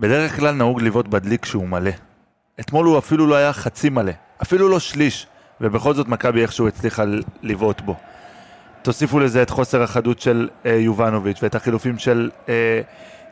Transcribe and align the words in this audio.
בדרך 0.00 0.36
כלל 0.36 0.54
נהוג 0.54 0.82
לבעוט 0.82 1.08
בדליק 1.08 1.42
כשהוא 1.42 1.68
מלא. 1.68 1.90
אתמול 2.60 2.86
הוא 2.86 2.98
אפילו 2.98 3.26
לא 3.26 3.34
היה 3.34 3.52
חצי 3.52 3.88
מלא, 3.88 4.12
אפילו 4.42 4.68
לא 4.68 4.80
שליש, 4.80 5.26
ובכל 5.60 5.94
זאת 5.94 6.08
מכבי 6.08 6.42
איכשהו 6.42 6.68
הצליחה 6.68 7.04
לבעוט 7.42 7.80
בו. 7.80 7.96
תוסיפו 8.82 9.18
לזה 9.18 9.42
את 9.42 9.50
חוסר 9.50 9.82
החדות 9.82 10.20
של 10.20 10.48
אה, 10.66 10.70
יובנוביץ' 10.70 11.42
ואת 11.42 11.54
החילופים 11.54 11.98
של 11.98 12.30
אה, 12.48 12.80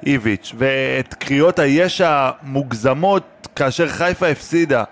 איביץ' 0.06 0.52
ואת 0.58 1.14
קריאות 1.14 1.58
היש 1.58 2.00
המוגזמות 2.00 3.48
כאשר 3.56 3.88
חיפה 3.88 4.26
הפסידה. 4.26 4.84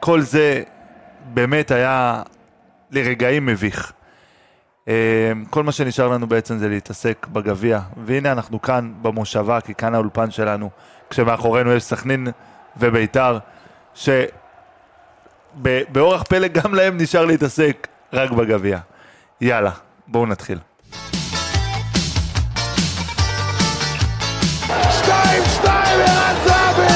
כל 0.00 0.20
זה 0.20 0.62
באמת 1.34 1.70
היה 1.70 2.22
לרגעים 2.90 3.46
מביך. 3.46 3.92
אה, 4.88 5.32
כל 5.50 5.62
מה 5.62 5.72
שנשאר 5.72 6.08
לנו 6.08 6.26
בעצם 6.26 6.58
זה 6.58 6.68
להתעסק 6.68 7.26
בגביע, 7.32 7.80
והנה 8.04 8.32
אנחנו 8.32 8.62
כאן 8.62 8.92
במושבה, 9.02 9.60
כי 9.60 9.74
כאן 9.74 9.94
האולפן 9.94 10.30
שלנו, 10.30 10.70
כשמאחורינו 11.10 11.72
יש 11.72 11.82
סכנין 11.82 12.28
וביתר, 12.76 13.38
שבאורח 15.54 16.22
פלא 16.22 16.48
גם 16.48 16.74
להם 16.74 16.96
נשאר 17.00 17.24
להתעסק 17.24 17.88
רק 18.12 18.30
בגביע. 18.30 18.78
יאללה, 19.40 19.70
בואו 20.06 20.26
נתחיל. 20.26 20.58
שתיים, 24.90 25.42
שתיים, 25.54 26.00
ערן 26.00 26.34
זהבי! 26.44 26.94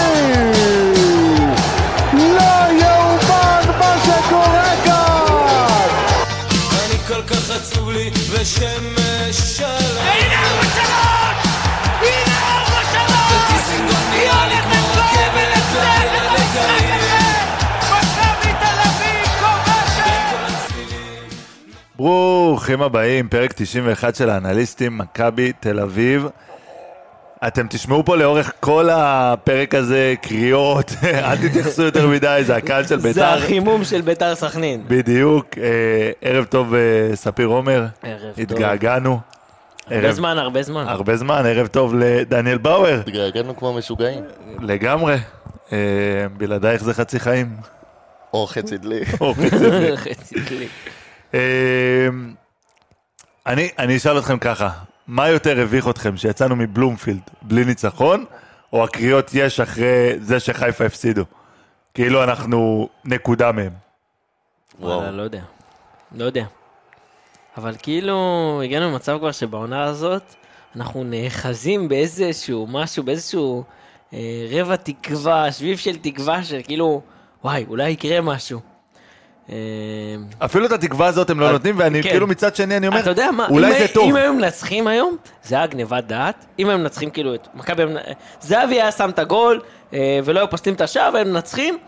ברוכים 21.99 22.83
הבאים, 22.83 23.29
פרק 23.29 23.53
91 23.53 24.15
של 24.15 24.31
האנליסטים, 24.31 24.99
מכבי 24.99 25.53
תל 25.61 25.81
אביב. 25.81 26.27
אתם 27.47 27.67
תשמעו 27.71 28.05
פה 28.05 28.17
לאורך 28.17 28.53
כל 28.61 28.89
הפרק 28.93 29.75
הזה 29.75 30.15
קריאות, 30.23 30.93
אל 31.25 31.37
תתייחסו 31.37 31.83
יותר 31.83 32.07
מדי, 32.07 32.43
זה 32.47 32.57
הקהל 32.57 32.83
של 32.87 33.01
זה 33.01 33.09
בית"ר. 33.09 33.25
החימום 33.25 33.85
של 33.85 34.01
ביתר 34.01 34.35
סכנין. 34.35 34.85
בדיוק, 34.89 35.47
אה, 35.59 36.11
ערב 36.23 36.45
טוב 36.45 36.75
אה, 36.75 36.81
ספיר 37.17 37.47
עומר, 37.47 37.87
ערב 38.03 38.21
טוב. 38.21 38.41
התגעגענו. 38.41 39.19
הרבה 39.91 40.13
זמן, 40.13 40.39
הרבה 40.39 40.63
זמן. 40.63 40.85
הרבה 40.89 41.17
זמן, 41.17 41.47
ערב 41.47 41.67
טוב 41.67 41.95
לדניאל 41.95 42.59
באואר, 42.59 43.01
התגעגענו 43.01 43.57
כמו 43.57 43.73
משוגעים. 43.73 44.25
לגמרי. 44.61 45.17
אה, 45.73 45.79
בלעדייך 46.37 46.85
זה 46.85 46.95
חצי 46.95 47.21
חיים. 47.21 47.57
או 48.35 48.47
חצי 48.47 48.79
דלי. 48.79 49.01
או 49.21 49.35
חצי. 49.35 50.35
אמ, 50.37 50.43
אני, 53.47 53.69
אני 53.79 53.97
אשאל 53.97 54.19
אתכם 54.19 54.39
ככה, 54.39 54.71
מה 55.07 55.29
יותר 55.29 55.61
הביך 55.61 55.89
אתכם, 55.89 56.17
שיצאנו 56.17 56.57
מבלומפילד 56.57 57.21
בלי 57.43 57.65
ניצחון, 57.65 58.25
או 58.73 58.85
הקריאות 58.85 59.31
יש 59.35 59.61
אחרי 59.61 60.15
זה 60.21 60.41
שחיפה 60.41 60.85
הפסידו? 60.85 61.25
כאילו 61.95 62.25
אנחנו 62.25 62.89
נקודה 63.05 63.53
מהם. 63.53 63.73
וואו. 64.81 64.99
וואלה, 64.99 65.11
לא 65.11 65.23
יודע. 65.23 65.43
לא 66.13 66.25
יודע. 66.25 66.45
אבל 67.57 67.75
כאילו, 67.83 68.61
הגענו 68.65 68.91
למצב 68.91 69.19
כבר 69.19 69.33
שבעונה 69.33 69.85
הזאת, 69.85 70.35
אנחנו 70.77 71.05
נאחזים 71.05 71.89
באיזשהו 71.89 72.67
משהו, 72.67 73.03
באיזשהו 73.03 73.65
אה, 74.13 74.47
רבע 74.51 74.77
תקווה, 74.77 75.53
שביב 75.53 75.79
של 75.79 75.99
תקווה, 75.99 76.45
שכאילו, 76.45 77.03
וואי, 77.45 77.65
אולי 77.69 77.91
יקרה 77.91 78.21
משהו. 78.21 78.61
אה, 79.51 79.55
אפילו 80.39 80.67
את 80.67 80.73
התקווה 80.73 81.07
הזאת 81.07 81.31
הם 81.31 81.41
לא 81.41 81.47
אז- 81.47 81.53
נותנים, 81.53 81.75
ואני 81.79 82.03
כן. 82.03 82.09
כאילו 82.11 82.27
מצד 82.27 82.57
שני 82.57 82.77
אני 82.77 82.87
אומר, 82.89 83.01
אתה 83.01 83.11
יודע 83.11 83.31
מה, 83.31 83.47
אולי 83.51 83.73
אם, 83.73 83.79
זה 83.79 83.87
טוב. 83.95 84.09
אם 84.11 84.17
היו 84.17 84.33
מנצחים 84.35 84.87
היום, 84.87 85.17
זה 85.45 85.57
היה 85.57 85.67
גניבת 85.67 86.05
דעת. 86.05 86.45
אם 86.59 86.69
היו 86.69 86.79
מנצחים 86.79 87.11
כאילו 87.11 87.35
את 87.35 87.49
מכבי... 87.55 87.83
זהבי 88.41 88.75
היה 88.83 88.93
שם 88.93 89.11
את 89.11 89.19
הגול, 89.19 89.61
אה, 89.93 90.19
ולא 90.25 90.41
היו 90.41 90.51
פוסלים 90.51 90.75
את 90.75 90.81
השער, 90.81 91.11
והיו 91.15 91.27
מנצחים, 91.27 91.79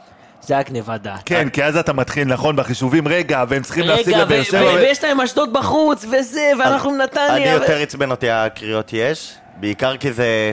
זה 0.43 0.55
היה 0.55 0.63
גניבת 0.63 1.01
דעת. 1.01 1.21
כן, 1.25 1.49
כי 1.49 1.65
אז 1.65 1.77
אתה 1.77 1.93
מתחיל, 1.93 2.25
נכון, 2.29 2.57
בחישובים, 2.57 3.09
רגע, 3.09 3.45
והם 3.49 3.63
צריכים 3.63 3.85
להפסיד 3.87 4.17
לבאר 4.17 4.43
שבע. 4.43 4.73
ויש 4.75 5.05
להם 5.05 5.21
אשדוד 5.21 5.53
בחוץ, 5.53 6.05
וזה, 6.05 6.51
ואנחנו 6.59 6.91
אני 6.91 6.99
נתניה. 7.05 7.57
ו- 7.57 7.61
יותר 7.63 7.77
עצבן 7.83 8.11
אותי 8.11 8.31
הקריאות 8.31 8.91
יש, 8.93 9.35
בעיקר 9.57 9.97
כי 9.97 10.13
זה... 10.13 10.53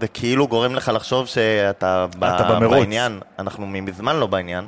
זה 0.00 0.08
כאילו 0.08 0.48
גורם 0.48 0.74
לך 0.74 0.90
לחשוב 0.94 1.26
שאתה 1.26 2.06
ב- 2.18 2.24
אתה 2.24 2.42
במרוץ. 2.44 2.72
בעניין, 2.78 3.20
אנחנו 3.38 3.66
מזמן 3.66 4.16
לא 4.16 4.26
בעניין. 4.26 4.64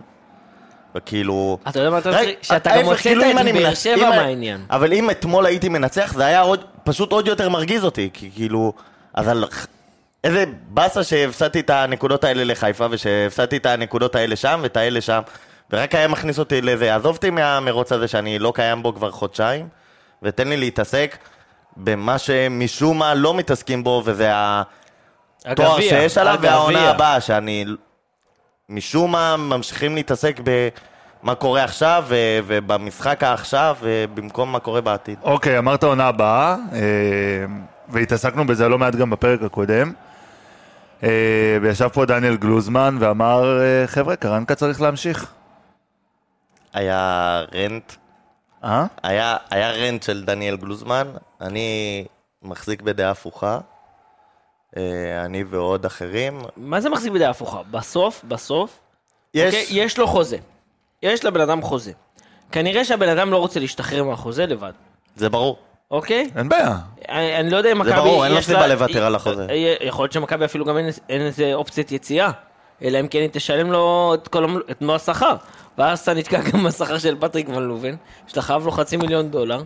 וכאילו... 0.98 1.58
אתה 1.68 1.78
יודע 1.78 1.90
מה 1.90 1.98
אתה 1.98 2.10
מצחיק? 2.10 2.38
שאתה 2.42 2.70
גם 2.78 2.84
הוצאת 2.84 3.00
כאילו 3.02 3.22
את 3.30 3.34
באר 3.54 3.74
שבע 3.74 4.10
מהעניין. 4.10 4.64
אבל 4.70 4.92
אם 4.92 5.10
אתמול 5.10 5.46
הייתי 5.46 5.68
מנצח, 5.68 6.12
זה 6.16 6.26
היה 6.26 6.44
פשוט 6.84 7.12
עוד 7.12 7.26
יותר 7.26 7.48
מרגיז 7.48 7.84
אותי, 7.84 8.10
כי 8.12 8.30
כאילו... 8.34 8.72
אז 9.14 9.28
על... 9.28 9.44
איזה 10.24 10.44
באסה 10.68 11.04
שהפסדתי 11.04 11.60
את 11.60 11.70
הנקודות 11.70 12.24
האלה 12.24 12.44
לחיפה, 12.44 12.86
ושהפסדתי 12.90 13.56
את 13.56 13.66
הנקודות 13.66 14.14
האלה 14.14 14.36
שם, 14.36 14.60
ואת 14.62 14.76
האלה 14.76 15.00
שם, 15.00 15.20
ורק 15.70 15.94
היה 15.94 16.08
מכניס 16.08 16.38
אותי 16.38 16.62
לזה. 16.62 16.94
עזוב 16.94 17.16
אותי 17.16 17.30
מהמרוץ 17.30 17.92
הזה 17.92 18.08
שאני 18.08 18.38
לא 18.38 18.52
קיים 18.54 18.82
בו 18.82 18.94
כבר 18.94 19.10
חודשיים, 19.10 19.68
ותן 20.22 20.48
לי 20.48 20.56
להתעסק 20.56 21.18
במה 21.76 22.18
שמשום 22.18 22.98
מה 22.98 23.14
לא 23.14 23.34
מתעסקים 23.34 23.84
בו, 23.84 24.02
וזה 24.04 24.30
התואר 25.44 25.80
שיש 25.80 26.18
עליו. 26.18 26.38
והעונה 26.40 26.90
הבאה, 26.90 27.20
שאני 27.20 27.64
משום 28.68 29.12
מה 29.12 29.36
ממשיכים 29.36 29.94
להתעסק 29.94 30.40
במה 30.44 31.34
קורה 31.34 31.64
עכשיו, 31.64 32.04
ובמשחק 32.46 33.22
העכשיו, 33.22 33.76
ובמקום 33.80 34.52
מה 34.52 34.60
קורה 34.60 34.80
בעתיד. 34.80 35.18
אוקיי, 35.22 35.58
אמרת 35.58 35.84
עונה 35.84 36.06
הבאה, 36.06 36.56
אה, 36.72 36.80
והתעסקנו 37.88 38.46
בזה 38.46 38.68
לא 38.68 38.78
מעט 38.78 38.94
גם 38.94 39.10
בפרק 39.10 39.42
הקודם. 39.42 39.92
אה, 41.02 41.58
וישב 41.62 41.88
פה 41.88 42.04
דניאל 42.06 42.36
גלוזמן 42.36 42.96
ואמר, 43.00 43.60
אה, 43.60 43.86
חבר'ה, 43.86 44.16
קרנקה 44.16 44.54
צריך 44.54 44.80
להמשיך. 44.80 45.32
היה 46.74 47.42
רנט, 47.54 47.92
אה? 48.64 48.86
היה, 49.02 49.36
היה 49.50 49.70
רנט 49.70 50.02
של 50.02 50.24
דניאל 50.24 50.56
גלוזמן, 50.56 51.08
אני 51.40 52.04
מחזיק 52.42 52.82
בדעה 52.82 53.10
הפוכה, 53.10 53.58
אני 55.24 55.44
ועוד 55.50 55.84
אחרים. 55.84 56.40
מה 56.56 56.80
זה 56.80 56.90
מחזיק 56.90 57.12
בדעה 57.12 57.30
הפוכה? 57.30 57.60
בסוף, 57.70 58.24
בסוף, 58.28 58.78
יש, 59.34 59.54
אוקיי, 59.54 59.66
יש 59.70 59.98
לו 59.98 60.06
חוזה. 60.06 60.36
יש 61.02 61.24
לבן 61.24 61.40
אדם 61.40 61.62
חוזה. 61.62 61.92
כנראה 62.52 62.84
שהבן 62.84 63.08
אדם 63.08 63.30
לא 63.30 63.36
רוצה 63.36 63.60
להשתחרר 63.60 64.04
מהחוזה 64.04 64.46
לבד, 64.46 64.72
זה 65.16 65.28
ברור. 65.28 65.58
אוקיי? 65.90 66.30
אין 66.36 66.48
בעיה. 66.48 66.76
אני 67.08 67.36
אני 67.36 67.50
לא 67.50 67.56
יודע 67.56 67.72
אם 67.72 67.78
מכבי... 67.78 67.92
ברור, 67.94 68.24
אין 68.24 68.32
לו 68.34 68.42
סיבה 68.42 68.66
לוותר 68.66 69.04
על 69.04 69.14
החוזה. 69.14 69.46
אה, 69.50 69.74
יכול 69.80 70.02
להיות 70.02 70.12
שמכבי 70.12 70.44
אפילו 70.44 70.64
גם 70.64 70.76
אין- 70.78 70.88
אין 71.08 71.20
איזה 71.20 71.54
אופציית 71.54 71.92
יציאה. 71.92 72.30
אלא 72.82 73.00
אם 73.00 73.08
כן 73.08 73.18
היא 73.18 73.28
תשלם 73.32 73.72
לו 73.72 74.14
את 74.14 74.28
כל 74.28 74.62
את 74.70 74.82
מלוא 74.82 74.94
השכר. 74.94 75.36
ואז 75.78 75.98
אתה 75.98 76.14
נתקע 76.14 76.40
גם 76.40 76.64
בשכר 76.64 76.98
של 76.98 77.16
פטריק 77.20 77.48
ון 77.48 77.62
לובן, 77.62 77.94
שאתה 78.26 78.42
חייב 78.42 78.64
לו 78.64 78.70
חצי 78.70 78.96
מיליון 78.96 79.30
דולר, 79.30 79.62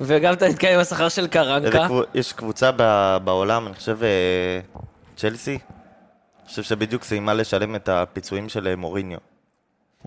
וגם 0.00 0.32
אתה 0.32 0.48
נתקע 0.48 0.74
עם 0.74 0.80
השכר 0.80 1.08
של 1.08 1.26
קרנקה. 1.26 1.86
יש 2.14 2.32
קבוצה. 2.32 2.70
בעולם, 3.24 3.66
אני 3.66 3.74
חושב, 3.74 3.98
אה, 4.02 4.60
צ'לסי, 5.16 5.50
אני 5.50 6.48
חושב 6.48 6.62
שבדיוק 6.62 7.04
סיימה 7.04 7.34
לשלם 7.34 7.74
את 7.74 7.88
הפיצויים 7.88 8.48
של 8.48 8.68
אה, 8.68 8.76
מוריניו. 8.76 9.18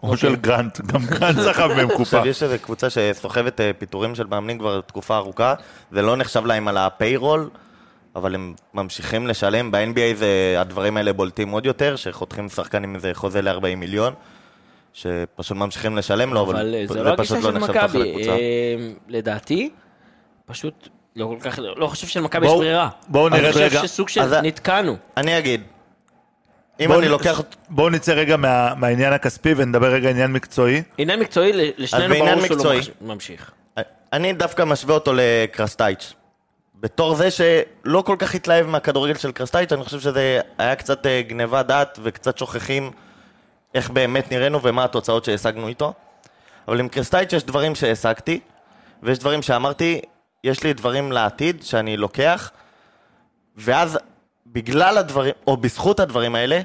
או 0.04 0.18
של 0.18 0.36
גרנט, 0.36 0.82
גם 0.82 1.06
גרנט 1.20 1.40
סחב 1.40 1.68
מהם 1.68 1.88
קופה. 1.88 2.02
עכשיו 2.02 2.28
יש 2.28 2.44
איזו 2.44 2.56
קבוצה 2.62 2.88
שסוחבת 2.90 3.62
אה, 3.62 3.72
פיטורים 3.78 4.16
של 4.16 4.28
מאמנים 4.28 4.60
כבר 4.60 4.82
תקופה 4.82 5.18
ארוכה, 5.18 5.54
זה 5.92 6.02
לא 6.02 6.18
נחשב 6.18 6.46
להם 6.46 6.68
על 6.68 6.78
ה 6.78 6.86
payroll, 6.86 7.50
אבל 8.16 8.36
הם 8.36 8.54
ממשיכים 8.74 9.28
לשלם, 9.28 9.72
ב-NBA 9.72 10.24
הדברים 10.58 10.98
האלה 10.98 11.14
בולטים 11.14 11.50
עוד 11.50 11.66
יותר, 11.66 11.96
שחותכים 11.96 12.50
שחקן 12.50 12.84
עם 12.84 12.96
איזה 12.96 13.12
חוזה 13.14 13.42
ל-40 13.42 13.76
מיליון, 13.78 14.14
שפשוט 14.94 15.58
ממשיכים 15.58 15.98
לשלם 15.98 16.34
לו, 16.34 16.42
אבל 16.44 16.56
אבל 16.56 16.76
אה, 16.76 16.88
זה 16.88 16.94
זה 16.94 17.04
לא 17.04 17.10
הגישה 17.10 17.36
פשוט 17.36 17.44
לא 17.46 17.52
של 17.52 17.58
מכבי. 17.72 18.30
אה, 18.30 18.76
לדעתי, 19.08 19.70
פשוט 20.46 20.88
לא 21.16 21.26
כל 21.26 21.50
כך, 21.50 21.60
לא 21.76 21.88
חושב 21.88 22.08
שלמכבי 22.08 22.46
יש 22.48 22.52
ברירה. 22.54 22.90
בואו 23.08 23.30
נרד 23.30 23.40
אני 23.40 23.48
רגע. 23.50 23.70
חושב 23.80 23.88
שסוג 23.88 24.10
של 24.10 24.22
אז- 24.22 24.34
נתקענו. 24.34 24.96
אני 25.18 25.38
אגיד, 25.38 25.62
אם 26.80 26.92
אני 26.92 27.08
נ- 27.08 27.12
לוקח... 27.12 27.42
בואו 27.70 27.90
נצא 27.90 28.12
רגע 28.14 28.38
מה- 28.38 28.74
מהעניין 28.76 29.14
הכספי 29.14 29.54
ונדבר 29.58 29.88
רגע 29.94 30.10
עניין 30.10 30.32
מקצועי. 30.32 30.82
עניין 30.98 31.20
מקצועי, 31.20 31.54
ל- 31.54 31.72
לשנינו 31.78 32.16
ברור 32.16 32.46
שהוא 32.48 32.58
לא 32.74 32.74
ממשיך. 33.14 33.52
אני 34.14 34.34
דווקא 34.34 34.64
משווה 34.64 34.94
אותו 34.96 35.12
לקרסטייץ'. 35.16 36.14
בתור 36.80 37.16
זה 37.16 37.28
שלא 37.32 38.04
כל 38.06 38.16
כך 38.20 38.36
התלהב 38.36 38.68
מהכדורגל 38.68 39.14
של 39.16 39.32
קרסטייץ', 39.32 39.72
אני 39.74 39.84
חושב 39.84 40.00
שזה 40.00 40.40
היה 40.58 40.76
קצת 40.76 41.06
אה, 41.06 41.22
גניבה 41.28 41.64
דעת 41.64 42.00
וקצת 42.04 42.38
שוכחים 42.38 42.92
איך 43.74 43.90
באמת 43.90 44.32
נראינו 44.32 44.64
ומה 44.64 44.84
התוצאות 44.84 45.26
שהשגנו 45.26 45.68
איתו. 45.68 45.94
אבל 46.68 46.80
עם 46.80 46.88
קרסטייץ' 46.88 47.34
יש 47.34 47.44
דברים 47.44 47.76
שהשגתי, 47.76 48.40
ויש 49.04 49.20
דברים 49.20 49.42
שאמרתי, 49.42 50.02
יש 50.44 50.64
לי 50.64 50.74
דברים 50.74 51.12
לעתיד 51.12 51.64
שאני 51.64 51.98
לוקח, 51.98 52.52
ואז 53.56 54.00
בגלל 54.48 54.98
הדברים, 54.98 55.34
או 55.48 55.58
בזכות 55.58 56.00
הדברים 56.00 56.36
האלה, 56.36 56.62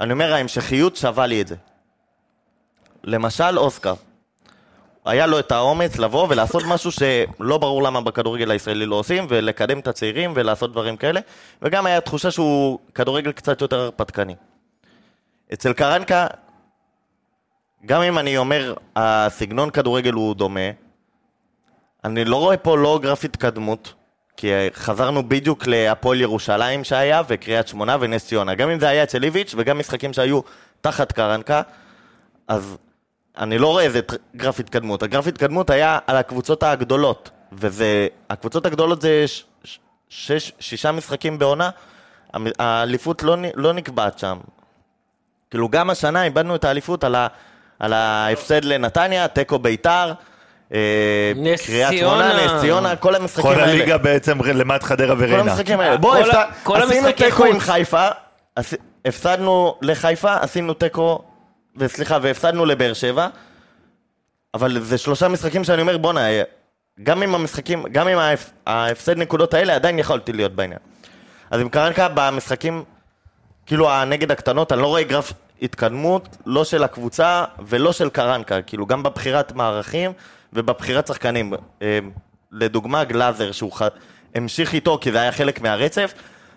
אני 0.00 0.12
אומר, 0.12 0.32
ההמשכיות 0.32 0.96
שווה 0.96 1.26
לי 1.26 1.40
את 1.40 1.48
זה. 1.48 1.56
למשל, 3.04 3.58
אוסקר. 3.58 3.94
היה 5.04 5.26
לו 5.26 5.38
את 5.38 5.52
האומץ 5.52 5.98
לבוא 5.98 6.26
ולעשות 6.30 6.62
משהו 6.66 6.90
שלא 6.92 7.58
ברור 7.58 7.82
למה 7.82 8.00
בכדורגל 8.00 8.50
הישראלי 8.50 8.86
לא 8.86 8.94
עושים, 8.96 9.26
ולקדם 9.28 9.78
את 9.78 9.88
הצעירים 9.88 10.32
ולעשות 10.36 10.72
דברים 10.72 10.96
כאלה, 10.96 11.20
וגם 11.62 11.86
היה 11.86 12.00
תחושה 12.00 12.30
שהוא 12.30 12.78
כדורגל 12.94 13.32
קצת 13.32 13.60
יותר 13.60 13.80
הרפתקני. 13.80 14.34
אצל 15.52 15.72
קרנקה, 15.72 16.26
גם 17.86 18.02
אם 18.02 18.18
אני 18.18 18.36
אומר, 18.36 18.74
הסגנון 18.96 19.70
כדורגל 19.70 20.12
הוא 20.12 20.34
דומה, 20.34 20.70
אני 22.04 22.24
לא 22.24 22.36
רואה 22.36 22.56
פה 22.56 22.78
לא 22.78 22.98
גרף 23.02 23.24
התקדמות, 23.24 23.94
כי 24.36 24.48
חזרנו 24.74 25.28
בדיוק 25.28 25.66
להפועל 25.66 26.20
ירושלים 26.20 26.84
שהיה, 26.84 27.22
וקריית 27.28 27.68
שמונה 27.68 27.96
ונס 28.00 28.26
ציונה. 28.26 28.54
גם 28.54 28.70
אם 28.70 28.80
זה 28.80 28.88
היה 28.88 29.02
אצל 29.02 29.24
איביץ' 29.24 29.54
וגם 29.56 29.78
משחקים 29.78 30.12
שהיו 30.12 30.40
תחת 30.80 31.12
קרנקה, 31.12 31.62
אז 32.48 32.76
אני 33.38 33.58
לא 33.58 33.66
רואה 33.66 33.84
איזה 33.84 34.00
גרף 34.36 34.60
התקדמות. 34.60 35.02
הגרף 35.02 35.26
התקדמות 35.26 35.70
היה 35.70 35.98
על 36.06 36.16
הקבוצות 36.16 36.62
הגדולות, 36.62 37.30
וזה, 37.52 38.08
הקבוצות 38.30 38.66
הגדולות 38.66 39.02
זה 39.02 39.24
ש, 39.26 39.44
ש, 39.64 39.78
שש, 40.08 40.52
שישה 40.60 40.92
משחקים 40.92 41.38
בעונה, 41.38 41.70
האליפות 42.58 43.22
לא, 43.22 43.36
לא 43.54 43.72
נקבעת 43.72 44.18
שם. 44.18 44.38
כאילו 45.50 45.68
גם 45.68 45.90
השנה 45.90 46.24
איבדנו 46.24 46.54
את 46.54 46.64
האליפות 46.64 47.04
על, 47.04 47.14
ה, 47.14 47.26
על 47.82 47.92
ההפסד 47.92 48.64
לנתניה, 48.64 49.28
תיקו 49.28 49.58
ביתר, 49.58 50.12
אה, 50.74 50.78
נס 51.36 51.66
קריית 51.66 51.88
ציונה. 51.90 52.30
שמונה, 52.32 52.54
נס 52.56 52.60
ציונה, 52.60 52.96
כל 52.96 53.14
המשחקים 53.14 53.42
כל 53.42 53.60
האלה. 53.60 53.72
הליגה 53.72 53.98
בעצם 53.98 54.38
למד 54.44 54.82
חדרה 54.82 55.16
כל 55.16 55.22
וריינה. 55.22 55.40
המשחקים 55.52 55.80
האלה. 55.80 55.96
כל 55.96 56.00
בוא, 56.00 56.16
כל 56.62 56.82
עשינו 56.82 57.12
תיקו 57.12 57.44
עם. 57.44 57.60
חיפה, 57.60 58.08
עש- 58.56 58.74
הפסדנו 59.04 59.74
לחיפה, 59.82 60.34
עשינו 60.40 60.74
תיקו, 60.74 61.22
וסליחה, 61.76 62.18
והפסדנו 62.22 62.66
לבאר 62.66 62.92
שבע, 62.92 63.28
אבל 64.54 64.78
זה 64.80 64.98
שלושה 64.98 65.28
משחקים 65.28 65.64
שאני 65.64 65.82
אומר, 65.82 65.98
בואנה, 65.98 66.30
אה, 66.30 66.42
גם 67.02 67.22
עם 67.22 67.34
המשחקים, 67.34 67.82
גם 67.92 68.08
עם 68.08 68.18
ההפ- 68.18 68.52
ההפסד 68.66 69.18
נקודות 69.18 69.54
האלה, 69.54 69.74
עדיין 69.74 69.98
יכולתי 69.98 70.32
להיות 70.32 70.52
בעניין. 70.52 70.78
אז 71.50 71.60
עם 71.60 71.68
קרנקה, 71.68 72.08
במשחקים, 72.14 72.84
כאילו, 73.66 73.90
הנגד 73.90 74.30
הקטנות, 74.30 74.72
אני 74.72 74.82
לא 74.82 74.86
רואה 74.86 75.02
גרף 75.02 75.32
התקדמות, 75.62 76.36
לא 76.46 76.64
של 76.64 76.84
הקבוצה 76.84 77.44
ולא 77.66 77.92
של 77.92 78.10
קרנקה, 78.10 78.62
כאילו, 78.62 78.86
גם 78.86 79.02
בבחירת 79.02 79.52
מערכים 79.52 80.12
ובבחירת 80.52 81.06
שחקנים. 81.06 81.52
אה, 81.82 81.98
לדוגמה, 82.52 83.04
גלאזר, 83.04 83.52
שהוא 83.52 83.72
ח... 83.72 83.82
המשיך 84.34 84.74
איתו 84.74 84.98
כי 85.00 85.12
זה 85.12 85.20
היה 85.20 85.32
חלק 85.32 85.60
מהרצף, 85.60 86.14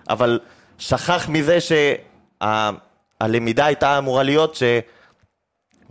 אבל 0.10 0.40
שכח 0.78 1.30
מזה 1.30 1.58
שהלמידה 2.42 3.66
הייתה 3.66 3.98
אמורה 3.98 4.24
להיות 4.24 4.58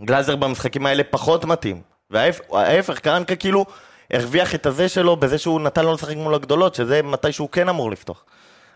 שגלאזר 0.01 0.35
במשחקים 0.35 0.85
האלה 0.85 1.03
פחות 1.03 1.45
מתאים. 1.45 1.81
וההפך, 2.09 2.99
קרנקה 2.99 3.35
כאילו 3.35 3.65
הרוויח 4.11 4.55
את 4.55 4.65
הזה 4.65 4.89
שלו 4.89 5.15
בזה 5.15 5.37
שהוא 5.37 5.61
נתן 5.61 5.85
לו 5.85 5.93
לשחק 5.93 6.15
מול 6.15 6.35
הגדולות, 6.35 6.75
שזה 6.75 7.01
מתי 7.01 7.31
שהוא 7.31 7.49
כן 7.49 7.69
אמור 7.69 7.91
לפתוח. 7.91 8.25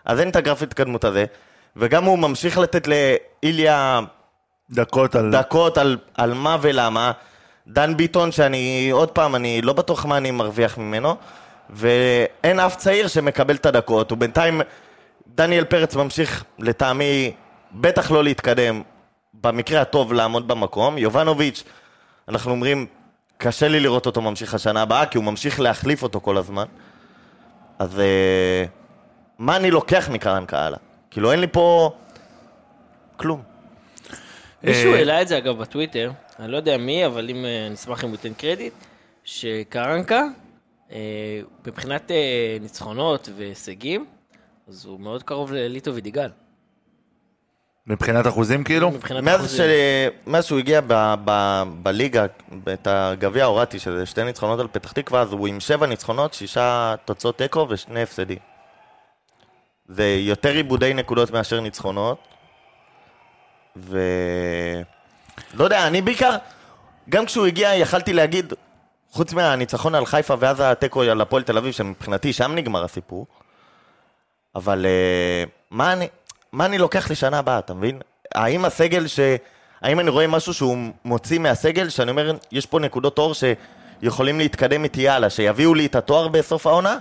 אז 0.06 0.20
אין 0.20 0.30
את 0.30 0.36
הגרף 0.36 0.62
התקדמות 0.62 1.04
הזה, 1.04 1.26
וגם 1.76 2.04
הוא 2.04 2.20
ממשיך 2.20 2.58
לתת 2.58 2.88
לאיליה 2.88 4.00
דקות 4.72 5.16
על... 5.16 5.32
דקות 5.32 5.78
על, 5.78 5.98
על 6.18 6.34
מה 6.34 6.58
ולמה. 6.62 7.12
דן 7.68 7.98
ביטון, 7.98 8.32
שאני, 8.32 8.90
עוד 8.92 9.12
פעם, 9.12 9.36
אני 9.36 9.62
לא 9.62 9.74
בטוח 9.74 10.06
מה 10.06 10.18
אני 10.18 10.32
מרוויח 10.32 10.78
ממנו, 10.78 11.16
ואין 11.70 12.60
אף 12.60 12.76
צעיר 12.76 13.08
שמקבל 13.08 13.56
את 13.56 13.66
הדקות, 13.66 14.12
ובינתיים 14.12 14.62
דניאל 15.28 15.64
פרץ 15.64 15.96
ממשיך, 15.96 16.44
לטעמי, 16.60 17.32
בטח 17.72 18.12
לא 18.12 18.24
להתקדם, 18.24 18.82
במקרה 19.34 19.82
הטוב 19.82 20.14
לעמוד 20.14 20.48
במקום. 20.48 20.98
יובנוביץ', 20.98 21.64
אנחנו 22.28 22.52
אומרים, 22.52 22.86
קשה 23.38 23.68
לי 23.68 23.80
לראות 23.80 24.06
אותו 24.06 24.22
ממשיך 24.22 24.54
השנה 24.54 24.82
הבאה, 24.82 25.06
כי 25.06 25.18
הוא 25.18 25.26
ממשיך 25.26 25.60
להחליף 25.60 26.04
אותו 26.04 26.22
כל 26.22 26.38
הזמן. 26.38 26.66
אז 27.80 28.00
אה, 28.00 28.66
מה 29.40 29.56
אני 29.56 29.72
לוקח 29.72 30.10
מקרנקה 30.10 30.60
הלאה? 30.60 30.80
כאילו, 31.12 31.32
אין 31.32 31.40
לי 31.40 31.48
פה 31.52 31.92
כלום. 33.18 33.49
מישהו 34.64 34.94
אה, 34.94 34.98
העלה 34.98 35.22
את 35.22 35.28
זה 35.28 35.38
אגב 35.38 35.58
בטוויטר, 35.58 36.12
אני 36.40 36.52
לא 36.52 36.58
יודע 36.58 36.78
מי, 36.78 37.06
אבל 37.06 37.30
אם 37.30 37.46
אה, 37.46 37.70
נשמח 37.72 38.04
אם 38.04 38.10
הוא 38.10 38.16
ייתן 38.16 38.34
קרדיט, 38.34 38.74
שקרנקה, 39.24 40.24
אה, 40.92 41.42
מבחינת 41.68 42.12
ניצחונות 42.62 43.30
והישגים, 43.36 44.06
אז 44.68 44.86
הוא 44.86 45.00
מאוד 45.00 45.24
קרוב 45.24 45.54
לליטו 45.54 45.94
וידיגל. 45.94 46.30
מבחינת 47.88 48.28
אחוזים 48.28 48.64
כאילו? 48.64 48.92
מבחינת 48.92 49.24
מאז, 49.24 49.40
אחוזים. 49.40 49.66
ש... 49.66 50.28
מאז 50.28 50.46
שהוא 50.46 50.60
הגיע 50.60 50.82
ב... 50.88 51.14
ב... 51.26 51.64
בליגה, 51.84 52.26
את 52.74 52.88
הגביע 52.88 53.44
ההורתי, 53.44 53.80
שזה 53.80 54.06
שתי 54.06 54.24
ניצחונות 54.24 54.60
על 54.60 54.68
פתח 54.72 54.92
תקווה, 54.92 55.22
אז 55.22 55.32
הוא 55.32 55.48
עם 55.48 55.60
שבע 55.60 55.88
ניצחונות, 55.88 56.34
שישה 56.34 56.96
תוצאות 57.06 57.38
תיקו 57.38 57.68
ושני 57.70 58.02
הפסדים. 58.02 58.38
זה 59.88 60.16
יותר 60.20 60.50
עיבודי 60.50 60.94
נקודות 60.94 61.32
מאשר 61.32 61.60
ניצחונות. 61.60 62.39
ו... 63.76 64.00
לא 65.54 65.64
יודע, 65.64 65.88
אני 65.88 66.02
בעיקר, 66.02 66.36
גם 67.10 67.26
כשהוא 67.26 67.46
הגיע 67.46 67.76
יכלתי 67.76 68.14
להגיד, 68.14 68.54
חוץ 69.12 69.34
מהניצחון 69.34 69.96
על 69.96 70.06
חיפה 70.06 70.36
ואז 70.40 70.60
התיקו 70.60 71.02
על 71.02 71.22
הפועל 71.22 71.44
תל 71.44 71.58
אביב, 71.58 71.74
שמבחינתי 71.74 72.34
שם 72.34 72.52
נגמר 72.56 72.84
הסיפור, 72.84 73.28
אבל 74.56 74.86
אה, 74.86 75.44
מה 75.72 75.94
אני, 75.94 76.08
מה 76.52 76.66
אני 76.66 76.78
לוקח 76.78 77.12
לשנה 77.12 77.40
הבאה, 77.40 77.60
אתה 77.60 77.74
מבין? 77.74 78.00
האם 78.36 78.66
הסגל 78.66 79.08
ש... 79.08 79.20
האם 79.82 80.00
אני 80.00 80.10
רואה 80.10 80.28
משהו 80.28 80.54
שהוא 80.54 80.78
מוציא 81.06 81.40
מהסגל, 81.40 81.90
שאני 81.90 82.12
אומר, 82.12 82.32
יש 82.52 82.66
פה 82.66 82.80
נקודות 82.80 83.18
אור 83.18 83.34
שיכולים 83.34 84.40
להתקדם 84.40 84.84
איתי 84.84 85.10
הלאה, 85.10 85.30
שיביאו 85.30 85.74
לי 85.74 85.86
את 85.86 85.96
התואר 85.96 86.28
בסוף 86.28 86.68
העונה, 86.68 86.98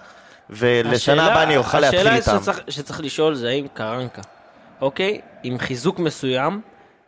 ולשנה 0.51 1.27
הבאה 1.27 1.43
אני 1.43 1.57
אוכל 1.57 1.81
להתחיל 1.81 2.09
איתם. 2.09 2.19
השאלה 2.19 2.41
שצריך, 2.41 2.61
שצריך 2.69 3.01
לשאול 3.01 3.35
זה 3.35 3.49
האם 3.49 3.67
קרנקה, 3.75 4.23
אוקיי? 4.81 5.21
עם 5.43 5.59
חיזוק 5.59 5.99
מסוים, 5.99 6.61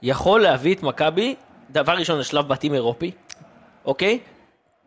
יכול 0.02 0.40
להביא 0.42 0.74
את 0.74 0.82
מכבי, 0.82 1.34
דבר 1.70 1.92
ראשון 1.92 2.18
לשלב 2.18 2.48
בתים 2.48 2.74
אירופי, 2.74 3.10
אוקיי? 3.84 4.18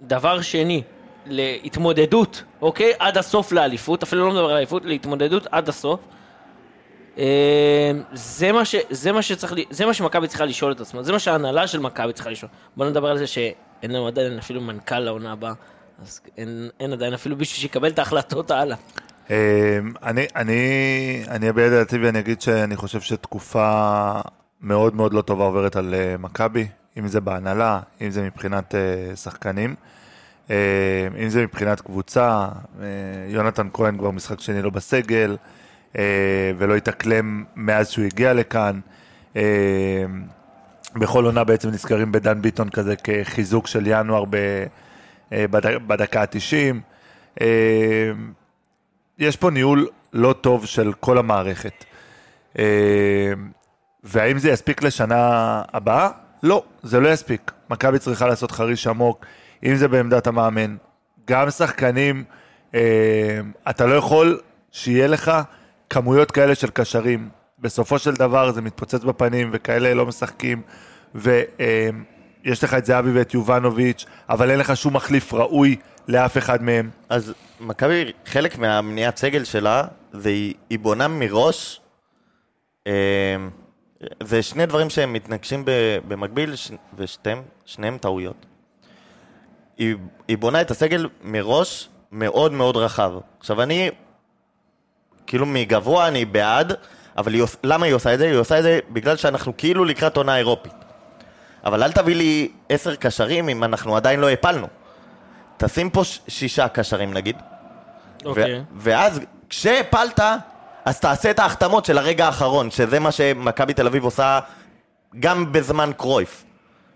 דבר 0.02 0.42
שני, 0.42 0.84
להתמודדות, 1.26 2.44
אוקיי? 2.62 2.94
עד 3.00 3.18
הסוף 3.18 3.52
לאליפות, 3.52 4.04
אפילו 4.04 4.26
לא 4.26 4.32
מדבר 4.32 4.50
על 4.50 4.58
אליפות, 4.58 4.86
להתמודדות 4.86 5.48
עד 5.52 5.70
הסוף. 5.70 6.00
אה, 7.18 7.92
זה 8.14 8.52
מה, 8.52 8.66
ש, 8.66 8.76
זה 8.90 9.12
מה 9.12 9.22
שצריך, 9.22 9.54
זה 9.70 9.86
מה 9.86 9.94
שמכבי 9.94 10.28
צריכה 10.28 10.46
לשאול 10.46 10.72
את 10.72 10.82
עצמה, 10.82 11.04
זה 11.04 11.12
מה 11.12 11.20
שההנהלה 11.20 11.68
של 11.68 11.80
מכבי 11.80 12.14
צריכה 12.14 12.30
לשאול. 12.30 12.52
בוא 12.78 12.86
נדבר 12.86 13.10
על 13.10 13.18
זה 13.18 13.28
שאין 13.28 13.92
לנו 13.92 14.08
עדיין 14.08 14.38
אפילו 14.38 14.62
מנכ"ל 14.62 15.00
לעונה 15.00 15.32
הבאה, 15.32 15.54
אז 16.02 16.22
אין, 16.38 16.70
אין 16.80 16.94
עדיין 16.94 17.14
אפילו 17.14 17.36
מישהו 17.36 17.58
שיקבל 17.58 17.90
את 17.90 18.00
ההחלטות 18.00 18.52
הלאה. 18.52 18.78
אמ, 19.30 19.36
אני, 20.04 20.26
אני, 20.36 21.24
אני 21.28 21.50
אביע 21.50 21.68
את 21.68 21.72
דעתי 21.72 21.98
ואני 21.98 22.20
אגיד 22.20 22.42
שאני 22.42 22.76
חושב 22.76 23.02
שתקופה 23.02 24.12
מאוד 24.62 24.96
מאוד 24.96 25.14
לא 25.14 25.22
טובה 25.22 25.44
עוברת 25.44 25.76
על 25.76 25.94
אה, 25.94 26.16
מכבי, 26.20 26.68
אם 27.00 27.08
זה 27.08 27.22
בהנהלה, 27.22 27.80
אם 28.02 28.10
זה 28.10 28.22
מבחינת 28.22 28.76
אה, 28.76 29.16
שחקנים, 29.16 29.76
אה, 30.50 30.56
אם 31.24 31.30
זה 31.30 31.44
מבחינת 31.44 31.82
קבוצה, 31.82 32.48
אה, 32.82 32.86
יונתן 33.28 33.68
כהן 33.74 33.98
כבר 33.98 34.12
משחק 34.12 34.40
שני 34.40 34.62
לא 34.62 34.70
בסגל, 34.70 35.38
ולא 36.58 36.76
התאקלם 36.76 37.44
מאז 37.56 37.90
שהוא 37.90 38.06
הגיע 38.06 38.34
לכאן. 38.34 38.80
אה, 39.36 39.42
בכל 40.96 41.26
עונה 41.26 41.44
בעצם 41.44 41.70
נזכרים 41.70 42.12
בדן 42.12 42.42
ביטון 42.42 42.70
כזה 42.70 42.96
כחיזוק 42.96 43.68
של 43.68 43.84
ינואר 43.88 44.24
בדקה 45.88 46.22
ה-90. 46.22 46.76
יש 49.20 49.38
פה 49.38 49.50
ניהול 49.50 49.88
לא 50.14 50.34
טוב 50.34 50.66
של 50.66 50.94
כל 51.00 51.18
המערכת. 51.18 51.86
אה, 52.60 53.34
והאם 54.04 54.40
זה 54.40 54.50
יספיק 54.50 54.84
לשנה 54.84 55.62
הבאה? 55.74 56.10
לא, 56.44 56.64
זה 56.84 57.00
לא 57.00 57.10
יספיק. 57.10 57.52
מכבי 57.70 58.00
צריכה 58.00 58.28
לעשות 58.28 58.52
חריש 58.52 58.88
עמוק, 58.88 59.26
אם 59.64 59.76
זה 59.76 59.88
בעמדת 59.88 60.28
המאמן. 60.28 60.76
גם 61.28 61.50
שחקנים, 61.50 62.24
אה, 62.76 63.40
אתה 63.70 63.86
לא 63.86 63.96
יכול 63.96 64.40
שיהיה 64.72 65.08
לך 65.08 65.32
כמויות 65.90 66.32
כאלה 66.32 66.56
של 66.56 66.70
קשרים. 66.70 67.30
בסופו 67.60 68.00
של 68.00 68.14
דבר 68.14 68.52
זה 68.52 68.62
מתפוצץ 68.62 69.04
בפנים, 69.04 69.50
וכאלה 69.54 69.94
לא 69.94 70.06
משחקים, 70.06 70.62
ויש 71.16 72.64
לך 72.64 72.74
את 72.74 72.86
זהבי 72.86 73.12
ואת 73.12 73.34
יובנוביץ', 73.34 74.06
אבל 74.30 74.52
אין 74.52 74.60
לך 74.60 74.78
שום 74.78 74.96
מחליף 74.96 75.34
ראוי 75.34 75.76
לאף 76.08 76.38
אחד 76.38 76.64
מהם. 76.64 76.90
אז 77.10 77.34
מכבי, 77.64 78.12
חלק 78.26 78.58
מהמניעת 78.58 79.18
סגל 79.18 79.44
שלה, 79.44 79.84
זה 80.12 80.30
היא, 80.30 80.54
היא 80.70 80.80
בונה 80.80 81.08
מראש, 81.08 81.82
אה, 82.88 83.36
זה 84.24 84.44
שני 84.44 84.66
דברים 84.66 84.90
שהם 84.90 85.14
מתנגשים 85.14 85.64
במקביל, 86.08 86.56
ש, 86.56 86.72
ושניהם 86.98 87.42
שניהם 87.66 87.98
טעויות. 87.98 88.46
היא, 89.78 89.96
היא 90.28 90.38
בונה 90.38 90.62
את 90.62 90.72
הסגל 90.72 91.10
מראש 91.22 91.90
מאוד 92.12 92.52
מאוד 92.52 92.78
רחב. 92.78 93.14
עכשיו 93.40 93.62
אני, 93.62 93.92
כאילו 95.28 95.46
מגבוה 95.46 96.08
אני 96.08 96.26
בעד, 96.26 96.74
אבל 97.18 97.34
היא, 97.34 97.44
למה 97.64 97.86
היא 97.86 97.94
עושה 97.94 98.14
את 98.14 98.20
זה? 98.20 98.26
היא 98.26 98.36
עושה 98.36 98.58
את 98.58 98.64
זה 98.64 98.80
בגלל 98.90 99.16
שאנחנו 99.16 99.58
כאילו 99.58 99.86
לקראת 99.86 100.18
עונה 100.18 100.38
אירופית. 100.38 100.74
אבל 101.66 101.84
אל 101.84 101.92
תביא 101.92 102.16
לי 102.16 102.52
עשר 102.70 102.96
קשרים 102.96 103.50
אם 103.50 103.64
אנחנו 103.64 103.96
עדיין 103.96 104.20
לא 104.20 104.30
הפלנו. 104.30 104.68
תשים 105.58 105.90
פה 105.90 106.02
שישה 106.28 106.68
קשרים 106.68 107.14
נגיד, 107.14 107.36
אוקיי. 108.26 108.54
ו- 108.60 108.64
ואז 108.76 109.20
כשהפלת, 109.50 110.20
אז 110.86 111.00
תעשה 111.00 111.32
את 111.32 111.40
ההחתמות 111.40 111.86
של 111.86 111.98
הרגע 111.98 112.26
האחרון, 112.26 112.72
שזה 112.72 113.00
מה 113.00 113.12
שמכבי 113.12 113.74
תל 113.74 113.88
אביב 113.88 114.04
עושה 114.04 114.40
גם 115.20 115.52
בזמן 115.52 115.92
קרויף. 115.98 116.44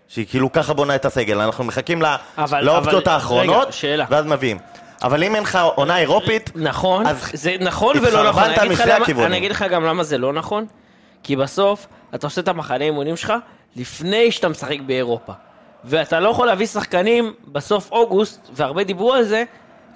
שהיא 0.08 0.26
כאילו 0.30 0.52
ככה 0.52 0.72
בונה 0.72 0.94
את 0.94 1.04
הסגל, 1.04 1.40
אנחנו 1.40 1.64
מחכים 1.64 2.02
ל- 2.02 2.14
אבל- 2.38 2.60
לאופציות 2.64 3.08
אבל- 3.08 3.14
האחרונות, 3.14 3.62
רגע, 3.62 3.72
שאלה. 3.72 4.04
ואז 4.10 4.26
מביאים. 4.26 4.58
אבל 5.02 5.24
אם 5.24 5.34
אין 5.34 5.42
לך 5.42 5.58
עונה 5.74 5.98
אירופית, 5.98 6.50
נכון, 6.54 7.06
אז 7.06 7.30
זה 7.32 7.56
נכון 7.60 7.96
ולא 7.98 8.28
נכון. 8.28 8.42
אני 8.42 8.66
אגיד 8.66 8.78
למה-. 8.86 9.26
אני 9.26 9.36
אגיד 9.36 9.50
לך 9.50 9.64
גם 9.70 9.84
למה 9.84 10.04
זה 10.04 10.18
לא 10.18 10.32
נכון. 10.32 10.66
כי 11.22 11.36
בסוף, 11.36 11.86
אתה 12.14 12.26
עושה 12.26 12.40
את 12.40 12.48
המחנה 12.48 12.84
אימונים 12.84 13.16
שלך 13.16 13.32
לפני 13.76 14.32
שאתה 14.32 14.48
משחק 14.48 14.76
באירופה. 14.86 15.32
ואתה 15.84 16.20
לא 16.20 16.28
יכול 16.28 16.46
להביא 16.46 16.66
שחקנים 16.66 17.32
בסוף 17.46 17.92
אוגוסט, 17.92 18.48
והרבה 18.52 18.84
דיברו 18.84 19.14
על 19.14 19.24
זה, 19.24 19.44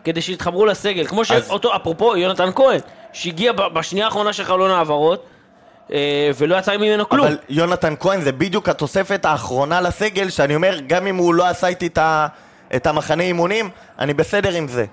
כדי 0.04 0.22
שיתחברו 0.22 0.66
לסגל. 0.66 1.06
כמו 1.06 1.24
שאותו, 1.24 1.76
אפרופו, 1.76 2.16
יונתן 2.16 2.50
כהן, 2.54 2.78
שהגיע 3.12 3.52
בשנייה 3.52 4.06
האחרונה 4.06 4.32
של 4.32 4.44
חלון 4.44 4.70
העברות, 4.70 5.24
אה, 5.92 6.30
ולא 6.38 6.56
יצא 6.56 6.76
ממנו 6.76 7.08
כלום. 7.08 7.26
אבל 7.26 7.36
יונתן 7.48 7.94
כהן 8.00 8.20
זה 8.20 8.32
בדיוק 8.32 8.68
התוספת 8.68 9.24
האחרונה 9.24 9.80
לסגל, 9.80 10.30
שאני 10.30 10.54
אומר, 10.54 10.78
גם 10.86 11.06
אם 11.06 11.16
הוא 11.16 11.34
לא 11.34 11.46
עשה 11.46 11.66
איתי 11.66 11.86
את 11.86 11.98
ה- 11.98 12.26
את 12.76 12.86
המחנה 12.86 13.22
אימונים, 13.22 13.70
אני 13.98 14.14
בסדר 14.14 14.52
עם 14.54 14.68
זה. 14.68 14.84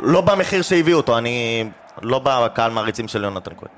לא 0.00 0.20
במחיר 0.20 0.62
שהביאו 0.62 0.96
אותו, 0.96 1.18
אני 1.18 1.68
לא 2.02 2.20
בקהל 2.24 2.70
מעריצים 2.70 3.08
של 3.08 3.24
יונתן 3.24 3.50
כהן. 3.56 3.68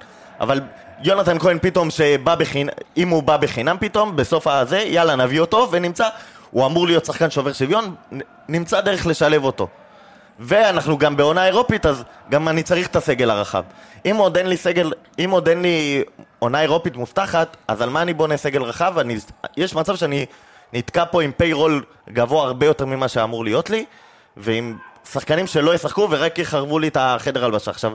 אבל 0.41 0.61
יונתן 1.03 1.39
כהן 1.39 1.59
פתאום 1.63 1.91
שבא 1.91 2.35
בחינם, 2.35 2.71
אם 2.97 3.09
הוא 3.09 3.23
בא 3.23 3.37
בחינם 3.37 3.77
פתאום, 3.81 4.17
בסוף 4.17 4.47
הזה, 4.47 4.79
יאללה 4.79 5.17
נביא 5.17 5.41
אותו 5.41 5.69
ונמצא, 5.71 6.09
הוא 6.51 6.67
אמור 6.67 6.87
להיות 6.87 7.05
שחקן 7.05 7.31
שובר 7.31 7.53
שוויון, 7.53 7.95
נמצא 8.49 8.81
דרך 8.81 9.07
לשלב 9.07 9.45
אותו. 9.45 9.69
ואנחנו 10.39 10.99
גם 10.99 11.17
בעונה 11.17 11.47
אירופית, 11.47 11.87
אז 11.87 12.05
גם 12.31 12.49
אני 12.49 12.63
צריך 12.63 12.87
את 12.87 12.97
הסגל 12.97 13.31
הרחב. 13.31 13.63
אם 14.07 14.17
עוד 14.17 14.37
אין 14.37 14.47
לי 14.47 14.57
סגל, 14.57 14.93
אם 15.19 15.31
עוד 15.31 15.49
אין 15.49 15.63
לי 15.63 16.05
עונה 16.39 16.63
אירופית 16.63 16.97
מובטחת, 16.97 17.57
אז 17.69 17.83
על 17.83 17.91
מה 17.91 18.03
אני 18.03 18.15
בונה 18.15 18.37
סגל 18.37 18.63
רחב? 18.63 18.99
אני, 18.99 19.17
יש 19.57 19.75
מצב 19.75 19.97
שאני 19.97 20.27
נתקע 20.73 21.05
פה 21.05 21.23
עם 21.23 21.33
פיירול 21.37 21.85
גבוה 22.11 22.47
הרבה 22.47 22.67
יותר 22.67 22.87
ממה 22.87 23.09
שאמור 23.09 23.45
להיות 23.45 23.71
לי, 23.71 23.85
ועם 24.37 24.79
שחקנים 25.05 25.47
שלא 25.47 25.75
ישחקו 25.75 26.09
ורק 26.11 26.39
יחרבו 26.39 26.79
לי 26.79 26.89
את 26.89 26.97
החדר 27.01 27.45
הלבשה. 27.45 27.71
עכשיו, 27.71 27.93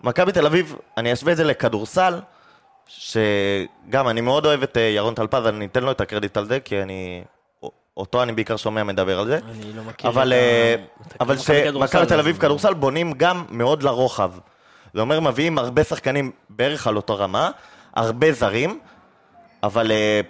מכבי 0.00 0.32
תל 0.32 0.46
אביב, 0.46 0.76
אני 0.96 1.12
אשווה 1.12 1.32
את 1.32 1.36
זה 1.36 1.44
לכדורסל, 1.44 2.20
שגם 2.86 4.08
אני 4.08 4.20
מאוד 4.20 4.46
אוהב 4.46 4.62
את 4.62 4.76
אה, 4.76 4.82
ירון 4.82 5.14
טלפז, 5.14 5.46
אני 5.46 5.66
אתן 5.66 5.82
לו 5.82 5.90
את 5.90 6.00
הקרדיט 6.00 6.36
על 6.36 6.46
זה, 6.46 6.60
כי 6.60 6.82
אני... 6.82 7.22
אותו 7.98 8.22
אני 8.22 8.32
בעיקר 8.32 8.56
שומע 8.56 8.82
מדבר 8.84 9.18
על 9.20 9.26
זה. 9.26 9.38
אני 9.50 9.72
לא 9.76 9.82
מכיר 9.82 10.10
אבל, 10.10 10.32
את 10.32 10.32
ה- 10.32 10.36
אה, 10.36 10.74
אבל. 11.20 11.36
שמכבי 11.38 12.06
תל 12.06 12.18
אביב 12.20 12.38
כדורסל 12.38 12.74
בונים 12.74 13.12
גם 13.12 13.44
מאוד 13.50 13.82
לרוחב. 13.82 14.32
זה 14.94 15.00
אומר 15.00 15.20
מביאים 15.20 15.58
הרבה 15.58 15.84
שחקנים 15.84 16.30
בערך 16.50 16.86
על 16.86 16.96
אותו 16.96 17.18
רמה, 17.18 17.50
הרבה 17.96 18.32
זרים, 18.32 18.78
אבל 19.62 19.90
אה, 19.90 20.20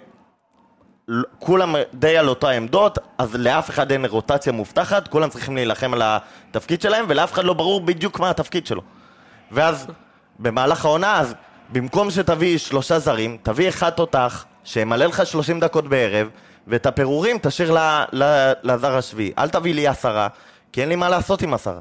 כולם 1.39 1.75
די 1.93 2.17
על 2.17 2.29
אותו 2.29 2.47
העמדות, 2.47 2.97
אז 3.17 3.35
לאף 3.35 3.69
אחד 3.69 3.91
אין 3.91 4.05
רוטציה 4.05 4.51
מובטחת, 4.53 5.07
כולם 5.07 5.29
צריכים 5.29 5.55
להילחם 5.55 5.93
על 5.93 6.01
התפקיד 6.05 6.81
שלהם, 6.81 7.05
ולאף 7.07 7.33
אחד 7.33 7.43
לא 7.43 7.53
ברור 7.53 7.81
בדיוק 7.81 8.19
מה 8.19 8.29
התפקיד 8.29 8.67
שלו. 8.67 8.81
ואז 9.51 9.87
במהלך 10.39 10.85
העונה, 10.85 11.19
אז 11.19 11.35
במקום 11.71 12.11
שתביא 12.11 12.57
שלושה 12.57 12.99
זרים, 12.99 13.37
תביא 13.43 13.69
אחד 13.69 13.89
תותח, 13.89 14.45
שימלא 14.63 15.05
לך 15.05 15.25
30 15.25 15.59
דקות 15.59 15.87
בערב, 15.87 16.27
ואת 16.69 16.85
הפירורים 16.85 17.37
תשאיר 17.41 17.71
ל- 17.73 18.03
ל- 18.13 18.51
לזר 18.63 18.95
השביעי. 18.97 19.31
אל 19.37 19.49
תביא 19.49 19.73
לי 19.73 19.87
עשרה, 19.87 20.27
כי 20.71 20.81
אין 20.81 20.89
לי 20.89 20.95
מה 20.95 21.09
לעשות 21.09 21.41
עם 21.41 21.53
עשרה. 21.53 21.79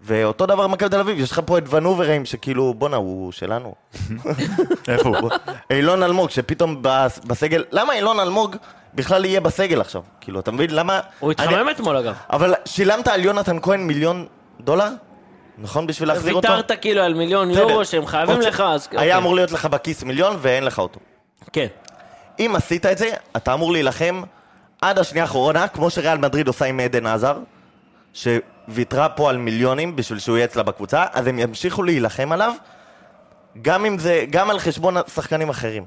ואותו 0.00 0.46
דבר 0.46 0.66
במכבי 0.66 0.88
תל 0.88 1.00
אביב, 1.00 1.18
יש 1.20 1.30
לך 1.30 1.40
פה 1.46 1.58
את 1.58 1.64
ונוברים, 1.70 2.24
שכאילו, 2.24 2.74
בואנה, 2.74 2.96
הוא 2.96 3.32
שלנו. 3.32 3.74
איפה 4.88 5.08
הוא? 5.18 5.30
אילון 5.70 6.02
אלמוג, 6.02 6.30
שפתאום 6.30 6.78
בס- 6.82 7.18
בסגל, 7.18 7.64
למה 7.72 7.94
אילון 7.94 8.20
אלמוג 8.20 8.56
בכלל 8.94 9.24
יהיה 9.24 9.40
בסגל 9.40 9.80
עכשיו? 9.80 10.02
כאילו, 10.20 10.40
אתה 10.40 10.50
מבין? 10.50 10.70
למה... 10.70 11.00
הוא 11.20 11.32
אני- 11.38 11.46
התחמם 11.48 11.70
אתמול 11.70 11.96
אגב. 11.96 12.14
אבל 12.30 12.54
שילמת 12.64 13.08
על 13.08 13.24
יונתן 13.24 13.56
כהן 13.62 13.80
מיליון 13.86 14.26
דולר? 14.60 14.88
נכון? 15.58 15.86
בשביל 15.86 16.08
להחזיר 16.08 16.34
אותו? 16.34 16.48
ויתרת 16.48 16.72
כאילו 16.80 17.02
על 17.02 17.14
מיליון. 17.14 17.50
יורו 17.50 17.84
שהם 17.84 18.06
חייבים 18.06 18.40
לך, 18.40 18.60
אז... 18.60 18.88
היה 18.90 19.00
אוקיי. 19.00 19.16
אמור 19.16 19.34
להיות 19.34 19.50
לך 19.52 19.66
בכיס 19.66 20.02
מיליון 20.02 20.36
ואין 20.40 20.64
לך 20.64 20.78
אותו. 20.78 21.00
כן. 21.52 21.66
אם 22.38 22.52
עשית 22.56 22.86
את 22.86 22.98
זה, 22.98 23.10
אתה 23.36 23.54
אמור 23.54 23.72
להילחם 23.72 24.22
עד 24.80 24.98
השנייה 24.98 25.24
האחרונה, 25.24 25.68
כמו 25.68 25.90
שריאל 25.90 26.18
מדריד 26.18 26.46
עושה 26.46 26.64
עם 26.64 26.80
עדן 26.80 27.06
עזר, 27.06 27.38
שוויתרה 28.14 29.08
פה 29.08 29.30
על 29.30 29.36
מיליונים 29.36 29.96
בשביל 29.96 30.18
שהוא 30.18 30.36
יהיה 30.36 30.44
אצלה 30.44 30.62
בקבוצה, 30.62 31.04
אז 31.12 31.26
הם 31.26 31.38
ימשיכו 31.38 31.82
להילחם 31.82 32.32
עליו, 32.32 32.52
גם 33.62 33.84
אם 33.84 33.98
זה, 33.98 34.24
גם 34.30 34.50
על 34.50 34.58
חשבון 34.58 34.96
שחקנים 35.14 35.48
אחרים. 35.48 35.84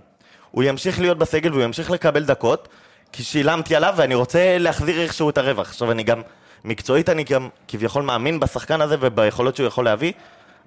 הוא 0.52 0.64
ימשיך 0.64 1.00
להיות 1.00 1.18
בסגל 1.18 1.52
והוא 1.52 1.64
ימשיך 1.64 1.92
לקבל 1.92 2.24
דקות, 2.24 2.68
כי 3.12 3.24
שילמתי 3.24 3.76
עליו 3.76 3.94
ואני 3.98 4.16
רוצה 4.16 4.58
להחזיר 4.58 5.02
איכשהו 5.02 5.30
את 5.30 5.38
הרווח. 5.38 5.70
עכשיו 5.70 5.92
אני 5.92 6.04
גם, 6.04 6.22
מקצועית 6.64 7.10
אני 7.10 7.24
גם 7.24 7.50
כביכול 7.68 8.04
מאמין 8.04 8.40
בשחקן 8.40 8.82
הזה 8.82 8.96
וביכולות 9.00 9.56
שהוא 9.56 9.68
יכול 9.68 9.86
להביא, 9.86 10.14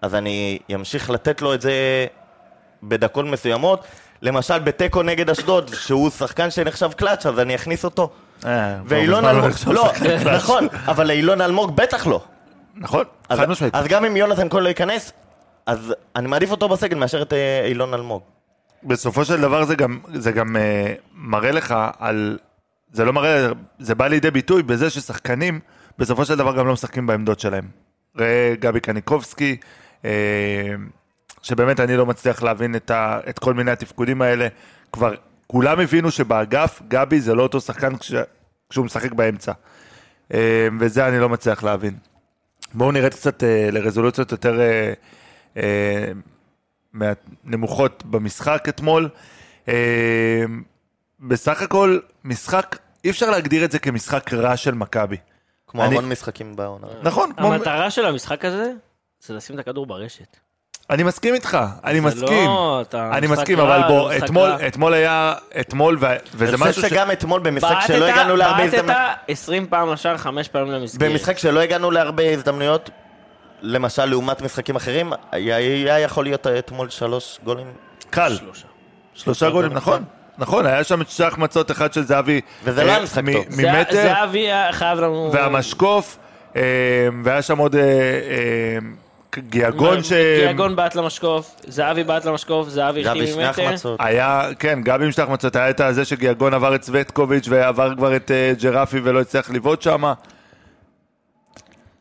אז 0.02 0.14
אני 0.14 0.58
אמשיך 0.74 1.10
לתת 1.10 1.42
לו 1.42 1.54
את 1.54 1.60
זה 1.60 2.06
בדקות 2.82 3.24
מסוימות. 3.24 3.84
למשל 4.24 4.58
בתיקו 4.58 5.02
נגד 5.02 5.30
אשדוד, 5.30 5.70
שהוא 5.74 6.10
שחקן 6.10 6.50
שנחשב 6.50 6.92
קלאץ', 6.92 7.26
אז 7.26 7.38
אני 7.38 7.54
אכניס 7.54 7.84
אותו. 7.84 8.10
אה, 8.46 8.76
ואילון 8.84 9.24
אלמוג, 9.24 9.50
לא. 9.66 9.92
נכון, 10.36 10.66
אבל 10.86 11.10
אילון 11.10 11.40
אלמוג 11.40 11.76
בטח 11.76 12.06
לא. 12.06 12.24
נכון, 12.76 13.04
חד 13.32 13.48
משמעית. 13.48 13.74
אז 13.74 13.86
גם 13.86 14.04
אם 14.04 14.16
יונתן 14.16 14.48
כהן 14.48 14.62
לא 14.62 14.68
ייכנס, 14.68 15.12
אז 15.66 15.94
אני 16.16 16.28
מעדיף 16.28 16.50
אותו 16.50 16.68
בסגל 16.68 16.96
מאשר 16.96 17.22
את 17.22 17.32
אה, 17.32 17.66
אילון 17.66 17.94
אלמוג. 17.94 18.22
בסופו 18.82 19.24
של 19.24 19.40
דבר 19.40 19.64
זה 19.64 19.74
גם, 19.74 19.98
זה 20.14 20.32
גם 20.32 20.56
אה, 20.56 20.94
מראה 21.14 21.52
לך 21.52 21.74
על... 21.98 22.38
זה 22.92 23.04
לא 23.04 23.12
מראה, 23.12 23.48
זה 23.78 23.94
בא 23.94 24.06
לידי 24.06 24.30
ביטוי 24.30 24.62
בזה 24.62 24.90
ששחקנים 24.90 25.60
בסופו 25.98 26.24
של 26.24 26.36
דבר 26.36 26.56
גם 26.56 26.66
לא 26.66 26.72
משחקים 26.72 27.06
בעמדות 27.06 27.40
שלהם. 27.40 27.64
ראה 28.18 28.54
גבי 28.60 28.80
קניקובסקי, 28.80 29.56
אה, 30.04 30.10
שבאמת 31.44 31.80
אני 31.80 31.96
לא 31.96 32.06
מצליח 32.06 32.42
להבין 32.42 32.76
את, 32.76 32.90
ה, 32.90 33.20
את 33.28 33.38
כל 33.38 33.54
מיני 33.54 33.70
התפקודים 33.70 34.22
האלה. 34.22 34.48
כבר 34.92 35.14
כולם 35.46 35.80
הבינו 35.80 36.10
שבאגף 36.10 36.82
גבי 36.88 37.20
זה 37.20 37.34
לא 37.34 37.42
אותו 37.42 37.60
שחקן 37.60 37.96
כש, 37.96 38.12
כשהוא 38.70 38.84
משחק 38.84 39.12
באמצע. 39.12 39.52
אה, 40.34 40.68
וזה 40.80 41.08
אני 41.08 41.18
לא 41.18 41.28
מצליח 41.28 41.62
להבין. 41.62 41.94
בואו 42.74 42.92
נרד 42.92 43.14
קצת 43.14 43.44
אה, 43.44 43.68
לרזולוציות 43.72 44.32
יותר 44.32 44.60
אה, 45.56 45.62
מהנמוכות 46.92 48.04
במשחק 48.06 48.64
אתמול. 48.68 49.08
בסך 51.20 51.62
הכל, 51.62 51.98
משחק, 52.24 52.76
אי 53.04 53.10
אפשר 53.10 53.30
להגדיר 53.30 53.64
את 53.64 53.70
זה 53.72 53.78
כמשחק 53.78 54.32
רע 54.34 54.56
של 54.56 54.74
מכבי. 54.74 55.16
כמו 55.66 55.84
אני- 55.84 55.94
המון 55.98 56.08
משחקים 56.10 56.56
בעונה. 56.56 56.86
נכון, 57.02 57.32
כמו... 57.36 57.52
המטרה 57.54 57.90
של 57.90 58.06
המשחק 58.06 58.44
הזה 58.44 58.72
זה 59.20 59.34
לשים 59.34 59.54
את 59.54 59.60
הכדור 59.60 59.86
ברשת. 59.86 60.36
אני 60.90 61.02
מסכים 61.02 61.34
איתך, 61.34 61.58
אני 61.84 62.00
זה 62.00 62.06
מסכים. 62.06 62.46
לא, 62.46 62.78
אתה 62.88 63.10
אני 63.12 63.26
משחק 63.26 63.38
מסכים, 63.38 63.60
רע, 63.60 63.76
אבל 63.76 63.88
בוא, 63.88 64.02
לא 64.12 64.16
משחק 64.16 64.24
אתמול, 64.66 64.94
היה, 64.94 65.34
אתמול, 65.60 65.98
וזה 66.34 66.54
אני 66.54 66.54
משהו 66.54 66.66
חושב 66.74 66.88
ש... 66.88 66.90
שגם 66.90 67.10
אתמול 67.10 67.40
במשחק 67.40 67.76
שלא 67.86 68.04
הגענו 68.04 68.36
להרבה 68.36 68.62
הזדמנויות, 68.64 68.86
בעטת 68.86 69.18
20 69.28 69.66
פעם 69.66 69.92
לשער, 69.92 70.16
5 70.16 70.48
פעמים 70.48 70.72
למסגרת. 70.72 71.10
במשחק 71.10 71.38
שלא 71.38 71.60
הגענו 71.60 71.90
להרבה 71.90 72.30
הזדמנויות, 72.32 72.90
למשל 73.62 74.04
לעומת 74.04 74.42
משחקים 74.42 74.76
אחרים, 74.76 75.12
היה 75.32 76.00
יכול 76.00 76.24
להיות 76.24 76.46
אתמול 76.46 76.90
שלוש 76.90 77.38
גולים. 77.44 77.66
קל. 78.10 78.34
שלושה. 78.36 78.66
שלושה 79.14 79.50
גולים, 79.50 79.72
נכון. 79.72 80.04
נכון, 80.38 80.66
היה 80.66 80.84
שם 80.84 81.00
שתי 81.08 81.24
החמצות, 81.24 81.70
אחד 81.70 81.92
של 81.92 82.02
זהבי. 82.02 82.40
וזה 82.64 82.84
לא 82.84 82.88
אה, 82.88 82.94
היה 82.94 83.04
משחק 83.04 83.22
טוב. 83.32 83.44
זה- 83.48 83.62
ממטר, 83.72 84.02
זהבי 84.02 84.48
חייב 84.72 84.98
לנו... 84.98 85.30
והמשקוף, 85.32 86.18
אה, 86.56 86.62
והיה 87.24 87.42
שם 87.42 87.58
עוד 87.58 87.76
אה, 87.76 87.82
גיאגון 89.38 90.02
ש... 90.02 90.12
גיאגון 90.12 90.76
בעט 90.76 90.94
למשקוף, 90.94 91.56
זהבי 91.66 92.04
בעט 92.04 92.24
למשקוף, 92.24 92.68
זהבי 92.68 93.02
גבי 93.02 93.10
החטיא 93.20 93.32
שני 93.34 93.44
ממטר. 93.44 93.62
החמצות. 93.66 94.00
היה, 94.02 94.48
כן, 94.58 94.78
עם 95.02 95.12
שתי 95.12 95.22
החמצות, 95.22 95.56
היה 95.56 95.70
את 95.70 95.80
הזה 95.80 96.04
שגיאגון 96.04 96.54
עבר 96.54 96.74
את 96.74 96.82
סווטקוביץ' 96.84 97.46
ועבר 97.48 97.94
כבר 97.96 98.16
את 98.16 98.30
אה, 98.30 98.52
ג'רפי 98.62 99.00
ולא 99.04 99.20
הצליח 99.20 99.50
לבעוט 99.50 99.82
שם. 99.82 100.04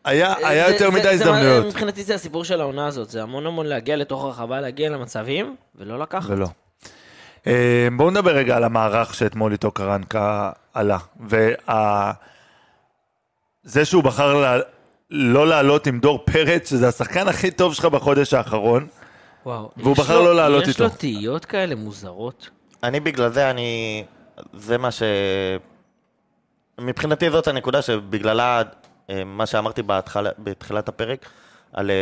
היה, 0.06 0.34
היה 0.44 0.68
זה- 0.68 0.74
יותר 0.74 0.86
זה- 0.92 0.92
מדי 0.92 1.04
זה- 1.04 1.12
הזדמנויות. 1.12 1.66
מבחינתי 1.66 2.04
זה 2.04 2.16
הסיפור 2.16 2.44
של 2.46 2.62
העונה 2.62 2.88
הזאת, 2.88 3.10
זה 3.10 3.22
המון 3.24 3.46
המון 3.48 3.66
להגיע 3.66 3.96
לתוך 3.96 4.24
הרחבה, 4.24 4.62
להגיע 4.62 4.90
למצבים, 4.90 5.56
ולא 5.76 6.00
לקחת. 6.00 6.30
ולא. 6.30 6.48
אה, 7.48 7.88
בואו 7.98 8.10
נדבר 8.12 8.32
רגע 8.36 8.56
על 8.58 8.64
המערך 8.64 9.14
שאתמול 9.14 9.52
איתו 9.52 9.72
קרנקה 9.72 10.52
עלה. 10.74 10.98
וה... 11.30 12.12
זה 13.64 13.86
שהוא 13.86 14.04
בחר. 14.04 14.62
לא 15.16 15.48
לעלות 15.48 15.88
עם 15.88 16.00
דור 16.00 16.20
פרץ, 16.26 16.70
שזה 16.70 16.88
השחקן 16.88 17.28
הכי 17.28 17.52
טוב 17.52 17.74
שלך 17.74 17.86
בחודש 17.86 18.34
האחרון, 18.34 18.88
וואו. 19.46 19.72
והוא 19.78 19.94
יש 19.94 20.00
בחר 20.00 20.18
לו- 20.20 20.26
לא 20.26 20.36
לעלות 20.36 20.68
יש 20.68 20.80
לו 20.80 20.86
איתו. 20.86 20.98
תהיות 20.98 21.46
כאלה 21.46 21.76
מוזרות. 21.76 22.50
אני 22.84 23.00
בגלל 23.00 23.30
זה, 23.32 23.50
אני... 23.50 24.04
זה 24.54 24.78
מה 24.78 24.92
ש... 24.92 25.04
מבחינתי 26.82 27.30
זאת 27.30 27.48
הנקודה 27.48 27.82
שבגללה, 27.82 28.62
אה, 29.10 29.24
מה 29.24 29.46
שאמרתי 29.46 29.82
בהתחלה, 29.84 30.30
בתחילת 30.40 30.88
הפרק, 30.90 31.30
על, 31.74 31.92
אה, 31.92 31.96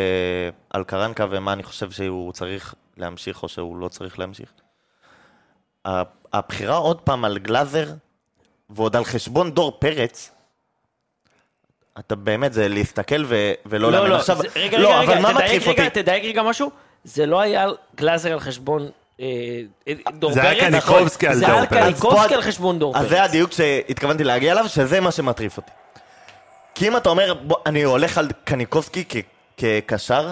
על 0.70 0.84
קרנקה 0.84 1.26
ומה 1.30 1.54
אני 1.54 1.64
חושב 1.64 1.92
שהוא 1.92 2.34
צריך 2.34 2.76
להמשיך 2.98 3.44
או 3.44 3.50
שהוא 3.50 3.78
לא 3.78 3.88
צריך 3.88 4.20
להמשיך. 4.20 4.50
ה- 5.88 6.02
הבחירה 6.34 6.76
עוד 6.78 7.02
פעם 7.02 7.26
על 7.26 7.38
גלאזר, 7.38 7.88
ועוד 8.70 8.96
על 8.96 9.04
חשבון 9.06 9.52
דור 9.52 9.78
פרץ, 9.80 10.32
אתה 12.00 12.16
באמת, 12.16 12.54
זה 12.54 12.68
להסתכל 12.68 13.24
ו- 13.28 13.52
ולא 13.66 13.88
לא, 13.88 13.92
להאמין. 13.98 14.12
לא, 14.12 14.16
עכשיו, 14.18 14.38
זה- 14.38 14.48
רגע, 14.56 14.78
לא, 14.80 14.88
רגע, 14.90 15.00
אבל 15.04 15.12
רגע, 15.12 15.22
מה 15.22 15.30
תדייק 15.34 15.46
מטריף 15.46 15.68
רגע, 15.68 15.86
אותי? 15.86 16.02
תדייק 16.02 16.24
רגע 16.24 16.44
משהו. 16.44 16.72
זה 17.04 17.26
לא 17.26 17.40
היה 17.40 17.68
גלאזר 17.96 18.34
על 18.34 18.40
חשבון 18.40 18.90
אה, 19.20 19.26
אה, 19.88 19.94
דור 20.12 20.34
זה. 20.34 20.42
היה 20.50 20.60
קניקובסקי 20.70 21.28
על 21.28 21.36
זה 21.36 21.46
דור 21.46 21.56
היה 21.56 21.66
פרץ. 21.66 21.84
קניקובסקי 21.84 22.34
על 22.36 22.42
חשבון 22.42 22.80
דור 22.80 22.98
אז. 22.98 23.10
זה 23.10 23.24
הדיוק 23.24 23.52
שהתכוונתי 23.52 24.24
להגיע 24.24 24.52
אליו, 24.52 24.68
שזה 24.68 25.00
מה 25.00 25.12
שמטריף 25.12 25.58
אותי. 25.58 25.72
כי 26.76 26.88
אם 26.88 26.98
אתה 26.98 27.10
אומר, 27.10 27.34
בוא, 27.34 27.58
אני 27.66 27.84
הולך 27.84 28.18
על 28.18 28.28
קניקובסקי 28.44 29.04
כ- 29.10 29.16
כקשר, 29.58 30.30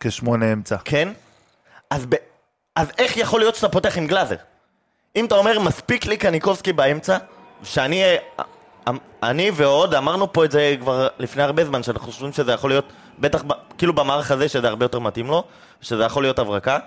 כשמונה 0.00 0.52
אמצע. 0.52 0.76
כן, 0.84 1.08
אז, 1.90 2.06
ב, 2.08 2.14
אז 2.76 2.88
איך 2.98 3.16
יכול 3.16 3.40
להיות 3.40 3.54
שאתה 3.54 3.68
פותח 3.68 3.98
עם 3.98 4.06
גלאזר? 4.06 4.36
אם 5.16 5.24
אתה 5.24 5.34
אומר, 5.34 5.58
מספיק 5.58 6.06
לי 6.06 6.16
קניקובסקי 6.16 6.72
באמצע, 6.72 7.18
שאני... 7.64 8.04
אה, 8.04 8.16
אני 9.22 9.50
ועוד 9.54 9.94
אמרנו 9.94 10.32
פה 10.32 10.44
את 10.44 10.50
זה 10.50 10.74
כבר 10.80 11.08
לפני 11.18 11.42
הרבה 11.42 11.64
זמן, 11.64 11.82
שאנחנו 11.82 12.06
חושבים 12.06 12.32
שזה 12.32 12.52
יכול 12.52 12.70
להיות, 12.70 12.84
בטח 13.18 13.42
כאילו 13.78 13.92
במערך 13.92 14.30
הזה 14.30 14.48
שזה 14.48 14.68
הרבה 14.68 14.84
יותר 14.84 14.98
מתאים 14.98 15.26
לו, 15.26 15.44
שזה 15.80 16.04
יכול 16.04 16.22
להיות 16.22 16.38
הברקה, 16.38 16.78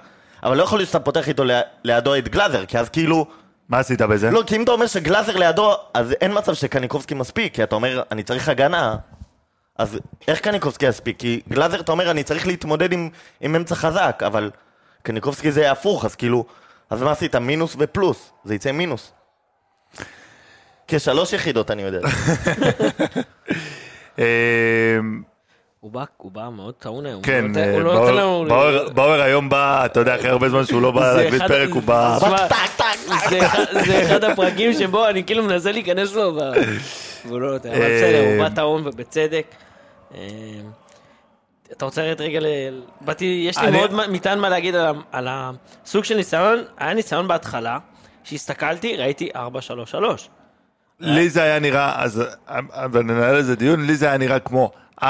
אבל 0.43 0.57
לא 0.57 0.63
יכול 0.63 0.79
להיות 0.79 0.87
שאתה 0.87 0.99
פותח 0.99 1.27
איתו 1.27 1.43
לידו 1.83 2.15
את 2.15 2.27
גלאזר, 2.27 2.65
כי 2.65 2.77
אז 2.77 2.89
כאילו... 2.89 3.25
מה 3.69 3.79
עשית 3.79 4.01
בזה? 4.01 4.31
לא, 4.31 4.43
כי 4.47 4.55
אם 4.55 4.63
אתה 4.63 4.71
אומר 4.71 4.87
שגלאזר 4.87 5.37
לידו, 5.37 5.73
אז 5.93 6.11
אין 6.21 6.37
מצב 6.37 6.53
שקניקובסקי 6.53 7.13
מספיק, 7.13 7.55
כי 7.55 7.63
אתה 7.63 7.75
אומר, 7.75 8.03
אני 8.11 8.23
צריך 8.23 8.49
הגנה. 8.49 8.95
אז 9.77 9.99
איך 10.27 10.39
קניקובסקי 10.39 10.85
יספיק? 10.85 11.19
כי 11.19 11.41
גלאזר, 11.49 11.79
אתה 11.79 11.91
אומר, 11.91 12.11
אני 12.11 12.23
צריך 12.23 12.47
להתמודד 12.47 12.93
עם, 12.93 13.09
עם 13.41 13.55
אמצע 13.55 13.75
חזק, 13.75 14.23
אבל 14.25 14.51
קניקובסקי 15.03 15.51
זה 15.51 15.71
הפוך, 15.71 16.05
אז 16.05 16.15
כאילו, 16.15 16.45
אז 16.89 17.01
מה 17.01 17.11
עשית? 17.11 17.35
מינוס 17.35 17.75
ופלוס, 17.79 18.31
זה 18.43 18.55
יצא 18.55 18.71
מינוס. 18.71 19.11
כשלוש 20.88 21.34
יחידות, 21.34 21.72
אני 21.72 21.82
יודע. 21.82 22.00
אה, 24.20 24.25
הוא 25.80 25.92
בא, 25.92 26.04
הוא 26.18 26.32
בא 26.32 26.50
מאוד 26.56 26.74
טעון 26.80 27.06
היום. 27.06 27.22
כן, 27.22 27.46
לא 27.56 28.13
לא 28.13 28.89
באואר- 28.94 29.22
היום 29.22 29.50
בא, 29.50 29.86
אתה 29.86 30.00
יודע, 30.00 30.15
אחרי 30.15 30.30
הרבה 30.30 30.50
זמן 30.50 30.65
שהוא 30.65 30.82
לא 30.82 30.92
בא 30.92 31.13
להקליט 31.13 31.42
אחד- 31.42 31.48
פרק, 31.48 31.70
הוא 31.70 31.82
בא... 31.84 32.18
זה 33.86 34.01
אחד- 34.06 34.24
הפרקים 34.24 34.74
שבו 34.74 35.08
אני 35.08 35.24
כאילו 35.24 35.44
מנסה 35.44 35.72
להיכנס 35.72 36.13
לו, 36.13 36.38
והוא 37.25 37.39
לא 37.42 37.51
נותן. 37.54 37.70
אבל 37.70 37.77
בסדר, 37.80 38.24
הוא 38.36 38.44
בא 38.44 38.56
טעון 38.56 38.88
ובצדק. 38.88 39.46
אה, 40.15 40.20
אתה 41.72 41.86
רוצה 41.86 42.01
לרדת 42.01 42.22
רגע 42.22 42.39
ל... 42.39 42.46
באתי, 43.01 43.46
יש 43.50 43.58
לי 43.58 43.72
מאוד 43.72 43.94
מה- 43.94 44.08
מטען 44.08 44.39
מה 44.39 44.50
להגיד 44.50 44.75
על 45.12 45.27
הסוג 45.30 46.04
של 46.04 46.15
ניסיון. 46.15 46.63
היה 46.77 46.94
ניסיון 46.94 47.27
בהתחלה, 47.27 47.77
שהסתכלתי, 48.24 48.98
ראיתי 48.98 49.30
4-3-3. 49.36 49.38
לי 50.99 51.29
זה 51.29 51.43
היה 51.43 51.59
נראה, 51.59 52.03
אז 52.03 52.23
אבל 52.71 53.01
ננהל 53.03 53.35
איזה 53.35 53.55
דיון, 53.55 53.85
לי 53.87 53.95
זה 53.95 54.05
היה 54.07 54.17
נראה 54.17 54.39
כמו 54.39 54.71
4-1-3-2, 55.01 55.05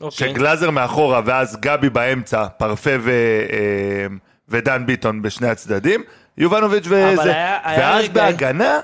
אוקיי. 0.00 0.10
שגלאזר 0.10 0.70
מאחורה 0.70 1.20
ואז 1.24 1.56
גבי 1.60 1.90
באמצע, 1.90 2.46
פרפה 2.48 2.90
ו, 3.00 3.10
אה, 3.52 4.06
ודן 4.48 4.86
ביטון 4.86 5.22
בשני 5.22 5.48
הצדדים, 5.48 6.02
יובנוביץ' 6.38 6.84
וזה. 6.86 7.22
היה- 7.22 7.58
היה 7.64 7.78
ואז 7.80 8.04
רגעים- 8.04 8.12
בהגנה, 8.14 8.80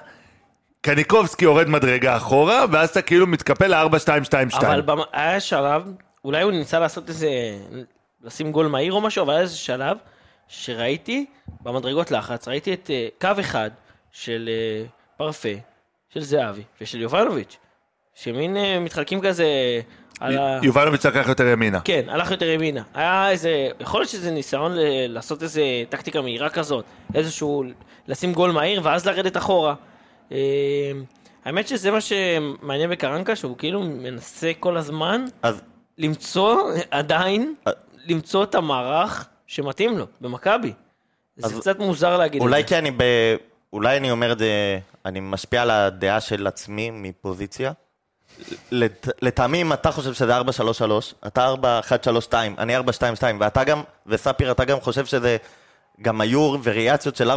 קניקובסקי 0.83 1.45
יורד 1.45 1.69
מדרגה 1.69 2.17
אחורה, 2.17 2.65
ואז 2.71 2.89
אתה 2.89 3.03
כאילו 3.03 3.27
מתקפל 3.27 3.67
ל-4-2-2-2. 3.83 4.67
אבל 4.67 4.81
במ- 4.81 4.99
היה 5.13 5.41
שלב, 5.41 5.83
אולי 6.25 6.43
הוא 6.43 6.53
ניסה 6.53 6.79
לעשות 6.79 7.09
איזה, 7.09 7.29
לשים 8.25 8.53
גול 8.53 8.67
מהיר 8.67 8.93
או 8.93 9.01
משהו, 9.01 9.25
אבל 9.25 9.33
היה 9.33 9.43
איזה 9.43 9.57
שלב 9.57 9.97
שראיתי 10.49 11.27
במדרגות 11.63 12.11
לחץ, 12.11 12.49
ראיתי 12.49 12.73
את 12.75 12.91
אה, 12.91 13.09
קו 13.21 13.41
אחד 13.41 13.71
של 14.13 14.49
אה, 14.53 14.87
פרפה, 15.17 15.49
של 16.15 16.21
זהבי 16.21 16.63
ושל 16.81 17.01
יובנוביץ', 17.01 17.57
שמין 18.15 18.57
אה, 18.57 18.81
מתחלקים 18.81 19.21
כזה 19.21 19.47
על 20.21 20.39
ה... 20.39 20.59
יובנוביץ' 20.63 21.07
לקח 21.07 21.29
יותר 21.29 21.47
ימינה. 21.47 21.81
כן, 21.81 22.03
הלך 22.09 22.31
יותר 22.31 22.47
ימינה. 22.47 22.83
היה 22.95 23.31
איזה, 23.31 23.69
יכול 23.81 24.01
להיות 24.01 24.11
שזה 24.11 24.31
ניסיון 24.31 24.73
ל- 24.73 25.07
לעשות 25.07 25.43
איזה 25.43 25.63
טקטיקה 25.89 26.21
מהירה 26.21 26.51
כזאת, 26.51 26.85
איזשהו, 27.15 27.65
לשים 28.09 28.33
גול 28.33 28.51
מהיר 28.51 28.81
ואז 28.85 29.07
לרדת 29.07 29.37
אחורה. 29.37 29.75
אה, 30.33 30.39
האמת 31.45 31.69
שזה 31.69 31.91
מה 31.91 32.01
שמעניין 32.01 32.91
בקרנקה, 32.91 33.37
שהוא 33.37 33.57
כאילו 33.59 33.83
מנסה 33.83 34.53
כל 34.61 34.77
הזמן 34.77 35.25
אז 35.43 35.63
למצוא 35.99 36.73
עדיין, 36.91 37.55
אה. 37.67 37.73
למצוא 38.07 38.45
את 38.45 38.55
המערך 38.55 39.29
שמתאים 39.47 39.99
לו, 39.99 40.07
במכבי. 40.21 40.73
זה 41.37 41.47
אז 41.47 41.61
קצת 41.61 41.79
מוזר 41.79 42.17
להגיד 42.19 42.43
אולי 42.43 42.61
את 42.61 42.69
זה. 42.69 42.75
כי 42.75 42.79
אני 42.79 42.91
ב... 42.91 43.03
אולי 43.73 43.97
אני 43.97 44.11
אומר 44.11 44.33
את 44.33 44.39
זה, 44.39 44.79
אני 45.07 45.21
משפיע 45.21 45.63
על 45.63 45.71
הדעה 45.71 46.21
של 46.21 46.47
עצמי 46.47 46.91
מפוזיציה. 46.93 47.73
לט... 48.71 49.09
לטעמי, 49.23 49.63
אם 49.63 49.73
אתה 49.73 49.91
חושב 49.91 50.13
שזה 50.15 50.39
4-3-3, 50.39 50.43
אתה 51.27 51.55
4-1-3-2, 52.31 52.35
אני 52.59 52.79
4-2-2, 52.79 52.83
ואתה 53.41 53.65
גם, 53.65 53.83
וספיר, 54.07 54.51
אתה 54.51 54.65
גם 54.65 54.81
חושב 54.81 55.07
שזה 55.07 55.37
גם 56.03 56.21
היו 56.21 56.55
וריאציות 56.63 57.17
של 57.17 57.31
4-3-3. 57.31 57.35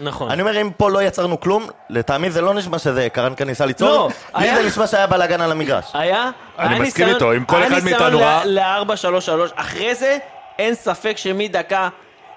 נכון. 0.00 0.30
אני 0.30 0.42
אומר, 0.42 0.60
אם 0.60 0.70
פה 0.76 0.90
לא 0.90 1.02
יצרנו 1.02 1.40
כלום, 1.40 1.66
לטעמי 1.90 2.30
זה 2.30 2.40
לא 2.40 2.54
נשמע 2.54 2.78
שזה 2.78 3.08
קרנקה 3.12 3.44
ניסה 3.44 3.66
ליצור, 3.66 3.88
לא, 3.88 4.08
לי 4.38 4.44
היה- 4.48 4.62
זה 4.62 4.68
נשמע 4.68 4.86
שהיה 4.86 5.06
בלאגן 5.06 5.40
על 5.40 5.52
המגרש. 5.52 5.84
היה, 5.94 6.30
אני 6.58 6.74
היה 6.74 6.82
מסכים 6.82 7.04
ניסיון- 7.06 7.14
איתו, 7.14 7.32
אם 7.36 7.44
כל 7.44 7.56
היה 7.56 7.66
אחד 7.66 7.74
ניסיון 7.74 8.00
מאיתנו 8.02 8.18
ראה- 8.18 8.44
ל- 8.44 8.58
ל-4-3-3, 8.58 9.30
אחרי 9.54 9.94
זה 9.94 10.18
אין 10.58 10.74
ספק 10.74 11.16
שמדקה 11.16 11.88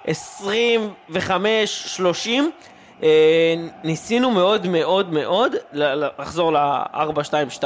25-30 0.05 0.09
אה, 2.29 2.41
ניסינו 3.83 4.31
מאוד 4.31 4.67
מאוד 4.67 5.13
מאוד 5.13 5.51
לחזור 5.73 6.53
ל-4-2-2-2. 6.53 7.63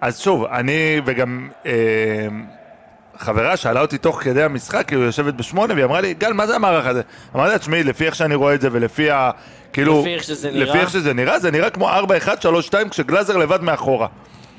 אז 0.00 0.20
שוב, 0.20 0.44
אני 0.44 1.00
וגם 1.04 1.50
אה, 1.66 1.72
חברה 3.16 3.56
שאלה 3.56 3.80
אותי 3.80 3.98
תוך 3.98 4.22
כדי 4.22 4.42
המשחק, 4.42 4.86
כאילו 4.86 5.02
יושבת 5.02 5.34
בשמונה, 5.34 5.74
והיא 5.74 5.84
אמרה 5.84 6.00
לי, 6.00 6.14
גל, 6.14 6.32
מה 6.32 6.46
זה 6.46 6.54
המערך 6.56 6.86
הזה? 6.86 7.02
אמרתי 7.34 7.52
לה, 7.52 7.58
תשמעי, 7.58 7.82
לפי 7.82 8.06
איך 8.06 8.14
שאני 8.14 8.34
רואה 8.34 8.54
את 8.54 8.60
זה 8.60 8.68
ולפי 8.72 9.10
ה... 9.10 9.30
כאילו... 9.72 10.00
לפי 10.00 10.14
איך 10.14 10.22
שזה 10.22 10.50
נראה. 10.50 10.64
לפי 10.64 10.78
איך 10.78 10.90
שזה 10.90 11.12
נראה, 11.12 11.38
זה 11.38 11.50
נראה 11.50 11.70
כמו 11.70 11.90
4-1-3-2 11.90 11.94
כשגלאזר 12.90 13.36
לבד 13.36 13.62
מאחורה. 13.62 14.06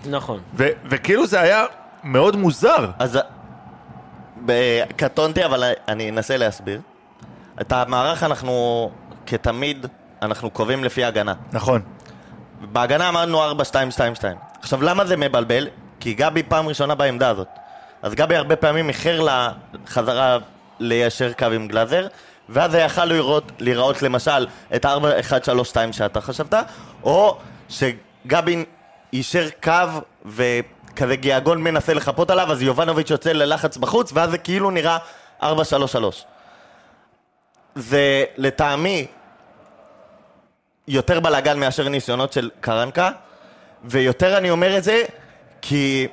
נכון. 0.10 0.39
ו- 0.54 0.69
וכאילו 0.86 1.28
זה 1.28 1.41
היה 1.41 1.65
מאוד 2.04 2.36
מוזר. 2.36 2.89
אז 2.99 3.19
ב- 4.45 4.84
קטונתי, 4.95 5.45
אבל 5.45 5.63
אני 5.88 6.10
אנסה 6.10 6.38
להסביר. 6.38 6.80
את 7.62 7.71
המערך 7.71 8.23
אנחנו, 8.23 8.91
כתמיד, 9.27 9.85
אנחנו 10.21 10.49
קובעים 10.49 10.83
לפי 10.83 11.03
הגנה. 11.03 11.33
נכון. 11.51 11.81
בהגנה 12.61 13.09
אמרנו 13.09 13.51
4-2-2-2. 13.51 13.53
עכשיו, 14.61 14.83
למה 14.83 15.05
זה 15.05 15.17
מבלבל? 15.17 15.67
כי 15.99 16.13
גבי 16.13 16.43
פעם 16.43 16.67
ראשונה 16.67 16.95
בעמדה 16.95 17.29
הזאת. 17.29 17.47
אז 18.01 18.13
גבי 18.13 18.35
הרבה 18.35 18.55
פעמים 18.55 18.89
איחר 18.89 19.27
לחזרה 19.83 20.38
ליישר 20.79 21.33
קו 21.33 21.45
עם 21.45 21.67
גלאזר, 21.67 22.07
ואז 22.49 22.71
זה 22.71 22.79
יכל 22.79 23.05
לראות, 23.05 23.51
לראות 23.59 24.01
למשל 24.01 24.47
את 24.75 24.85
ה-4-1-3-2 24.85 25.77
שאתה 25.91 26.21
חשבת, 26.21 26.53
או 27.03 27.38
שגבי 27.69 28.65
יישר 29.13 29.47
קו 29.63 29.71
וכזה 30.25 31.15
גיאגון 31.15 31.61
מנסה 31.61 31.93
לחפות 31.93 32.29
עליו, 32.29 32.51
אז 32.51 32.61
יובנוביץ' 32.61 33.09
יוצא 33.09 33.31
ללחץ 33.31 33.77
בחוץ, 33.77 34.11
ואז 34.13 34.31
זה 34.31 34.38
כאילו 34.38 34.71
נראה 34.71 34.97
4-3-3. 35.41 35.45
זה 37.75 38.23
לטעמי 38.38 39.07
יותר 40.88 41.19
בלאגן 41.19 41.60
מאשר 41.60 41.89
ניסיונות 41.89 42.34
של 42.34 42.50
קרנקה, 42.60 43.12
ויותר 43.84 44.38
אני 44.38 44.50
אומר 44.50 44.78
את 44.78 44.84
זה 44.84 45.04
כי 45.62 46.08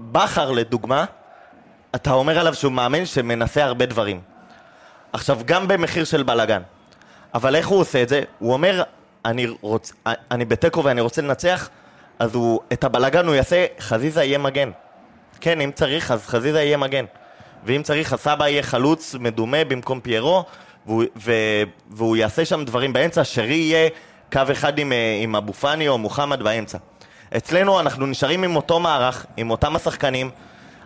בכר 0.00 0.50
לדוגמה, 0.50 1.04
אתה 1.94 2.12
אומר 2.12 2.38
עליו 2.38 2.54
שהוא 2.54 2.72
מאמן 2.72 3.06
שמנסה 3.06 3.64
הרבה 3.64 3.86
דברים. 3.86 4.20
עכשיו, 5.12 5.40
גם 5.44 5.68
במחיר 5.68 6.04
של 6.04 6.22
בלאגן. 6.22 6.62
אבל 7.34 7.56
איך 7.56 7.68
הוא 7.68 7.80
עושה 7.80 8.02
את 8.02 8.08
זה? 8.08 8.22
הוא 8.38 8.52
אומר, 8.52 8.82
אני, 9.24 9.46
רוצ... 9.60 9.92
אני 10.30 10.44
בתיקו 10.44 10.84
ואני 10.84 11.00
רוצה 11.00 11.22
לנצח, 11.22 11.68
אז 12.18 12.34
הוא, 12.34 12.60
את 12.72 12.84
הבלאגן 12.84 13.26
הוא 13.26 13.34
יעשה, 13.34 13.66
חזיזה 13.80 14.24
יהיה 14.24 14.38
מגן. 14.38 14.70
כן, 15.40 15.60
אם 15.60 15.70
צריך, 15.74 16.10
אז 16.10 16.26
חזיזה 16.26 16.62
יהיה 16.62 16.76
מגן. 16.76 17.04
ואם 17.64 17.82
צריך, 17.82 18.12
הסבא 18.12 18.48
יהיה 18.48 18.62
חלוץ 18.62 19.14
מדומה 19.14 19.64
במקום 19.64 20.00
פיירו, 20.00 20.44
והוא, 20.88 21.04
והוא 21.90 22.16
יעשה 22.16 22.44
שם 22.44 22.64
דברים 22.64 22.92
באמצע, 22.92 23.24
שרי 23.24 23.54
יהיה 23.54 23.88
קו 24.32 24.40
אחד 24.52 24.78
עם, 24.78 24.92
אה, 24.92 25.18
עם 25.22 25.36
אבו 25.36 25.52
פאני 25.52 25.88
או 25.88 25.98
מוחמד 25.98 26.42
באמצע. 26.42 26.78
אצלנו 27.36 27.80
אנחנו 27.80 28.06
נשארים 28.06 28.44
עם 28.44 28.56
אותו 28.56 28.80
מערך, 28.80 29.26
עם 29.36 29.50
אותם 29.50 29.76
השחקנים, 29.76 30.30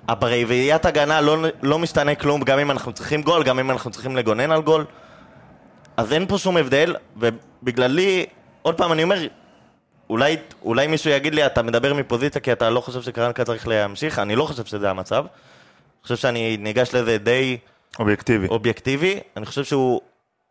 ברביעיית 0.08 0.86
הגנה 0.86 1.20
לא, 1.20 1.36
לא 1.62 1.78
משתנה 1.78 2.14
כלום, 2.14 2.42
גם 2.42 2.58
אם 2.58 2.70
אנחנו 2.70 2.92
צריכים 2.92 3.22
גול, 3.22 3.42
גם 3.42 3.58
אם 3.58 3.70
אנחנו 3.70 3.90
צריכים 3.90 4.16
לגונן 4.16 4.52
על 4.52 4.62
גול. 4.62 4.84
אז 5.96 6.12
אין 6.12 6.26
פה 6.26 6.38
שום 6.38 6.56
הבדל, 6.56 6.94
ובגללי, 7.16 8.26
עוד 8.62 8.74
פעם 8.74 8.92
אני 8.92 9.02
אומר, 9.02 9.26
אולי, 10.10 10.36
אולי 10.62 10.86
מישהו 10.86 11.10
יגיד 11.10 11.34
לי, 11.34 11.46
אתה 11.46 11.62
מדבר 11.62 11.94
מפוזיציה 11.94 12.40
כי 12.40 12.52
אתה 12.52 12.70
לא 12.70 12.80
חושב 12.80 13.02
שקרנקה 13.02 13.44
צריך 13.44 13.68
להמשיך, 13.68 14.18
אני 14.18 14.36
לא 14.36 14.44
חושב 14.44 14.64
שזה 14.64 14.90
המצב. 14.90 15.24
אני 15.24 16.02
חושב 16.02 16.16
שאני 16.16 16.56
ניגש 16.56 16.94
לזה 16.94 17.18
די 17.18 17.58
אובייקטיבי. 17.98 18.46
אובייקטיבי, 18.48 19.20
אני 19.37 19.46
חושב 19.46 19.64
שהוא 19.64 20.00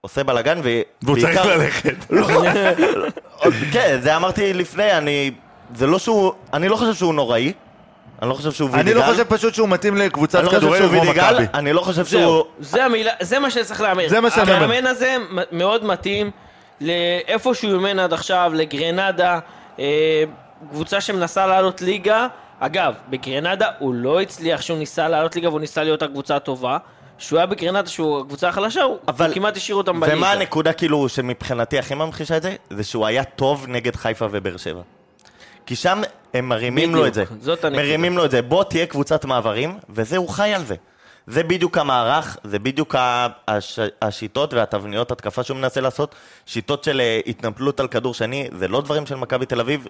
עושה 0.01 0.23
בלאגן, 0.23 0.59
ו... 0.63 0.81
והוא 1.01 1.17
צריך 1.17 1.37
בעיקר- 1.37 1.57
ללכת. 1.57 1.95
עוד- 3.37 3.53
כן, 3.73 3.99
זה 4.01 4.15
אמרתי 4.15 4.53
לפני, 4.53 4.97
אני... 4.97 5.31
זה 5.75 5.87
לא 5.87 5.99
שהוא... 5.99 6.31
אני 6.53 6.69
לא 6.69 6.75
חושב 6.75 6.93
שהוא 6.93 7.13
נוראי. 7.13 7.53
אני 8.21 8.29
לא 8.29 8.33
חושב 8.35 8.51
שהוא 8.51 8.69
וידיגל. 8.71 8.97
אני 8.99 9.07
לא 9.07 9.13
חושב 9.13 9.23
פשוט 9.23 9.53
שהוא 9.53 9.69
מתאים 9.69 9.97
לקבוצת 9.97 10.43
לא 10.43 10.49
כדורגל 10.51 10.87
כמו 10.87 11.03
מכבי. 11.03 11.43
אני 11.53 11.73
לא 11.73 11.81
חושב 11.81 12.05
שהוא... 12.05 12.43
זה 12.59 12.85
המילה, 12.85 13.11
זה 13.21 13.39
מה 13.39 13.51
שצריך 13.51 13.81
לאמן. 13.81 14.07
זה 14.09 14.21
מה 14.21 14.29
שאני 14.31 14.51
אומר. 14.51 14.63
המאמן 14.63 14.87
הזה 14.87 15.15
מאוד 15.51 15.85
מתאים 15.85 16.31
לאיפה 16.81 17.53
שהוא 17.53 17.71
אימן 17.73 17.99
עד 17.99 18.13
עכשיו, 18.13 18.51
לגרנדה, 18.55 19.39
אה, 19.79 20.23
קבוצה 20.69 21.01
שמנסה 21.01 21.47
לעלות 21.47 21.81
ליגה. 21.81 22.27
אגב, 22.59 22.93
בגרנדה 23.09 23.67
הוא 23.79 23.93
לא 23.93 24.21
הצליח 24.21 24.61
שהוא 24.61 24.77
ניסה 24.79 25.07
לעלות 25.09 25.35
ליגה 25.35 25.49
והוא 25.49 25.59
ניסה 25.59 25.83
להיות 25.83 26.01
הקבוצה 26.01 26.35
הטובה. 26.35 26.77
כשהוא 27.21 27.37
היה 27.39 27.45
בגרנדה, 27.45 27.89
שהוא 27.89 28.19
הקבוצה 28.19 28.49
החלשה, 28.49 28.83
הוא 28.83 28.97
אבל- 29.07 29.33
כמעט 29.33 29.57
השאיר 29.57 29.75
אותם 29.77 29.99
בליגה. 29.99 30.17
ומה 30.17 30.31
הנקודה 30.31 30.73
כאילו 30.73 31.09
שמבחינתי 31.09 31.79
הכי 31.79 31.95
ממחישה 31.95 32.37
את 32.37 32.41
זה? 32.41 32.55
זה 32.69 32.83
שהוא 32.83 33.05
היה 33.05 33.23
טוב 33.23 33.65
נגד 33.67 33.95
חיפה 33.95 34.27
ובאר 34.31 34.57
שבע. 34.57 34.81
כי 35.65 35.75
שם 35.75 36.01
הם 36.33 36.49
מרימים 36.49 36.95
לו 36.95 37.07
את 37.07 37.13
זה. 37.13 37.23
זאת 37.39 37.63
הנקודה. 37.65 37.83
מרימים 37.83 38.17
לו 38.17 38.25
את 38.25 38.31
זה. 38.31 38.41
בוא 38.41 38.63
תהיה 38.63 38.85
קבוצת 38.85 39.25
מעברים, 39.25 39.77
וזה 39.89 40.17
הוא 40.17 40.29
חי 40.29 40.53
על 40.53 40.65
זה. 40.65 40.75
זה 41.27 41.43
בדיוק 41.43 41.77
המערך, 41.77 42.37
זה 42.43 42.59
בדיוק 42.59 42.95
הש, 43.47 43.79
השיטות 44.01 44.53
והתבניות 44.53 45.11
התקפה 45.11 45.43
שהוא 45.43 45.57
מנסה 45.57 45.81
לעשות. 45.81 46.15
שיטות 46.45 46.83
של 46.83 47.01
אה, 47.01 47.19
התנפלות 47.27 47.79
על 47.79 47.87
כדור 47.87 48.13
שני, 48.13 48.47
זה 48.59 48.67
לא 48.67 48.81
דברים 48.81 49.05
של 49.05 49.15
מכבי 49.15 49.45
תל 49.45 49.59
אביב, 49.59 49.87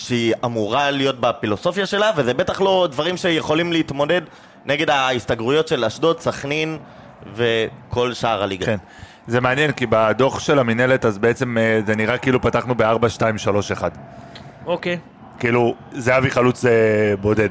שהיא 0.00 0.34
אמורה 0.44 0.90
להיות 0.90 1.20
בפילוסופיה 1.20 1.86
שלה, 1.86 2.10
וזה 2.16 2.34
בטח 2.34 2.60
לא 2.60 2.88
דברים 2.90 3.16
שיכולים 3.16 3.72
להתמודד 3.72 4.22
נגד 4.66 4.90
ההסתגרויות 4.90 5.68
של 5.68 5.84
אשדוד, 5.84 6.20
סכנין 6.20 6.78
וכל 7.34 8.12
שאר 8.14 8.42
הליגה. 8.42 8.66
כן. 8.66 8.76
זה 9.26 9.40
מעניין, 9.40 9.72
כי 9.72 9.86
בדוח 9.86 10.40
של 10.40 10.58
המינהלת, 10.58 11.04
אז 11.04 11.18
בעצם 11.18 11.58
אה, 11.58 11.80
זה 11.86 11.96
נראה 11.96 12.18
כאילו 12.18 12.40
פתחנו 12.42 12.74
ב-4, 12.74 13.08
2, 13.08 13.38
3, 13.38 13.72
1. 13.72 13.98
אוקיי. 14.66 14.98
כאילו, 15.38 15.74
זהבי 15.92 16.30
חלוץ 16.30 16.64
אה, 16.64 16.70
בודד. 17.20 17.48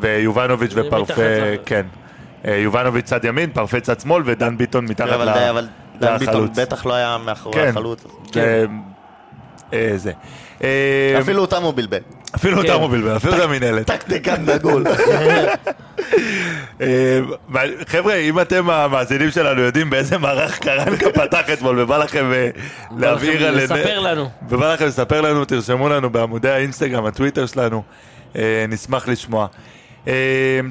ויובנוביץ' 0.00 0.72
זה 0.72 0.86
ופרפה, 0.86 1.22
כן. 1.66 1.86
אה, 2.48 2.56
יובנוביץ' 2.56 3.04
צד 3.04 3.24
ימין, 3.24 3.50
פרפה 3.52 3.80
צד 3.80 4.00
שמאל, 4.00 4.22
ודן 4.26 4.56
ביטון 4.58 4.84
מתחת 4.84 5.08
אבל, 5.08 5.28
ל- 5.28 5.48
אבל 5.50 5.66
דן 5.98 6.18
ביטון 6.18 6.34
לחלוץ. 6.34 6.58
בטח 6.58 6.86
לא 6.86 6.94
היה 6.94 7.16
מאחורי 7.24 7.54
כן. 7.62 7.68
החלוץ. 7.68 8.04
זה... 8.32 8.66
אה, 9.72 9.92
זה. 9.96 10.12
אה, 10.62 11.16
אפילו 11.20 11.40
אותם 11.40 11.62
הוא 11.62 11.74
בלבל. 11.74 11.98
אפילו 12.34 12.56
כן. 12.62 12.68
אותם 12.70 12.80
הוא 12.80 12.90
בלבל, 12.90 13.16
אפילו 13.16 13.36
זה 13.36 13.44
המינהלת. 13.44 13.86
טקטיקן 13.86 14.44
דגול. 14.46 14.84
אה, 16.80 17.18
מה- 17.48 17.60
חבר'ה, 17.86 18.14
אם 18.14 18.40
אתם 18.40 18.70
המאזינים 18.70 19.30
שלנו 19.30 19.60
יודעים 19.60 19.90
באיזה 19.90 20.18
מערך 20.18 20.58
קרנקה 20.58 21.10
פתח 21.24 21.50
אתמול 21.52 21.80
ובא 21.80 21.98
לכם 21.98 22.32
אה, 22.32 22.48
להבהיר 22.98 23.46
על... 23.46 23.54
לספר 23.62 24.00
לנו. 24.00 24.28
ובא 24.48 24.72
לכם 24.74 24.86
לספר 24.86 25.20
לנו, 25.20 25.44
תרשמו 25.44 25.88
לנו 25.88 26.10
בעמודי 26.10 26.50
האינסטגרם, 26.50 27.04
הטוויטר 27.04 27.46
שלנו, 27.46 27.82
נשמח 28.68 29.08
לשמוע. 29.08 29.46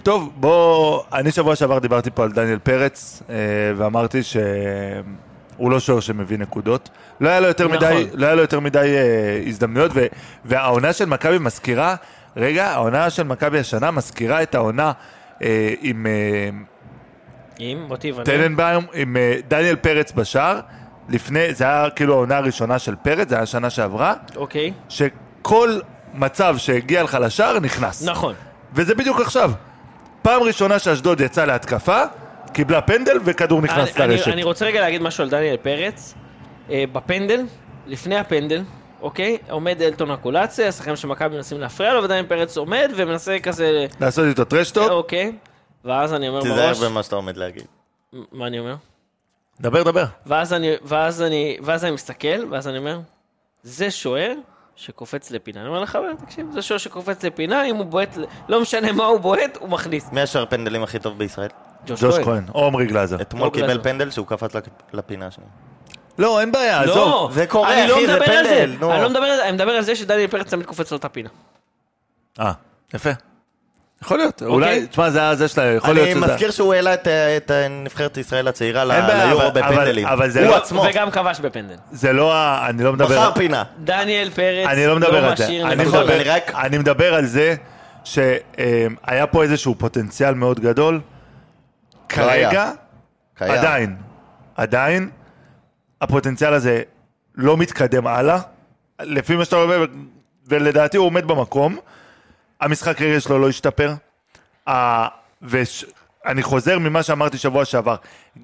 טוב, 0.04 0.32
בוא, 0.36 1.02
אני 1.13 1.32
שבוע 1.32 1.56
שעבר 1.56 1.80
דיברתי 1.80 2.10
פה 2.12 2.24
על 2.24 2.32
דניאל 2.32 2.60
פרץ, 2.60 3.24
ואמרתי 3.78 4.19
שהוא 5.55 5.71
לא 5.71 5.79
שוער 5.79 5.99
שמביא 5.99 6.37
נקודות. 6.37 6.89
לא 7.19 7.29
היה 7.29 7.39
לו 7.39 7.47
יותר 7.47 7.67
נכון. 7.67 7.77
מדי, 7.77 8.05
לא 8.13 8.25
היה 8.25 8.35
לו 8.35 8.41
יותר 8.41 8.59
מדי 8.59 8.79
אה, 8.79 9.43
הזדמנויות, 9.47 9.91
ו, 9.95 10.05
והעונה 10.45 10.93
של 10.93 11.05
מכבי 11.05 11.37
מזכירה, 11.39 11.95
רגע, 12.37 12.69
העונה 12.69 13.09
של 13.09 13.23
מכבי 13.23 13.59
השנה 13.59 13.91
מזכירה 13.91 14.43
את 14.43 14.55
העונה 14.55 14.91
אה, 15.43 15.73
עם 15.81 16.07
אה, 16.07 16.49
עם, 17.59 17.85
בוא 17.87 17.97
תיבנה. 17.97 18.25
טננבאום, 18.25 18.85
עם 18.93 19.17
אה, 19.17 19.35
דניאל 19.47 19.75
פרץ 19.75 20.11
בשער. 20.11 20.59
לפני, 21.09 21.53
זה 21.53 21.63
היה 21.63 21.89
כאילו 21.89 22.13
העונה 22.13 22.37
הראשונה 22.37 22.79
של 22.79 22.95
פרץ, 22.95 23.29
זה 23.29 23.35
היה 23.35 23.43
השנה 23.43 23.69
שעברה. 23.69 24.13
אוקיי. 24.35 24.73
שכל 24.89 25.79
מצב 26.13 26.55
שהגיע 26.57 27.03
לך 27.03 27.17
לשער 27.21 27.59
נכנס. 27.59 28.03
נכון. 28.03 28.33
וזה 28.73 28.95
בדיוק 28.95 29.21
עכשיו. 29.21 29.51
פעם 30.21 30.41
ראשונה 30.41 30.79
שאשדוד 30.79 31.21
יצאה 31.21 31.45
להתקפה, 31.45 32.01
קיבלה 32.53 32.81
פנדל 32.81 33.17
וכדור 33.25 33.61
נכנס 33.61 33.97
אני, 33.97 34.07
לרשת. 34.07 34.27
אני, 34.27 34.33
אני 34.33 34.43
רוצה 34.43 34.65
רגע 34.65 34.81
להגיד 34.81 35.01
משהו 35.01 35.23
על 35.23 35.29
דניאל 35.29 35.57
פרץ. 35.57 36.13
אה, 36.69 36.83
בפנדל, 36.91 37.41
לפני 37.87 38.17
הפנדל, 38.17 38.63
אוקיי? 39.01 39.37
עומד 39.49 39.81
אלטון 39.81 40.11
אקולציה, 40.11 40.67
השחקנים 40.67 40.95
של 40.95 41.07
מכבי 41.07 41.35
מנסים 41.35 41.59
להפריע 41.59 41.93
לו, 41.93 42.03
ודניאל 42.03 42.25
פרץ 42.25 42.57
עומד 42.57 42.91
ומנסה 42.95 43.37
כזה... 43.43 43.85
לעשות 44.01 44.25
איתו 44.25 44.45
טרשטוק. 44.45 44.91
אוקיי. 44.91 45.31
ואז 45.85 46.13
אני 46.13 46.27
אומר 46.27 46.41
תיזהר 46.41 46.67
בראש... 46.67 46.83
במה 46.83 47.03
שאתה 47.03 47.15
עומד 47.15 47.37
להגיד. 47.37 47.65
מה 48.31 48.47
אני 48.47 48.59
אומר? 48.59 48.75
דבר, 49.61 49.83
דבר. 49.83 50.05
ואז 50.25 50.53
אני, 50.53 50.71
ואז 50.83 51.21
אני, 51.21 51.57
ואז 51.61 51.85
אני 51.85 51.91
מסתכל, 51.91 52.45
ואז 52.51 52.67
אני 52.67 52.77
אומר, 52.77 52.99
זה 53.63 53.91
שוער 53.91 54.33
שקופץ 54.75 55.31
לפינה. 55.31 55.59
אני 55.59 55.67
אומר 55.67 55.79
לחבר, 55.79 56.13
תקשיב, 56.25 56.47
זה 56.53 56.61
שוער 56.61 56.77
שקופץ 56.77 57.23
לפינה, 57.23 57.65
אם 57.65 57.75
הוא 57.75 57.85
בועט, 57.85 58.17
לא 58.49 58.61
משנה 58.61 58.91
מה 58.91 59.05
הוא 59.05 59.19
בועט, 59.19 59.57
הוא 59.57 59.69
מכניס. 59.69 60.11
מי 60.11 60.21
השוער 60.21 60.45
פנדלים 60.45 60.83
הכי 60.83 60.99
טוב 60.99 61.17
בישראל? 61.17 61.49
ג'וש 61.88 62.19
כהן. 62.24 62.43
או 62.56 62.67
עמרי 62.67 62.86
גלאזר. 62.86 63.22
אתמול 63.22 63.50
גלאזר. 63.50 63.67
קיבל 63.74 63.84
פנדל 63.84 64.12
שהוא 64.12 64.28
קפץ 64.28 64.56
לפ- 64.56 64.63
לפינה 64.93 65.28
השנייה. 65.28 65.50
לא, 66.17 66.39
אין 66.39 66.52
בעיה, 66.52 66.86
לא, 66.86 66.91
עזוב. 66.91 67.32
זה 67.34 67.46
קורה, 67.48 67.74
אני 67.80 67.88
לא 67.89 67.96
אחי, 67.96 68.08
זה 68.08 68.13
מדבר 68.15 68.32
על 68.34 68.46
פנדל. 68.46 68.86
אני 68.91 69.02
לא 69.04 69.10
מדבר 69.10 69.24
על 69.26 69.36
זה, 69.38 69.43
אני 69.43 69.52
מדבר 69.52 69.72
על 69.72 69.82
זה 69.82 69.96
שדניאל 69.96 70.28
פרץ 70.28 70.50
תמיד 70.50 70.65
קופץ 70.65 70.91
לו 70.91 70.98
את 70.98 71.06
הפינה. 71.06 71.30
אה, 72.39 72.52
יפה. 72.93 73.10
יכול 74.04 74.17
להיות, 74.17 74.43
אולי, 74.43 74.88
תשמע, 74.88 75.10
זה 75.10 75.19
היה 75.19 75.36
זה 75.36 75.48
שלה, 75.48 75.63
יכול 75.63 75.93
להיות 75.93 76.08
אוקיי. 76.08 76.13
אני 76.13 76.22
שזה... 76.26 76.34
מזכיר 76.34 76.52
שהוא 76.52 76.74
העלה 76.74 76.93
את, 76.93 77.08
אה, 77.08 77.38
את 77.38 77.52
אה, 77.52 77.67
נבחרת 77.67 78.17
ישראל 78.17 78.48
הצעירה 78.48 78.86
ליורו 78.86 79.41
אבל- 79.41 79.50
בפנדלים. 79.62 80.06
אבל- 80.06 80.13
אבל 80.15 80.30
זה 80.30 80.39
הוא 80.39 80.48
לא- 80.50 80.56
עצמו, 80.58 80.86
וגם 80.89 81.12
כבש 81.12 81.39
בפנדל. 81.39 81.76
זה 81.91 82.13
לא 82.13 82.34
ה... 82.36 82.65
אני 82.69 82.84
לא 82.84 82.93
מדבר... 82.93 83.08
בחר 83.30 83.32
פינה. 83.34 83.63
דניאל 83.84 84.30
פרץ 84.30 84.67
אני 84.67 84.88
לא 84.88 84.96
מדבר 84.96 85.26
על 85.26 85.38
זה, 85.38 85.43
משאיר 85.43 85.67
אני. 85.67 85.86
נכון, 85.86 86.00
מדבר- 86.04 86.15
אני 86.15 86.24
רק- 86.24 86.52
אני 86.56 86.78
מדבר 86.78 87.13
על 87.13 87.26
זה 87.26 87.56
שהיה 88.04 89.28
פה 89.32 89.43
איזשהו 89.43 89.76
פוטנציאל 89.78 90.34
מאוד 90.34 90.60
גדול. 90.60 91.02
היה. 92.17 92.49
כרגע, 92.49 92.71
קיים. 93.36 93.52
עדיין, 93.52 93.95
עדיין, 94.56 95.10
הפוטנציאל 96.02 96.54
הזה 96.54 96.82
לא 97.36 97.58
מתקדם 97.58 98.08
הלאה, 98.08 98.39
לפי 99.02 99.36
מה 99.36 99.45
שאתה 99.45 99.56
אומר, 99.56 99.86
ולדעתי 100.47 100.97
הוא 100.97 101.06
עומד 101.06 101.26
במקום. 101.26 101.78
המשחק 102.62 103.02
רגל 103.02 103.19
שלו 103.19 103.39
לא 103.39 103.49
השתפר. 103.49 103.93
ה- 104.69 105.08
וש... 105.41 105.86
אני 106.26 106.43
חוזר 106.43 106.80
ממה 106.80 107.04
שאמרתי 107.04 107.38
שבוע 107.38 107.65
שעבר, 107.65 107.95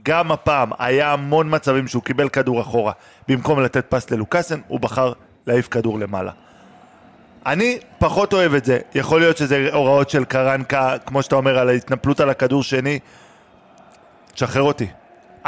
גם 0.03 0.31
הפעם 0.31 0.71
היה 0.79 1.13
המון 1.13 1.55
מצבים 1.55 1.87
שהוא 1.87 2.03
קיבל 2.03 2.29
כדור 2.29 2.61
אחורה, 2.61 2.91
במקום 3.27 3.59
לתת 3.59 3.85
פס 3.89 4.11
ללוקאסן, 4.11 4.59
הוא 4.67 4.79
בחר 4.79 5.13
להעיף 5.47 5.67
כדור 5.67 5.99
למעלה. 5.99 6.31
אני 7.45 7.79
פחות 7.99 8.33
אוהב 8.33 8.53
את 8.53 8.65
זה, 8.65 8.79
יכול 8.95 9.19
להיות 9.19 9.37
שזה 9.37 9.69
הוראות 9.73 10.09
של 10.09 10.25
קרנקה, 10.25 10.95
כמו 11.05 11.23
שאתה 11.23 11.35
אומר, 11.35 11.59
על 11.59 11.69
ההתנפלות 11.69 12.19
על 12.19 12.29
הכדור 12.29 12.63
שני, 12.63 12.99
תשחרר 14.33 14.61
אותי. 14.61 14.87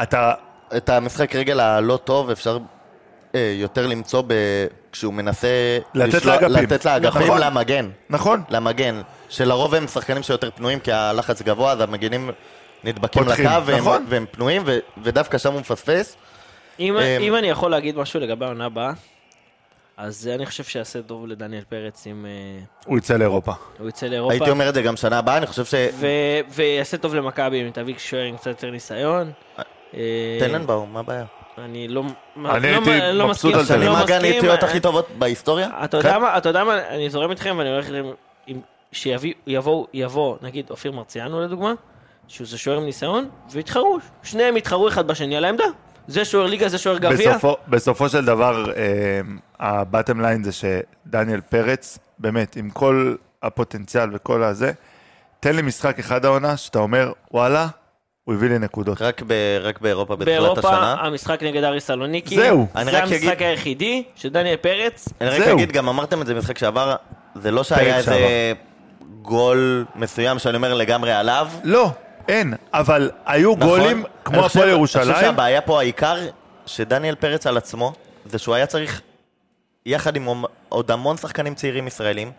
אתה, 0.04 0.34
את 0.78 0.90
המשחק 0.90 1.36
רגל 1.36 1.60
הלא 1.60 1.98
טוב 1.98 2.30
אפשר 2.30 2.58
אה, 3.36 3.54
יותר 3.60 3.88
למצוא 3.88 4.24
ב... 4.28 4.34
כשהוא 4.92 5.14
מנסה... 5.14 5.48
לתת 5.94 6.14
לשלוח- 6.14 6.42
לאגפים. 6.42 6.64
לתת 6.64 6.86
לאגפים 6.86 7.22
נכון. 7.22 7.42
למגן. 7.42 7.90
נכון? 8.10 8.44
למגן. 8.50 9.02
שלרוב 9.30 9.76
הם 9.76 9.88
שחקנים 9.88 10.24
שיותר 10.24 10.50
פנויים 10.56 10.80
כי 10.80 10.92
הלחץ 10.92 11.42
גבוה, 11.42 11.72
אז 11.72 11.82
המגנים 11.82 12.30
נדבקים 12.84 13.24
פותחים, 13.24 13.46
לקו 13.46 13.66
והם, 13.66 13.78
נכון. 13.80 14.06
והם 14.10 14.26
פנויים, 14.32 14.64
ו, 14.66 14.78
ודווקא 15.04 15.38
שם 15.38 15.52
הוא 15.54 15.60
מפספס. 15.60 16.16
אם, 16.80 16.98
אמ, 16.98 17.22
אם 17.22 17.36
אני 17.36 17.48
יכול 17.50 17.72
להגיד 17.72 17.98
משהו 17.98 18.20
לגבי 18.20 18.46
העונה 18.46 18.66
הבאה, 18.66 18.92
אז 20.02 20.30
אני 20.36 20.46
חושב 20.46 20.64
שיעשה 20.64 21.02
טוב 21.02 21.28
לדניאל 21.28 21.64
פרץ 21.70 22.08
אם 22.08 22.26
אה, 22.26 22.32
הוא 22.86 22.98
יצא 22.98 23.18
לאירופה. 23.18 23.52
הוא 23.80 23.90
יצא 23.90 24.08
לאירופה. 24.08 24.34
הייתי 24.34 24.50
אומר 24.50 24.70
את 24.70 24.74
זה 24.74 24.82
גם 24.82 24.96
שנה 24.98 25.18
הבאה, 25.20 25.38
אני 25.38 25.46
חושב 25.48 25.66
ש... 25.66 25.74
ו- 25.94 26.08
ויעשה 26.50 26.98
טוב 26.98 27.16
למכבי 27.16 27.62
אם 27.62 27.70
תביא 27.74 27.96
שוער 27.98 28.24
עם 28.24 28.38
קצת 28.38 28.48
יותר 28.48 28.72
ניסיון. 28.72 29.32
אה, 29.94 30.38
טננבאום, 30.40 30.94
מה 30.94 31.00
הבעיה? 31.00 31.26
אני 31.58 31.88
לא, 31.88 32.04
אני 32.36 32.46
לא, 32.46 32.58
הייתי 32.58 32.90
לא 33.14 33.28
מבסוט 33.28 33.56
מסכים, 33.56 33.60
על 33.60 33.66
זה. 33.66 33.78
לא 33.78 33.98
הגנתיות 33.98 34.44
מסכים, 34.54 34.70
הכי 34.70 34.80
טובות 34.80 35.08
בהיסטוריה? 35.18 35.70
אתה 35.84 35.98
יודע 35.98 36.20
מה, 36.20 36.38
אתה 36.38 36.50
יודע 36.50 36.64
מה, 36.64 36.88
אני 36.90 37.10
זורם 37.10 37.32
איתכם 37.32 37.56
ואני 37.58 37.70
הולך 37.70 37.90
לכם, 37.90 38.06
עם- 38.48 38.62
שיבוא, 38.92 39.86
יבוא, 39.94 40.38
נגיד 40.42 40.70
אופיר 40.70 40.92
מרציאנו 40.92 41.42
לדוגמה, 41.42 41.74
שהוא 42.28 42.48
זה 42.48 42.58
שוער 42.58 42.78
עם 42.78 42.86
ניסיון, 42.86 43.30
ויתחרו, 43.52 43.98
שניהם 44.24 44.58
יתחרו 44.58 44.88
אחד 44.88 45.08
בשני 45.08 45.38
על 45.38 45.46
העמדה. 45.46 45.66
זה 46.08 46.26
שוער 46.26 46.46
ליגה, 46.48 46.70
זה 46.70 46.78
שוער 46.78 46.98
גביע. 46.98 47.30
בסופו, 47.32 47.56
בסופו 47.68 48.10
של 48.10 48.26
דבר, 48.26 48.66
הבטם 49.60 50.22
ליין 50.22 50.44
זה 50.44 50.52
שדניאל 50.52 51.42
פרץ, 51.42 51.98
באמת, 52.20 52.56
עם 52.56 52.70
כל 52.70 53.16
הפוטנציאל 53.44 54.10
וכל 54.14 54.44
הזה, 54.44 54.72
תן 55.40 55.56
לי 55.56 55.62
משחק 55.62 56.00
אחד 56.00 56.26
העונה 56.26 56.58
שאתה 56.58 56.80
אומר, 56.80 57.12
וואלה, 57.32 57.68
הוא 58.24 58.36
הביא 58.36 58.50
לי 58.50 58.60
נקודות. 58.60 59.02
רק 59.02 59.22
ב- 59.28 59.34
רק 59.62 59.82
באירופה 59.82 60.16
בתחילת 60.16 60.40
באירופה, 60.42 60.70
השנה. 60.70 60.94
המשחק 60.94 61.44
נגד 61.44 61.64
אריס 61.64 61.86
סלוניקי. 61.88 62.36
זהו. 62.36 62.68
אני 62.76 62.92
זה 62.92 62.98
רק 62.98 63.04
המשחק 63.04 63.24
אגיד- 63.24 63.42
היחידי 63.48 64.04
שדניאל 64.16 64.56
פרץ, 64.58 65.10
אני 65.22 65.30
רק 65.30 65.40
זהו. 65.44 65.56
אגיד, 65.58 65.72
גם 65.72 65.90
אמרתם 65.90 66.22
את 66.22 66.28
זה 66.28 66.34
במשחק 66.34 66.58
שעבר, 66.58 66.96
זה 67.36 67.52
לא 67.52 67.64
שהיה 67.64 67.98
איזה 67.98 68.54
גול 69.22 69.86
מסוים 69.96 70.40
שאני 70.40 70.56
אומר 70.58 70.74
לגמרי 70.74 71.12
עליו. 71.14 71.48
לא, 71.64 71.92
אין, 72.32 72.54
אבל 72.74 73.12
היו 73.26 73.56
נכון? 73.56 73.68
גולים 73.68 73.98
אני 73.98 74.06
כמו 74.26 74.46
הפועל 74.46 74.66
אני 74.66 74.74
ירושלים. 74.74 75.14
חושב 75.14 75.22
שהבעיה 75.26 75.62
פה 75.62 75.80
העיקר, 75.80 76.18
שדניאל 76.66 77.16
פרץ 77.16 77.48
על 77.48 77.58
עצמו, 77.58 77.94
זה 78.26 78.38
שהוא 78.38 78.56
היה 78.56 78.66
צריך, 78.66 79.02
יחד 79.86 80.16
עם 80.16 80.28
עוד 80.70 80.92
המון 80.92 81.18
שחקנים 81.18 81.56
צעירים 81.56 81.88
ישראלים, 81.88 82.32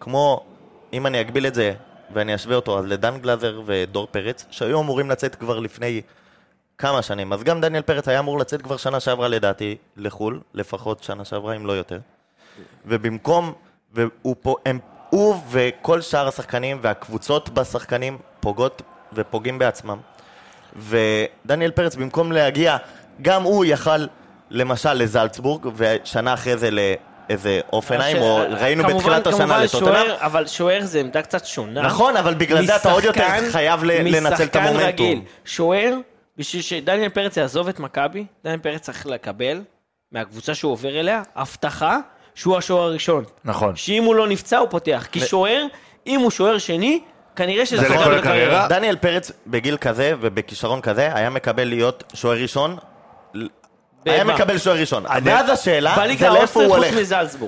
כמו, 0.00 0.44
אם 0.92 1.06
אני 1.06 1.20
אגביל 1.20 1.46
את 1.46 1.54
זה 1.54 1.74
ואני 2.12 2.34
אשווה 2.34 2.56
אותו, 2.56 2.78
אז 2.78 2.84
לדן 2.84 3.18
גלזר 3.18 3.60
ודור 3.66 4.06
פרץ, 4.10 4.44
שהיו 4.50 4.80
אמורים 4.80 5.10
לצאת 5.10 5.34
כבר 5.34 5.58
לפני 5.58 6.02
כמה 6.78 7.02
שנים. 7.02 7.32
אז 7.32 7.42
גם 7.42 7.60
דניאל 7.60 7.82
פרץ 7.82 8.08
היה 8.08 8.18
אמור 8.18 8.38
לצאת 8.38 8.62
כבר 8.62 8.76
שנה 8.76 9.00
שעברה 9.00 9.28
לדעתי 9.28 9.76
לחו"ל, 9.96 10.40
לפחות 10.54 11.02
שנה 11.02 11.24
שעברה, 11.24 11.56
אם 11.56 11.66
לא 11.66 11.72
יותר. 11.72 11.98
ובמקום, 12.86 13.52
והוא 13.92 14.36
פה, 14.42 14.56
הם, 14.66 14.78
הוא 15.10 15.36
וכל 15.50 16.00
שאר 16.00 16.28
השחקנים 16.28 16.78
והקבוצות 16.82 17.48
בשחקנים 17.48 18.18
פוגעות 18.40 18.82
ופוגעים 19.14 19.58
בעצמם. 19.58 19.98
ודניאל 20.76 21.70
פרץ, 21.70 21.96
במקום 21.96 22.32
להגיע, 22.32 22.76
גם 23.22 23.42
הוא 23.42 23.64
יכל, 23.64 24.06
למשל, 24.50 24.92
לזלצבורג, 24.92 25.66
ושנה 25.76 26.34
אחרי 26.34 26.56
זה 26.56 26.68
לאיזה 26.70 27.60
אופנהיים, 27.72 28.16
או 28.22 28.36
ראינו 28.50 28.82
כמובן- 28.84 28.98
בתחילת 28.98 29.26
השנה 29.26 29.58
לטוטנאם. 29.64 30.10
אבל 30.10 30.46
שוער 30.46 30.80
זה 30.82 31.00
עמדה 31.00 31.22
קצת 31.22 31.46
שונה. 31.46 31.82
נכון, 31.82 32.16
אבל 32.16 32.34
בגלל 32.34 32.66
זה 32.66 32.76
אתה 32.76 32.92
עוד 32.92 33.04
יותר 33.04 33.24
משחקן- 33.28 33.50
חייב 33.52 33.84
לנצל 33.84 34.26
את 34.28 34.32
משחקן 34.32 34.58
המומנטום. 34.60 34.86
רגיל. 34.86 35.20
שוער, 35.44 35.94
בשביל 36.38 36.62
שדניאל 36.62 37.08
פרץ 37.08 37.36
יעזוב 37.36 37.68
את 37.68 37.80
מכבי, 37.80 38.24
דניאל 38.44 38.58
פרץ 38.58 38.80
צריך 38.80 39.06
לקבל 39.06 39.60
מהקבוצה 40.12 40.54
שהוא 40.54 40.72
עובר 40.72 41.00
אליה, 41.00 41.22
הבטחה 41.36 41.98
שהוא 42.34 42.56
השוער 42.56 42.82
הראשון. 42.86 43.24
נכון. 43.44 43.76
שאם 43.76 44.04
הוא 44.04 44.14
לא 44.14 44.28
נפצע 44.28 44.58
הוא 44.58 44.68
פותח. 44.70 45.06
כי 45.12 45.20
שוער, 45.20 45.66
אם 46.06 46.20
הוא 46.20 46.30
שוער 46.30 46.58
שני, 46.58 47.00
כנראה 47.36 47.66
שזה 47.66 47.82
זה 47.82 47.88
לכל 47.88 47.94
לקריירה. 47.94 48.18
הקריירה? 48.18 48.68
דניאל 48.68 48.96
פרץ 48.96 49.32
בגיל 49.46 49.76
כזה 49.76 50.12
ובכישרון 50.20 50.80
כזה 50.80 51.10
היה 51.14 51.30
מקבל 51.30 51.64
להיות 51.64 52.04
שוער 52.14 52.42
ראשון. 52.42 52.76
היה? 54.06 54.24
מקבל 54.24 54.58
שוער 54.58 54.76
ראשון. 54.80 55.04
ואז 55.24 55.50
השאלה 55.50 55.94
זה 56.18 56.28
לאיפה 56.28 56.64
הוא 56.64 56.76
הולך. 56.76 56.94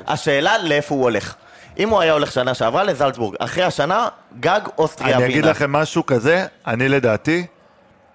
השאלה 0.06 0.58
לאיפה 0.58 0.94
הוא 0.94 1.02
הולך. 1.02 1.34
אם 1.78 1.88
הוא 1.88 2.00
היה 2.00 2.12
הולך 2.12 2.32
שנה 2.32 2.54
שעברה 2.54 2.84
לזלצבורג, 2.84 3.36
אחרי 3.38 3.64
השנה, 3.64 4.08
גג 4.40 4.60
אוסטריה 4.78 5.16
אני 5.16 5.24
אגיד 5.24 5.34
ווינה. 5.36 5.50
לכם 5.50 5.72
משהו 5.72 6.06
כזה, 6.06 6.46
אני 6.66 6.88
לדעתי, 6.88 7.46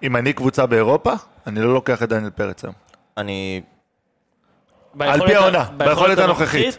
אם 0.02 0.16
אני 0.16 0.32
קבוצה 0.32 0.66
באירופה, 0.66 1.12
אני 1.46 1.60
לא 1.60 1.74
לוקח 1.74 2.02
את 2.02 2.08
דניאל 2.08 2.30
פרץ 2.30 2.64
היום. 2.64 2.74
אני... 3.16 3.62
על 5.00 5.26
פי 5.26 5.34
העונה, 5.34 5.64
ביכולת 5.76 6.18
הנוכחית. 6.18 6.78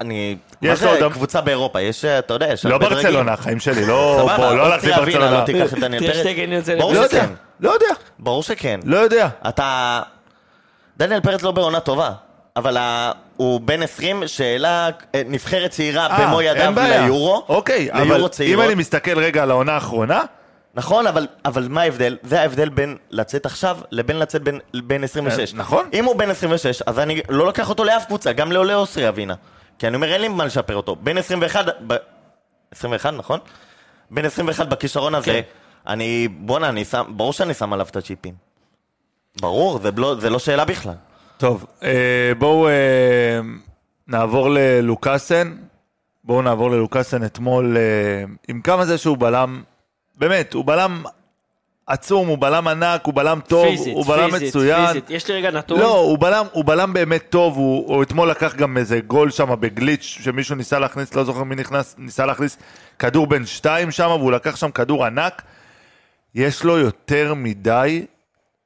אני... 0.00 0.36
יש 0.62 0.82
לו 0.82 0.90
עוד- 0.90 1.12
קבוצה 1.12 1.40
באירופה? 1.40 1.80
יש, 1.80 2.04
אתה 2.04 2.34
יודע, 2.34 2.52
יש... 2.52 2.66
לא 2.66 2.78
ברצלונה. 2.78 3.36
חיים 3.36 3.60
שלי, 3.60 3.84
לא 3.86 4.16
סבבה, 4.18 4.54
לא 4.54 4.66
הלכתי 4.66 4.86
ברצלונה. 4.92 5.30
לא 5.40 5.44
תיקח 5.44 5.72
את 5.72 5.78
דניאל 5.84 6.02
פרץ. 6.06 6.16
טרשטגן 6.16 6.52
יוצא 6.52 6.74
ברור 6.78 6.92
לא 6.92 7.08
שכן. 7.08 7.26
לא 7.60 7.70
יודע, 7.70 7.86
ברור 8.18 8.42
שכן. 8.42 8.80
לא 8.84 8.96
יודע. 8.98 9.28
אתה... 9.48 10.00
דניאל 10.96 11.20
פרץ 11.20 11.42
לא 11.42 11.50
בעונה 11.50 11.80
טובה, 11.80 12.10
אבל. 12.56 12.76
הוא 13.36 13.60
בן 13.60 13.82
20 13.82 14.22
שהעלה 14.26 14.88
אה, 15.14 15.22
נבחרת 15.26 15.70
צעירה 15.70 16.06
אה, 16.06 16.26
במו 16.26 16.42
ידיו. 16.42 16.72
ליורו. 16.76 17.44
אוקיי, 17.48 17.92
אבל 17.92 18.20
אם. 18.46 18.60
אני 18.60 18.74
מסתכל 18.74 19.18
רגע 19.18 19.42
על 19.42 19.50
העונה 19.50 19.72
האחרונה, 19.72 20.20
נכון, 20.74 21.06
אבל, 21.06 21.26
אבל 21.44 21.66
מה 21.70 21.80
ההבדל? 21.82 22.16
זה 22.22 22.40
ההבדל 22.40 22.68
בין 22.68 22.96
לצאת 23.10 23.46
עכשיו 23.46 23.78
לבין 23.90 24.18
לצאת 24.18 24.42
בין, 24.42 24.58
בין 24.84 25.04
26. 25.04 25.38
אה, 25.54 25.58
נכון. 25.58 25.88
אם 25.92 26.04
הוא 26.04 26.16
בן 26.16 26.30
26, 26.30 26.82
אז 26.86 26.98
אני 26.98 27.20
לא 27.28 27.46
לוקח 27.46 27.68
אותו 27.68 27.84
לאף 27.84 28.04
קבוצה, 28.04 28.32
גם 28.32 28.52
לעולה 28.52 28.74
אוסטריה 28.74 29.10
ווינה. 29.10 29.34
כי 29.82 29.86
אני 29.86 29.96
אומר, 29.96 30.12
אין 30.12 30.20
לי 30.20 30.28
מה 30.28 30.44
לשפר 30.44 30.76
אותו. 30.76 30.96
בין 30.96 31.18
21, 31.18 31.66
ב... 31.86 31.96
21, 32.70 33.14
נכון? 33.14 33.38
בין 34.10 34.24
21 34.24 34.68
בכישרון 34.68 35.14
הזה, 35.14 35.26
כן. 35.26 35.40
אני, 35.86 36.28
בואנה, 36.28 36.68
אני 36.68 36.84
שם, 36.84 37.04
ברור 37.16 37.32
שאני 37.32 37.54
שם 37.54 37.72
עליו 37.72 37.86
את 37.90 37.96
הצ'יפים. 37.96 38.34
ברור, 39.40 39.78
זה 39.78 39.90
לא, 39.96 40.14
זה 40.20 40.30
לא 40.30 40.38
שאלה 40.38 40.64
בכלל. 40.64 40.94
טוב, 41.36 41.66
אה, 41.82 42.32
בואו 42.38 42.68
אה, 42.68 42.72
נעבור 44.08 44.50
ללוקאסן. 44.50 45.56
בואו 46.24 46.42
נעבור 46.42 46.70
ללוקאסן 46.70 47.24
אתמול, 47.24 47.76
אה, 47.76 48.24
עם 48.48 48.60
כמה 48.60 48.84
זה 48.84 48.98
שהוא 48.98 49.18
בלם, 49.18 49.62
באמת, 50.18 50.52
הוא 50.52 50.64
בלם 50.64 51.02
עצום, 51.86 52.28
הוא 52.28 52.38
בלם 52.38 52.68
ענק, 52.68 53.04
הוא 53.04 53.14
בלם 53.14 53.40
טוב, 53.48 53.68
פיזית, 53.68 53.94
הוא 53.94 54.04
בלם 54.04 54.30
פיזית, 54.30 54.48
מצוין. 54.48 54.86
פיזית. 54.86 55.10
יש 55.10 55.28
לי 55.28 55.34
רגע 55.34 55.50
נתון. 55.50 55.80
לא, 55.80 55.96
הוא 55.98 56.18
בלם, 56.18 56.46
הוא 56.52 56.64
בלם 56.64 56.92
באמת 56.92 57.24
טוב, 57.30 57.56
הוא, 57.56 57.94
הוא 57.94 58.02
אתמול 58.02 58.30
לקח 58.30 58.54
גם 58.56 58.78
איזה 58.78 59.00
גול 59.00 59.30
שם 59.30 59.54
בגליץ' 59.60 60.02
שמישהו 60.02 60.56
ניסה 60.56 60.78
להכניס, 60.78 61.14
לא 61.14 61.24
זוכר 61.24 61.42
מי 61.42 61.54
נכנס, 61.54 61.94
ניסה 61.98 62.26
להכניס 62.26 62.58
כדור 62.98 63.26
בין 63.26 63.46
שתיים 63.46 63.90
שם, 63.90 64.08
והוא 64.18 64.32
לקח 64.32 64.56
שם 64.56 64.70
כדור 64.70 65.04
ענק. 65.04 65.42
יש 66.34 66.64
לו 66.64 66.78
יותר 66.78 67.34
מדי 67.34 68.06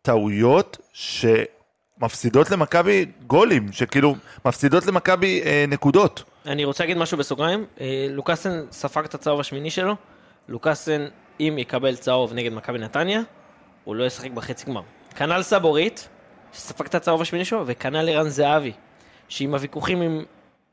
טעויות 0.02 0.78
שמפסידות 0.92 2.50
למכבי 2.50 3.06
גולים, 3.26 3.72
שכאילו 3.72 4.14
מפסידות 4.44 4.86
למכבי 4.86 5.42
אה, 5.44 5.64
נקודות. 5.68 6.22
אני 6.46 6.64
רוצה 6.64 6.84
להגיד 6.84 6.96
משהו 6.98 7.18
בסוגריים. 7.18 7.64
אה, 7.80 8.06
לוקאסן 8.10 8.64
ספג 8.70 9.04
את 9.04 9.14
הצהוב 9.14 9.40
השמיני 9.40 9.70
שלו. 9.70 9.94
לוקאסן, 10.48 11.06
אם 11.40 11.54
יקבל 11.58 11.96
צהוב 11.96 12.32
נגד 12.32 12.52
מכבי 12.52 12.78
נתניה, 12.78 13.20
הוא 13.84 13.96
לא 13.96 14.04
ישחק 14.04 14.30
בחצי 14.30 14.66
גמר. 14.66 14.80
כנ"ל 15.16 15.42
סבורית, 15.42 16.08
שספג 16.52 16.86
את 16.86 16.94
הצהוב 16.94 17.20
השמיני 17.22 17.44
שלו, 17.44 17.62
וכנ"ל 17.66 18.08
ערן 18.08 18.28
זהבי, 18.28 18.72
שעם 19.28 19.54
הוויכוחים 19.54 20.02
עם, 20.02 20.24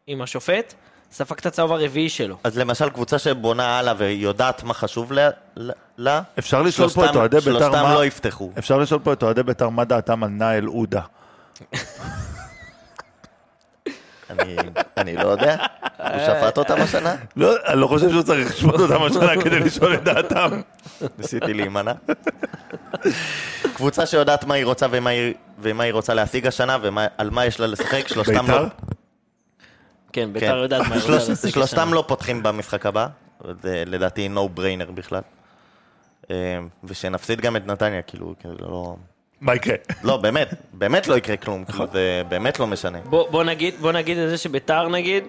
עם 0.07 0.21
השופט, 0.21 0.73
ספג 1.11 1.35
את 1.39 1.45
הצהוב 1.45 1.71
הרביעי 1.71 2.09
שלו. 2.09 2.37
אז 2.43 2.57
למשל, 2.57 2.89
קבוצה 2.89 3.19
שבונה 3.19 3.79
הלאה 3.79 3.93
ויודעת 3.97 4.63
מה 4.63 4.73
חשוב 4.73 5.13
לה, 5.13 5.29
לה 5.97 6.21
אפשר 6.39 6.61
לשאול 6.61 6.89
פה 6.89 7.01
את 7.05 7.09
שלושתם- 7.09 7.17
אוהדי 7.19 7.37
בית"ר 7.37 7.51
שלושתם 7.59 7.71
מה... 7.83 7.93
לא 7.93 8.05
יפתחו. 8.05 8.51
אפשר 8.59 8.77
לשאול 8.77 8.99
פה 9.03 9.13
את 9.13 9.23
אוהדי 9.23 9.43
בית"ר 9.43 9.69
מה 9.69 9.85
דעתם 9.85 10.23
על 10.23 10.29
נאיל 10.29 10.65
עודה. 10.65 11.01
אני, 14.39 14.55
אני 14.97 15.15
לא 15.15 15.27
יודע. 15.27 15.55
הוא 15.97 16.19
שפט 16.25 16.57
אותם 16.57 16.81
השנה? 16.81 17.15
לא, 17.35 17.53
אני 17.67 17.81
לא 17.81 17.87
חושב 17.87 18.09
שהוא 18.09 18.21
צריך 18.21 18.49
לשפוט 18.49 18.79
אותם 18.79 19.03
השנה 19.03 19.41
כדי 19.43 19.59
לשאול 19.59 19.93
את 19.93 20.03
דעתם. 20.03 20.61
ניסיתי 21.17 21.53
להימנע. 21.53 21.93
קבוצה 23.75 24.05
שיודעת 24.05 24.43
מה 24.43 24.53
היא 24.53 24.65
רוצה 24.65 24.85
ומה 25.61 25.83
היא, 25.83 25.93
רוצה 25.93 26.13
להשיג 26.13 26.47
השנה 26.47 26.77
ועל 26.81 27.29
מה 27.29 27.45
יש 27.45 27.59
לה 27.59 27.67
לשחק, 27.67 28.07
שלושתם 28.07 28.45
בית"ר? 28.45 28.61
לא, 28.63 28.67
כן, 30.13 30.33
בית"ר 30.33 30.45
כן. 30.45 30.57
יודעת 30.57 30.87
מה 30.87 30.95
היא 30.95 31.03
רוצה 31.03 31.49
שלושתם. 31.49 31.93
לא 31.93 32.03
פותחים 32.07 32.43
במשחק 32.43 32.85
הבא, 32.85 33.07
זה 33.61 33.83
לדעתי 33.85 34.29
no 34.35 34.59
brainer 34.59 34.91
בכלל. 34.91 35.21
אה, 36.31 36.59
ושנפסיד 36.83 37.41
גם 37.41 37.55
את 37.55 37.67
נתניה, 37.67 38.01
כאילו, 38.01 38.33
כאילו, 38.39 38.55
לא... 38.59 38.95
מה 39.43 39.55
יקרה? 39.55 39.75
לא, 40.03 40.17
באמת, 40.17 40.47
באמת 40.73 41.07
לא 41.07 41.17
יקרה 41.17 41.37
כלום, 41.37 41.61
נכון. 41.67 41.75
כאילו, 41.87 41.91
זה 41.93 42.21
באמת 42.29 42.59
לא 42.59 42.67
משנה. 42.67 42.97
בוא, 43.05 43.29
בוא, 43.29 43.43
נגיד, 43.43 43.73
בוא 43.81 43.91
נגיד 43.91 44.17
את 44.17 44.29
זה 44.29 44.37
שביתר 44.37 44.87
נגיד, 44.89 45.23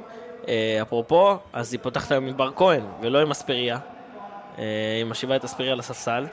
אה, 0.48 0.78
אפרופו, 0.82 1.36
אז 1.52 1.72
היא 1.72 1.80
פותחת 1.82 2.12
היום 2.12 2.26
עם 2.26 2.36
בר 2.36 2.50
כהן, 2.56 2.80
ולא 3.02 3.18
עם 3.20 3.30
אספריה. 3.30 3.78
אה, 4.58 4.64
היא 4.98 5.04
משיבה 5.04 5.36
את 5.36 5.44
אספריה 5.44 5.74
לספסל. 5.74 6.26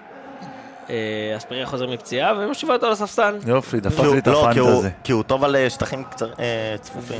אה, 0.89 0.95
אספריה 1.37 1.65
חוזר 1.65 1.87
מפציעה, 1.87 2.33
והיא 2.37 2.49
משיבה 2.49 2.73
אותו 2.73 2.89
לספסל. 2.89 3.37
יופי, 3.47 3.79
דפק 3.79 3.95
כי 4.01 4.11
לי 4.11 4.17
את 4.19 4.27
לא, 4.27 4.47
כי 4.53 4.59
הוא- 4.59 4.69
הפאנטה 4.69 4.95
כי 5.03 5.11
הוא 5.11 5.23
טוב 5.23 5.43
על 5.43 5.55
שטחים 5.69 6.03
קצר- 6.03 6.33
אה, 6.39 6.75
צפופים. 6.81 7.17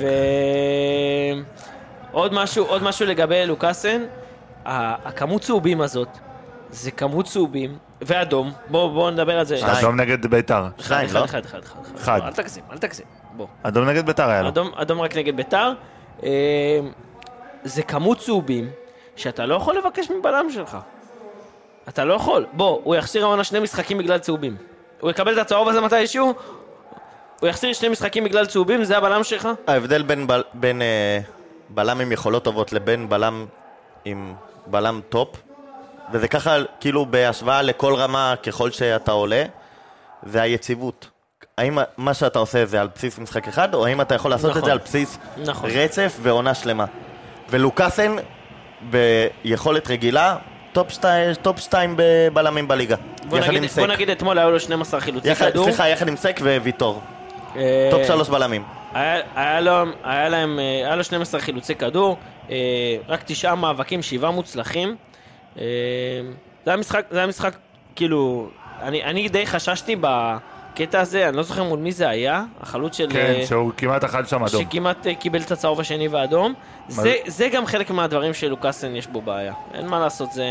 ועוד 2.12 2.34
משהו, 2.34 2.66
עוד 2.66 2.84
משהו 2.84 3.06
לגבי 3.06 3.46
לוקאסן, 3.46 4.02
ה- 4.66 5.08
הכמות 5.10 5.42
צהובים 5.42 5.82
הזאת, 5.82 6.08
זה 6.70 6.92
כמות 6.92 7.26
צהובים, 7.26 7.78
ואדום, 8.02 8.52
בואו 8.68 8.90
בוא 8.90 9.12
נדבר 9.12 9.40
על 9.40 9.46
זה. 9.46 9.58
שניים. 9.58 9.78
אדום 9.78 10.02
נגד 10.02 10.26
בית"ר. 10.26 10.68
שניים, 10.80 11.06
אחד, 11.06 11.16
לא? 11.20 11.26
אחד, 11.26 11.46
אחד, 11.46 11.64
אחד, 11.64 11.80
אחד. 11.86 11.96
אחד. 11.96 12.20
אל 12.24 12.32
תגזים, 12.34 12.64
אל 12.72 12.78
תגזים, 12.78 13.06
בוא. 13.32 13.48
אדום 13.64 13.90
נגד 13.90 14.06
בית"ר 14.06 14.30
היה 14.30 14.42
לו. 14.42 14.48
אדום, 14.48 14.72
אדום 14.76 15.02
רק 15.02 15.18
נגד 15.18 15.36
ביתר. 15.36 15.74
אה, 16.24 16.30
זה 17.64 17.84
כמות 17.84 18.18
צהובים 18.20 18.70
שאתה 19.16 19.46
לא 19.46 19.56
יכול 19.56 19.78
לבקש 19.78 20.12
מבלם 20.12 20.46
שלך. 20.54 20.78
אתה 21.90 22.06
לא 22.06 22.14
יכול. 22.14 22.46
בוא, 22.54 22.80
הוא 22.84 22.96
יחסיר 22.96 23.24
העונה 23.26 23.44
שני 23.44 23.60
משחקים 23.60 23.98
בגלל 23.98 24.18
צהובים. 24.20 24.56
הוא 25.00 25.12
יקבל 25.12 25.34
את 25.34 25.38
הצהוב 25.38 25.68
הזה 25.68 25.82
מתישהו? 25.82 26.34
הוא 27.40 27.50
יחסיר 27.50 27.74
שני 27.74 27.90
משחקים 27.90 28.24
בגלל 28.24 28.46
צהובים, 28.46 28.84
זה 28.84 28.98
הבלם 28.98 29.24
שלך? 29.24 29.50
ההבדל 29.68 30.02
בין, 30.04 30.28
בל, 30.28 30.44
בין 30.54 30.82
אה, 30.82 31.20
בלם 31.70 32.02
עם 32.02 32.12
יכולות 32.12 32.44
טובות 32.44 32.74
לבין 32.74 33.10
בלם 33.10 33.46
עם 34.06 34.34
בלם 34.68 35.02
top, 35.10 35.30
וזה 36.12 36.28
ככה 36.28 36.56
כאילו 36.80 37.06
בהשוואה 37.06 37.62
לכל 37.62 37.96
רמה 37.96 38.34
ככל 38.44 38.72
שאתה 38.72 39.12
עולה, 39.12 39.44
זה 40.24 40.42
היציבות. 40.42 41.08
האם 41.58 41.78
מה 41.98 42.14
שאתה 42.14 42.40
עושה 42.40 42.66
זה 42.66 42.82
על 42.82 42.90
בסיס 42.96 43.20
משחק 43.20 43.48
אחד, 43.48 43.74
או 43.74 43.86
האם 43.86 44.02
אתה 44.02 44.16
יכול 44.16 44.32
לעשות 44.32 44.52
את 44.52 44.56
נכון. 44.56 44.66
זה 44.66 44.72
על 44.72 44.78
בסיס 44.86 45.18
נכון. 45.38 45.70
רצף 45.74 46.18
ועונה 46.22 46.54
שלמה. 46.54 46.86
ולוקאסן 47.50 48.16
ביכולת 48.90 49.88
רגילה 49.88 50.38
top 50.74 50.90
שתיים- 50.90 51.34
top 51.34 51.60
בבלמים 51.96 52.68
בליגה. 52.68 52.96
בוא 53.30 53.38
יחד 53.38 53.48
נגיד- 53.50 53.62
עם 53.62 53.68
סק. 53.68 53.80
בוא 53.80 53.88
נגיד 53.88 54.10
אתמול 54.10 54.40
היו 54.40 54.52
לו 54.52 54.60
12 54.60 55.00
חילוצי 55.02 55.36
כדור. 55.36 55.66
סליחה, 55.66 55.90
יחד 55.90 56.08
עם 56.08 56.16
סק 56.16 56.40
וויטור. 56.44 57.02
אה, 57.56 57.88
top 57.92 58.02
שלוש 58.08 58.30
בלמים. 58.30 58.64
היה, 58.94 59.22
היה, 59.36 59.62
לו, 59.62 59.72
היה 60.04 60.30
להם, 60.30 60.60
אה, 60.60 60.64
היה 60.88 60.96
לו 60.96 61.04
12 61.04 61.42
חילוצי 61.42 61.76
כדור, 61.76 62.18
אה, 62.50 62.56
רק 63.08 63.22
תשעה 63.26 63.56
מאבקים, 63.56 64.02
שבעה 64.02 64.32
מוצלחים. 64.32 64.96
אה, 65.58 65.64
זה 66.66 66.72
היה 66.72 66.78
משחק, 66.78 67.06
זה 67.12 67.18
היה 67.18 67.28
משחק, 67.28 67.56
כאילו, 67.96 68.50
אני, 68.82 69.04
אני 69.04 69.30
די 69.30 69.48
חששתי 69.48 69.96
בקטע 70.02 71.00
הזה, 71.00 71.30
אני 71.30 71.38
לא 71.38 71.44
זוכר 71.44 71.64
מול 71.64 71.80
מי 71.80 71.92
זה 71.92 72.10
היה, 72.10 72.44
החלוץ 72.62 72.98
של... 72.98 73.08
כן, 73.10 73.34
אה, 73.40 73.46
שהוא 73.46 73.72
כמעט 73.78 74.04
אכל 74.04 74.26
שם 74.26 74.44
אדום. 74.44 74.64
שכמעט 74.64 75.08
אה, 75.08 75.16
קיבל 75.16 75.42
את 75.42 75.52
הצהוב 75.52 75.80
השני 75.80 76.08
והאדום. 76.08 76.54
זה, 76.88 77.16
זה 77.26 77.50
גם 77.54 77.66
חלק 77.66 77.92
מהדברים 77.92 78.34
שלוקאסן 78.34 78.96
יש 78.96 79.08
בו 79.08 79.22
בעיה. 79.22 79.54
אין 79.74 79.88
מה 79.88 80.00
לעשות, 80.00 80.32
זה... 80.32 80.44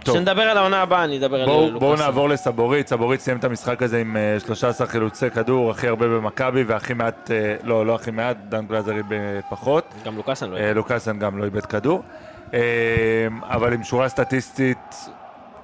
כשנדבר 0.00 0.42
על 0.42 0.58
העונה 0.58 0.82
הבאה, 0.82 1.04
אני 1.04 1.18
אדבר 1.18 1.42
על 1.42 1.48
לוקאסן. 1.48 1.78
בואו 1.78 1.96
נעבור 1.96 2.28
לסבורית. 2.28 2.88
סבורית 2.88 3.20
סיים 3.20 3.38
את 3.38 3.44
המשחק 3.44 3.82
הזה 3.82 4.00
עם 4.00 4.16
אה, 4.16 4.36
13 4.46 4.86
חילוצי 4.86 5.30
כדור, 5.30 5.70
הכי 5.70 5.88
הרבה 5.88 6.08
במכבי, 6.08 6.62
והכי 6.62 6.94
מעט, 6.94 7.30
לא, 7.62 7.86
לא 7.86 7.94
הכי 7.94 8.10
מעט, 8.10 8.36
דן 8.48 8.66
גלזרי 8.66 9.02
בפחות. 9.08 9.94
גם 10.04 10.16
לוקאסן 10.16 10.50
לא 10.50 10.56
אה, 10.56 10.74
לוקאסן 10.74 11.18
גם 11.18 11.38
לא 11.38 11.44
איבד 11.44 11.66
כדור. 11.66 12.02
אה, 12.54 12.60
אבל 13.42 13.72
עם 13.72 13.84
שורה 13.84 14.08
סטטיסטית 14.08 15.08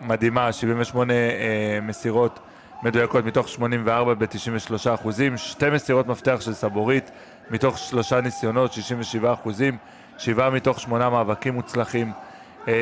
מדהימה, 0.01 0.53
78 0.53 1.13
אה, 1.13 1.79
מסירות 1.83 2.41
מדויקות 2.83 3.25
מתוך 3.25 3.49
84 3.49 4.15
ב-93 4.15 4.95
אחוזים, 4.95 5.37
שתי 5.37 5.71
מסירות 5.71 6.07
מפתח 6.07 6.41
של 6.41 6.55
סבורית 6.55 7.11
מתוך 7.51 7.79
שלושה 7.79 8.21
ניסיונות, 8.21 8.73
67 8.73 9.33
אחוזים, 9.33 9.77
שבעה 10.19 10.51
מתוך 10.51 10.81
שמונה 10.81 11.11
מאבקים 11.11 11.55
מוצלחים. 11.55 12.13
אה, 12.69 12.73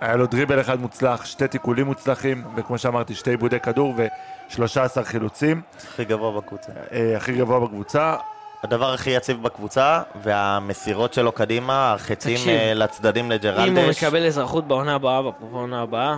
היה 0.00 0.16
לו 0.16 0.26
דריבל 0.26 0.60
אחד 0.60 0.80
מוצלח, 0.80 1.24
שתי 1.24 1.48
תיקולים 1.48 1.86
מוצלחים, 1.86 2.44
וכמו 2.56 2.78
שאמרתי, 2.78 3.14
שתי 3.14 3.30
עיבודי 3.30 3.60
כדור 3.60 3.94
ו-13 3.96 5.02
חילוצים, 5.02 5.60
הכי 5.88 6.04
גבוה 6.04 6.40
בקבוצה. 6.40 6.72
הכי 7.16 7.32
גבוה 7.32 7.60
בקבוצה. 7.60 8.16
הדבר 8.64 8.92
הכי 8.92 9.10
יציב 9.10 9.42
בקבוצה, 9.42 10.02
והמסירות 10.22 11.14
שלו 11.14 11.32
קדימה, 11.32 11.92
החצים 11.92 12.36
תקשיב, 12.36 12.48
אה, 12.48 12.74
לצדדים 12.74 13.24
אם 13.24 13.30
הוא 13.30 13.38
לג'רלדש. 13.38 14.04
מקבל 14.04 14.26
אזרחות 14.26 14.68
בעונה 14.68 14.94
הבאה, 14.94 15.22
בעונה 15.40 15.82
הבאה, 15.82 16.16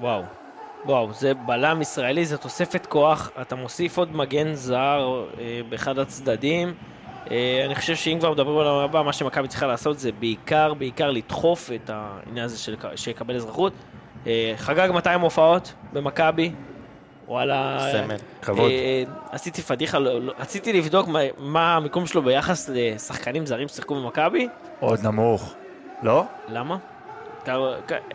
וואו. 0.00 0.22
וואו, 0.86 1.12
זה 1.12 1.34
בלם 1.34 1.82
ישראלי, 1.82 2.24
זה 2.26 2.38
תוספת 2.38 2.86
כוח, 2.86 3.30
אתה 3.40 3.56
מוסיף 3.56 3.98
עוד 3.98 4.16
מגן 4.16 4.54
זר 4.54 5.24
אה, 5.38 5.60
באחד 5.68 5.98
הצדדים. 5.98 6.74
אה, 7.30 7.62
אני 7.66 7.74
חושב 7.74 7.94
שאם 7.94 8.18
כבר 8.18 8.32
מדברים 8.32 8.58
על 8.58 8.66
העונה 8.66 8.84
הבאה, 8.84 9.02
מה 9.02 9.12
שמכבי 9.12 9.48
צריכה 9.48 9.66
לעשות 9.66 9.98
זה 9.98 10.12
בעיקר, 10.12 10.74
בעיקר 10.74 11.10
לדחוף 11.10 11.70
את 11.74 11.90
העניין 11.92 12.44
הזה 12.44 12.58
של 12.58 12.76
שיקבל 12.96 13.36
אזרחות. 13.36 13.72
אה, 14.26 14.52
חגג 14.56 14.90
200 14.94 15.20
הופעות 15.20 15.74
במכבי, 15.92 16.52
וואלה... 17.28 17.78
סמל. 17.92 18.16
כבוד. 18.42 18.70
אה, 18.70 19.02
עשיתי 19.30 19.62
פדיחה, 19.62 19.98
לא- 19.98 20.20
לא- 20.22 20.32
רציתי 20.38 20.72
לבדוק 20.72 21.08
מה, 21.38 21.76
המיקום 21.76 22.06
שלו 22.06 22.22
ביחס 22.22 22.70
לשחקנים 22.72 23.46
זרים 23.46 23.68
ששיחקו 23.68 23.94
במכבי. 23.94 24.48
עוד 24.80 25.00
נמוך. 25.02 25.54
לא? 26.02 26.24
למה? 26.48 26.76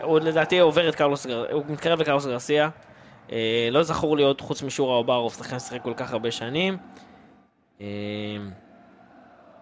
הוא 0.03 0.19
לדעתי 0.19 0.59
עובר 0.59 0.89
את 0.89 0.95
קרלוס. 0.95 1.25
הוא 1.51 1.63
מתקרב 1.69 2.01
לקרלוס 2.01 2.25
גרסיה. 2.25 2.69
אה, 3.31 3.67
לא 3.71 3.83
זכור 3.83 4.17
לי 4.17 4.23
עוד 4.23 4.41
חוץ 4.41 4.63
משורה 4.63 4.95
אוברוב, 4.95 5.33
שחקן 5.33 5.59
ששיחק 5.59 5.81
כל 5.81 5.93
כך 5.97 6.13
הרבה 6.13 6.31
שנים. 6.31 6.77
אה, 7.81 7.85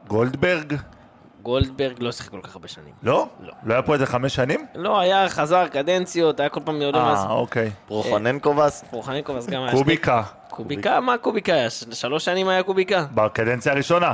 גולדברג? 0.07 0.73
גולדברג 1.47 1.95
לא 2.03 2.11
שיחק 2.11 2.29
כל 2.29 2.39
כך 2.43 2.55
הרבה 2.55 2.67
שנים. 2.67 2.93
לא? 3.03 3.27
לא. 3.39 3.53
לא 3.63 3.73
היה 3.73 3.81
פה 3.81 3.93
איזה 3.93 4.05
חמש 4.05 4.35
שנים? 4.35 4.65
לא, 4.75 4.99
היה, 4.99 5.29
חזר, 5.29 5.67
קדנציות, 5.67 6.39
היה 6.39 6.49
כל 6.49 6.59
פעם 6.65 6.81
יורדים 6.81 7.01
אז... 7.01 7.23
אה, 7.25 7.29
אוקיי. 7.31 7.71
פרוחוננקובס. 7.87 8.83
פרוחניקוב 8.89 9.37
אז 9.37 9.47
גם 9.47 9.61
היה... 9.63 9.71
קוביקה, 9.71 10.23
קוביקה? 10.49 10.99
מה 10.99 11.17
קוביקה 11.17 11.53
היה? 11.53 11.69
שלוש 11.69 12.25
שנים 12.25 12.47
היה 12.47 12.63
קוביקה? 12.63 13.05
בקדנציה 13.13 13.71
הראשונה. 13.73 14.13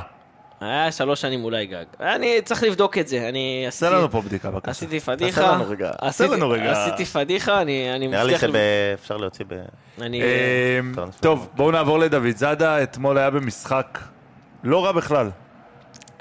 היה 0.62 0.92
שלוש 0.92 1.22
שנים 1.22 1.44
אולי 1.44 1.66
גג. 1.66 1.84
אני 2.00 2.42
צריך 2.42 2.64
לבדוק 2.64 2.98
את 2.98 3.08
זה, 3.08 3.30
אני 3.30 3.66
עשה 3.68 3.86
עשיתי... 3.86 4.00
לנו 4.00 4.12
פה 4.12 4.22
בדיקה 4.22 4.52
בבקשה. 4.52 4.72
עשיתי 4.72 5.00
פדיחה. 5.00 5.52
לנו 5.52 5.64
רגע. 5.70 5.92
עשיתי- 6.02 6.34
לנו 6.34 6.50
רגע. 6.50 6.72
עשיתי 6.72 7.06
פדיחה, 7.06 7.62
אני 7.62 7.96
אני 7.96 8.08
נראה 8.08 8.24
לי 8.24 8.34
מבטיח... 8.34 8.52
שאפשר 8.52 9.18
להוציא 9.18 9.46
ב... 9.48 9.54
אני... 10.02 10.22
אמ, 10.24 10.92
טוב, 10.96 11.16
טוב, 11.22 11.50
בואו 11.56 11.72
נעבור 11.72 12.00
לדוד 12.00 12.36
זאדה. 12.36 12.84
אתמול 12.84 13.18
היה 13.18 13.30
במשחק 13.30 14.00
לא 14.64 14.86
רע 14.86 14.92
בכלל. 14.92 15.30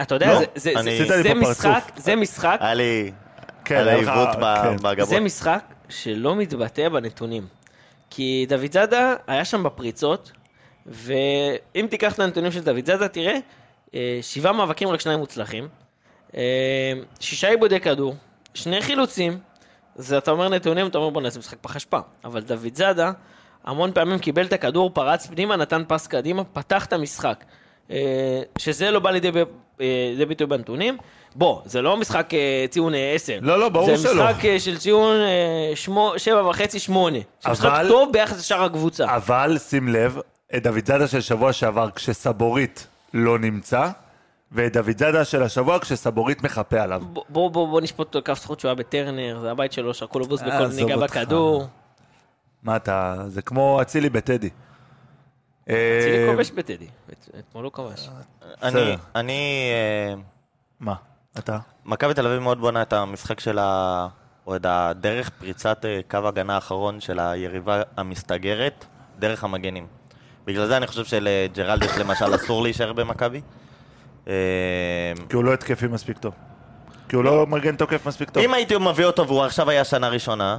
אתה 0.01 0.15
יודע, 0.15 0.33
לא, 0.33 0.41
זה- 0.55 1.35
משחק, 1.35 1.83
פרצוף. 1.85 1.99
זה 2.05 2.17
משחק, 2.17 2.59
היה 2.61 2.75
לי... 2.75 3.13
כן, 3.65 3.89
עיוות 3.89 4.29
כן. 4.35 4.77
בגבות. 4.83 5.09
זה 5.09 5.21
משחק 5.21 5.65
שלא 5.89 6.37
מתבטא 6.37 6.89
בנתונים. 6.89 7.47
כי 8.11 8.47
דוד 8.49 8.73
זאדה 8.73 9.15
היה 9.27 9.45
שם 9.45 9.63
בפריצות, 9.63 10.33
ואם 10.87 11.87
תיקח 11.91 12.15
את 12.15 12.19
הנתונים 12.19 12.53
של 12.53 12.61
דוד 12.61 12.87
זאדה, 12.87 13.09
תראה, 13.09 13.37
אה, 13.95 14.19
שבעה 14.23 14.53
מאבקים, 14.53 14.89
רק 14.89 15.01
שניים 15.01 15.19
מוצלחים, 15.19 15.69
אה, 16.37 16.93
שישה 17.21 17.49
עיבודי 17.49 17.81
כדור, 17.81 18.15
שני 18.55 18.83
חילוצים, 18.83 19.39
זה 19.97 20.19
אתה 20.19 20.31
אומר 20.31 20.49
נתונים, 20.49 20.87
אתה 20.87 20.99
אומר 20.99 21.11
בוא'נה, 21.11 21.31
זה 21.31 21.39
משחק 21.39 21.59
פח 21.61 21.77
אשפה. 21.77 21.99
אבל 22.25 22.41
דוד 22.41 22.75
זאדה, 22.75 23.13
המון 23.65 23.93
פעמים 23.93 24.19
קיבל 24.19 24.47
את 24.47 24.53
הכדור, 24.53 24.91
פרץ 24.95 25.27
פנימה, 25.27 25.57
נתן 25.57 25.83
פס 25.89 26.07
קדימה, 26.07 26.45
פתח 26.45 26.85
את 26.87 26.93
המשחק. 26.93 27.45
אה, 27.91 27.97
שזה 28.59 28.91
לא 28.91 28.99
בא 28.99 29.11
לידי 29.11 29.31
אה, 29.81 29.85
לידי 30.11 30.27
ביטוי 30.27 30.47
בנתונים. 30.47 30.97
בוא, 31.35 31.61
זה 31.65 31.83
לא 31.83 31.97
משחק 31.97 32.35
אה, 32.35 32.65
ציון 32.71 32.95
אה, 32.95 33.13
10. 33.15 33.39
לא, 33.43 33.59
לא, 33.59 33.69
ברור 33.69 33.97
זה 33.97 34.09
שלא. 34.09 34.25
משחק 34.31 34.45
אה, 34.45 34.61
של 34.61 34.79
ציון 34.79 35.17
אה, 35.21 35.73
שמו- 35.77 36.13
שבע 36.17 36.49
וחצי, 36.49 36.79
שמונה. 36.79 37.19
זה 37.43 37.51
משחק 37.51 37.83
טוב 37.89 38.13
ביחס 38.13 38.39
לשאר 38.39 38.63
הקבוצה. 38.65 39.17
אבל 39.17 39.59
שים 39.59 39.89
לב, 39.89 40.19
את 40.57 40.63
דוד 40.63 40.87
זאדה 40.87 41.07
של 41.09 41.21
שבוע 41.21 41.53
שעבר 41.53 41.91
כשסבורית 41.91 42.87
לא 43.15 43.39
נמצא, 43.39 43.89
ואת 44.53 44.73
דוד 44.73 44.99
זאדה 44.99 45.25
של 45.25 45.43
השבוע 45.43 45.79
כשסבורית 45.79 46.43
מחפה 46.43 46.81
עליו. 46.81 47.03
בוא, 47.13 47.23
בוא, 47.29 47.69
בוא, 47.69 47.81
נשפוט 47.81 48.15
אותו 48.15 48.21
כף 48.25 48.39
זכות 48.43 48.61
שהוא 48.61 48.69
היה 48.69 48.75
בטרנר, 48.75 49.39
זה 49.41 49.51
הבית 49.51 49.73
שלו, 49.73 49.95
שרקו 49.95 50.19
לו 50.19 50.25
בוז 50.25 50.43
בכל 50.43 50.67
נגיעה. 50.83 50.99
בכדור. 50.99 51.65
מה 52.63 52.77
אתה, 52.77 53.17
זה 53.29 53.43
כמו 53.43 53.83
אצילי 53.83 54.11
בטדי. 54.11 54.51
צילי 55.67 55.77
אה, 56.27 56.27
כובש 56.31 56.51
בטדי, 56.51 56.87
את- 57.13 57.29
אתמול 57.39 57.65
הוא 57.65 57.73
כבש. 57.73 58.09
אני... 58.63 58.71
בסדר. 58.71 58.97
אני... 59.15 59.71
אה, 59.73 60.15
מה? 60.81 60.95
אתה? 61.39 61.59
מכבי 61.85 62.15
תל 62.15 62.27
אביב 62.27 62.39
מאוד 62.39 62.61
בונה 62.61 62.83
את 62.83 62.93
המשחק 62.93 63.41
של 63.41 63.59
ה... 63.59 64.09
או 64.47 64.57
את 64.57 64.67
הדרך 64.69 65.31
פריצת 65.31 65.85
אה, 65.85 66.01
קו 66.11 66.29
הגנה 66.29 66.55
האחרון 66.55 67.01
של 67.01 67.19
היריבה 67.19 67.83
המסתגרת, 67.97 68.85
דרך 69.19 69.45
המגנים. 69.45 69.87
בגלל 70.47 70.67
זה 70.67 70.77
אני 70.77 70.87
חושב 70.87 71.05
שלג'רלדש 71.05 71.99
למשל 71.99 72.35
אסור 72.35 72.63
להישאר 72.63 72.93
במכבי. 72.93 73.41
כי 74.25 74.33
הוא 75.33 75.45
לא 75.45 75.55
התקפי 75.55 75.87
מספיק 75.87 76.19
טוב. 76.19 76.35
כי 77.09 77.17
הוא 77.17 77.25
לא 77.25 77.47
מגן 77.47 77.77
תוקף 77.77 78.07
מספיק 78.07 78.31
טוב. 78.31 78.43
אם 78.43 78.55
הייתי 78.55 78.75
מביא 78.77 79.05
אותו 79.05 79.27
והוא 79.29 79.43
עכשיו 79.43 79.71
היה 79.71 79.85
שנה 79.85 80.09
ראשונה, 80.09 80.59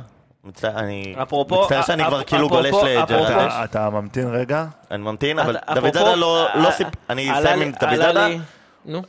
אני 0.66 1.16
מצטער 1.62 1.82
שאני 1.82 2.06
כבר 2.06 2.24
כאילו 2.24 2.50
גולש 2.50 2.74
לג'רלדש. 2.86 3.54
אתה- 3.64 3.90
ממתין 3.90 4.28
רגע? 4.28 4.66
אני 4.92 5.04
ממתין, 5.04 5.40
אבל 5.40 5.58
דוד 5.76 5.94
זאדה 5.94 6.16
לא 6.16 6.48
אה, 6.48 6.58
לא 6.62 6.72
סיפק, 6.72 6.90
אני 7.10 7.40
אסיים 7.40 7.62
עם 7.62 7.72
דוד 7.72 7.96
זאדה. 7.96 8.28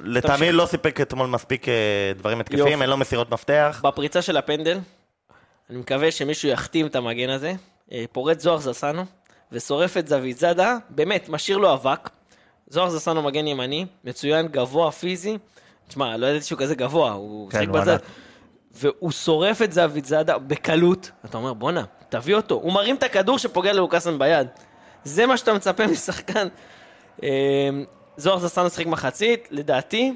לטעמי. 0.01 0.53
לא 0.53 0.67
סיפק 0.67 1.01
אתמול 1.01 1.27
מספיק 1.27 1.69
אה, 1.69 1.75
דברים. 2.17 2.41
התקפיים, 2.41 2.83
אין 2.83 2.91
לו 2.91 2.97
מסירות 2.97 3.31
מפתח. 3.31 3.81
בפריצה 3.85 4.23
של 4.23 4.37
הפנדל, 4.37 4.79
אני 5.71 5.79
מקווה 5.79 6.11
שמישהו 6.11 6.49
יחתים 6.49 6.87
את 6.87 6.97
המגן 6.97 7.31
הזה, 7.31 7.53
אה, 7.93 8.05
פורץ 8.13 8.43
זוהר 8.43 8.59
זסנו, 8.59 9.05
ושורף 9.53 9.97
את 9.97 10.09
זווית 10.09 10.39
זאדה, 10.39 10.77
באמת, 10.91 11.29
משאיר 11.29 11.59
לו 11.59 11.73
אבק. 11.75 12.11
זוהר 12.69 12.89
זסנו 12.91 13.23
מגן 13.23 13.47
ימני, 13.47 13.87
מצוין, 14.05 14.49
גבוה, 14.49 14.91
פיזי. 14.91 15.39
תשמע, 15.89 16.17
לא 16.17 16.27
ידעתי 16.27 16.45
שהוא 16.45 16.59
כזה 16.59 16.75
גבוה, 16.75 17.13
הוא 17.13 17.51
כן, 17.51 17.59
שיחק. 17.61 17.75
ענק. 17.89 18.01
והוא 18.77 19.11
שורף 19.11 19.63
את 19.63 19.73
זווית 19.73 20.05
זאדה 20.05 20.39
בקלות. 20.39 21.11
אתה 21.25 21.39
אומר, 21.39 21.53
בואנה, 21.53 21.85
תביא 22.09 22.35
אותו. 22.35 22.55
הוא 22.55 22.73
מרים 22.73 22.97
את 22.97 23.03
הכדור 23.03 23.39
שפוגע 23.39 23.73
ללוקאסן 23.73 24.19
ביד. 24.19 24.49
זה 25.05 25.27
מה 25.27 25.37
שאתה 25.37 25.53
מצפה 25.53 25.87
משחקן. 25.93 26.49
אה, 27.23 27.29
זוהר 28.17 28.39
זסנו 28.39 28.71
שיחק 28.71 28.87
מחצית, 28.87 29.49
לדעתי, 29.51 30.15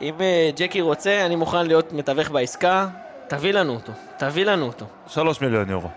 אם 0.00 0.14
אה, 0.20 0.50
ג'קי 0.56 0.80
רוצה, 0.80 1.26
אני 1.26 1.36
מוכן 1.36 1.66
להיות 1.66 1.92
מתווך 1.92 2.30
בעסקה. 2.30 2.88
תביא 3.28 3.52
לנו 3.52 3.74
אותו, 3.74 3.92
תביא 4.16 4.44
לנו 4.44 4.66
אותו. 4.66 4.86
שלוש 5.06 5.40
מיליון 5.40 5.70
יורו. 5.70 5.88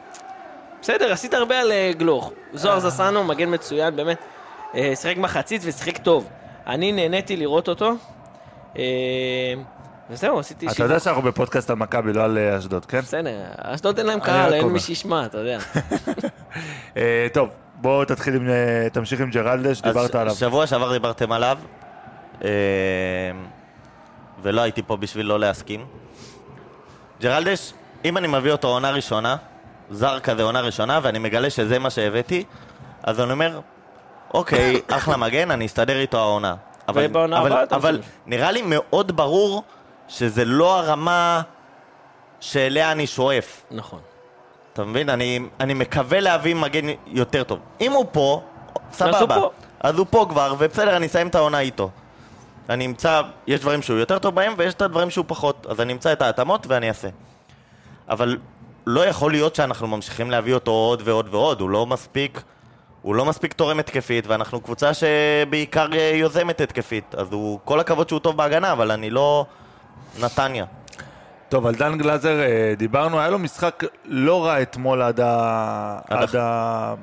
בסדר, 0.81 1.11
עשית 1.11 1.33
הרבה 1.33 1.59
על 1.59 1.71
אה, 1.71 1.91
גלוך. 1.97 2.31
זוהר 2.53 2.79
זסנו, 2.79 3.23
מגן 3.23 3.53
מצוין, 3.53 3.95
באמת. 3.95 4.17
אה, 4.75 4.95
שיחק 4.95 5.17
מחצית 5.17 5.61
ושיחק 5.65 5.97
טוב. 5.97 6.29
אני 6.67 6.91
נהניתי 6.91 7.37
לראות 7.37 7.67
אותו. 7.69 7.91
וזהו, 10.09 10.39
עשיתי 10.39 10.67
אתה 10.67 10.83
יודע 10.83 10.99
שאנחנו 10.99 11.21
בפודקאסט 11.21 11.69
על 11.69 11.75
מכבי, 11.75 12.13
לא 12.13 12.23
על 12.23 12.37
אה, 12.37 12.57
אשדוד, 12.57 12.85
כן? 12.85 12.99
בסדר, 12.99 13.29
אשדוד 13.57 13.97
אין 13.97 14.07
להם 14.07 14.19
קהל, 14.19 14.53
אין. 14.53 14.67
מי 14.67 14.79
שישמע, 14.79 15.25
אתה 15.25 15.37
יודע. 15.37 15.59
אה, 16.97 17.27
טוב, 17.33 17.49
בוא 17.75 18.05
תתחיל 18.05 18.35
עם... 18.35 18.49
אה, 18.49 18.87
תמשיך 18.91 19.21
עם 19.21 19.29
ג'רלדש, 19.29 19.77
אז 19.77 19.83
דיברת 19.83 20.15
עליו. 20.15 20.35
שבוע 20.35 20.67
שעבר 20.67 20.93
דיברתם 20.93 21.31
עליו, 21.31 21.57
ולא 24.41 24.61
הייתי 24.61 24.81
פה 24.83 24.97
בשביל 24.97 25.25
לא 25.25 25.39
להסכים. 25.39 25.85
ג'רלדש, 27.21 27.73
אם 28.05 28.17
אני 28.17 28.27
מביא 28.27 28.51
אותו 28.51 28.67
עונה 28.67 28.91
ראשונה, 28.91 29.35
זר 29.89 30.19
כזה 30.19 30.43
עונה 30.43 30.61
ראשונה, 30.61 30.99
ואני 31.03 31.19
מגלה 31.19 31.49
שזה 31.49 31.79
מה 31.79 31.89
שהבאתי, 31.89 32.43
אז 33.03 33.19
אני 33.19 33.31
אומר, 33.31 33.59
אוקיי, 34.33 34.81
אחלה 34.97 35.17
מגן, 35.17 35.51
אני 35.51 35.65
אסתדר 35.65 35.99
איתו 35.99 36.17
העונה. 36.17 36.55
אבל, 36.87 37.33
אבל, 37.33 37.65
אבל. 37.71 38.01
נראה 38.25 38.51
לי 38.51 38.61
מאוד 38.65 39.17
ברור 39.17 39.63
שזה 40.07 40.45
לא 40.45 40.79
הרמה 40.79 41.41
שאליה 42.39 42.91
אני 42.91 43.07
שואף. 43.07 43.65
נכון. 43.71 43.99
אתה 44.73 44.83
מבין? 44.83 45.09
אני, 45.09 45.39
אני 45.59 45.73
מקווה 45.73 46.19
להביא 46.19 46.55
מגן 46.55 46.85
יותר 47.07 47.43
טוב. 47.43 47.59
אם 47.81 47.91
הוא 47.91 48.05
פה, 48.11 48.41
סבבה. 48.91 49.19
הוא 49.19 49.27
פה. 49.27 49.51
אז 49.79 49.99
הוא 49.99 50.07
פה 50.09 50.25
כבר, 50.29 50.55
ובסדר, 50.59 50.97
אני 50.97 51.05
אסיים 51.05 51.27
את 51.27 51.35
העונה 51.35 51.59
איתו. 51.59 51.89
אני 52.69 52.85
אמצא, 52.85 53.21
יש 53.47 53.59
דברים 53.59 53.81
שהוא 53.81 53.99
יותר 53.99 54.19
טוב 54.19 54.35
בהם, 54.35 54.53
ויש 54.57 54.73
את 54.73 54.81
הדברים 54.81 55.09
שהוא 55.09 55.25
פחות. 55.27 55.67
אז 55.69 55.81
אני 55.81 55.93
אמצא 55.93 56.13
את 56.13 56.21
ההתאמות 56.21 56.67
ואני 56.67 56.89
אעשה. 56.89 57.07
אבל 58.09 58.37
לא 58.85 59.05
יכול 59.05 59.31
להיות 59.31 59.55
שאנחנו 59.55 59.87
ממשיכים 59.87 60.31
להביא 60.31 60.53
אותו 60.53 60.71
עוד 60.71 61.01
ועוד 61.05 61.27
ועוד. 61.31 61.61
הוא 61.61 61.69
לא 61.69 61.85
מספיק, 61.85 62.41
הוא 63.01 63.15
לא 63.15 63.25
מספיק 63.25 63.53
תורם 63.53 63.79
התקפית, 63.79 64.27
ואנחנו 64.27 64.61
קבוצה 64.61 64.91
שבעיקר 64.93 65.87
יוזמת 66.13 66.61
התקפית. 66.61 67.15
אז 67.15 67.27
הוא, 67.31 67.59
כל 67.65 67.79
הכבוד 67.79 68.09
שהוא 68.09 68.19
טוב 68.19 68.37
בהגנה, 68.37 68.71
אבל 68.71 68.91
אני 68.91 69.09
לא 69.09 69.45
נתניה. 70.19 70.65
טוב, 71.49 71.65
על 71.65 71.75
דן 71.75 71.97
גלאזר 71.97 72.39
אה, 72.39 72.73
דיברנו, 72.77 73.19
היה 73.19 73.29
לו 73.29 73.39
משחק 73.39 73.83
לא 74.05 74.45
רע 74.45 74.61
אתמול 74.61 75.01
עד, 75.01 75.19
ה... 75.19 75.99
עד 76.09 76.23
עד, 76.29 76.35
ה... 76.35 76.93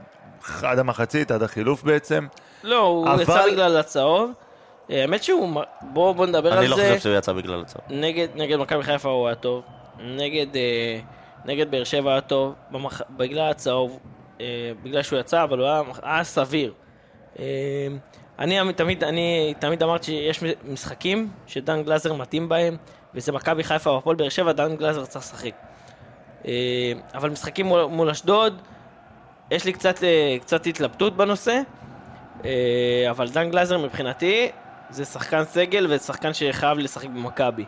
עד 0.63 0.79
המחצית, 0.79 1.31
עד 1.31 1.43
החילוף 1.43 1.83
בעצם. 1.83 2.27
לא, 2.65 2.79
הוא 2.79 3.09
אבל- 3.09 3.23
יצא 3.23 3.47
בגלל 3.53 3.77
הצהוב. 3.77 4.31
אה, 4.91 5.01
האמת 5.03 5.23
שהוא, 5.23 5.49
מ- 5.49 5.63
בוא 5.93 6.27
נדבר 6.27 6.53
אני 6.53 6.65
על 6.65 6.71
לא 6.71 6.77
זה. 6.77 6.83
חושב 6.89 6.99
שהוא 6.99 7.15
יצא 7.15 7.33
בגלל 7.33 7.61
הצהוב. 7.61 7.85
נגד, 7.91 8.29
נגד 8.35 8.57
מכבי 8.59 8.83
חיפה 8.83 9.09
הוא 9.09 9.27
היה 9.27 9.35
טוב, 9.35 9.63
נגד, 10.01 10.57
אה, 10.57 10.99
נגד 11.45 11.71
באר 11.71 11.85
שבע 11.85 12.11
היה 12.13 12.21
טוב, 12.21 12.55
במח... 12.71 13.03
בגלל 13.17 13.51
הצהוב, 13.51 13.99
בגלל 14.83 15.03
שהוא 15.03 15.19
יצא, 15.19 15.43
אבל 15.45 15.59
הוא 15.59 15.67
היה, 15.67 15.83
היה 16.03 16.25
סביר. 16.25 16.73
אני 18.39 18.61
אמ- 18.61 18.73
תמיד, 18.73 19.05
אני 19.05 19.55
תמיד 19.59 19.83
אמרתי 19.83 20.05
שיש 20.05 20.43
משחקים 20.69 21.29
שדן 21.47 21.83
גלאזר 21.83 22.13
מתאים 22.13 22.49
בהם, 22.49 22.77
וזה 23.15 23.33
מכבי 23.33 23.65
חיפה 23.65 23.91
או 23.91 23.99
הפועל 23.99 24.17
באר 24.17 24.29
שבע, 24.29 24.53
דן 24.53 24.77
גלאזר 24.77 25.05
צריך 25.05 25.25
לשחק. 25.25 25.55
אה, 26.47 26.93
אבל 27.15 27.31
משחקים 27.31 27.67
מול, 27.67 27.85
מול 27.85 28.11
אשדוד, 28.11 28.63
יש 29.51 29.65
לי 29.65 29.73
קצת, 29.73 30.05
אה, 30.05 30.37
קצת 30.41 30.67
התלבטות 30.67 31.17
בנושא, 31.17 31.61
אה, 32.45 33.07
אבל 33.11 33.29
דן 33.29 33.51
גלאזר 33.51 33.79
מבחינתי 33.79 34.51
זה 34.91 35.05
שחקן 35.05 35.45
סגל 35.45 35.87
ושחקן 35.91 36.33
שחייב 36.33 36.79
לשחק 36.79 37.09
במכבי. 37.09 37.65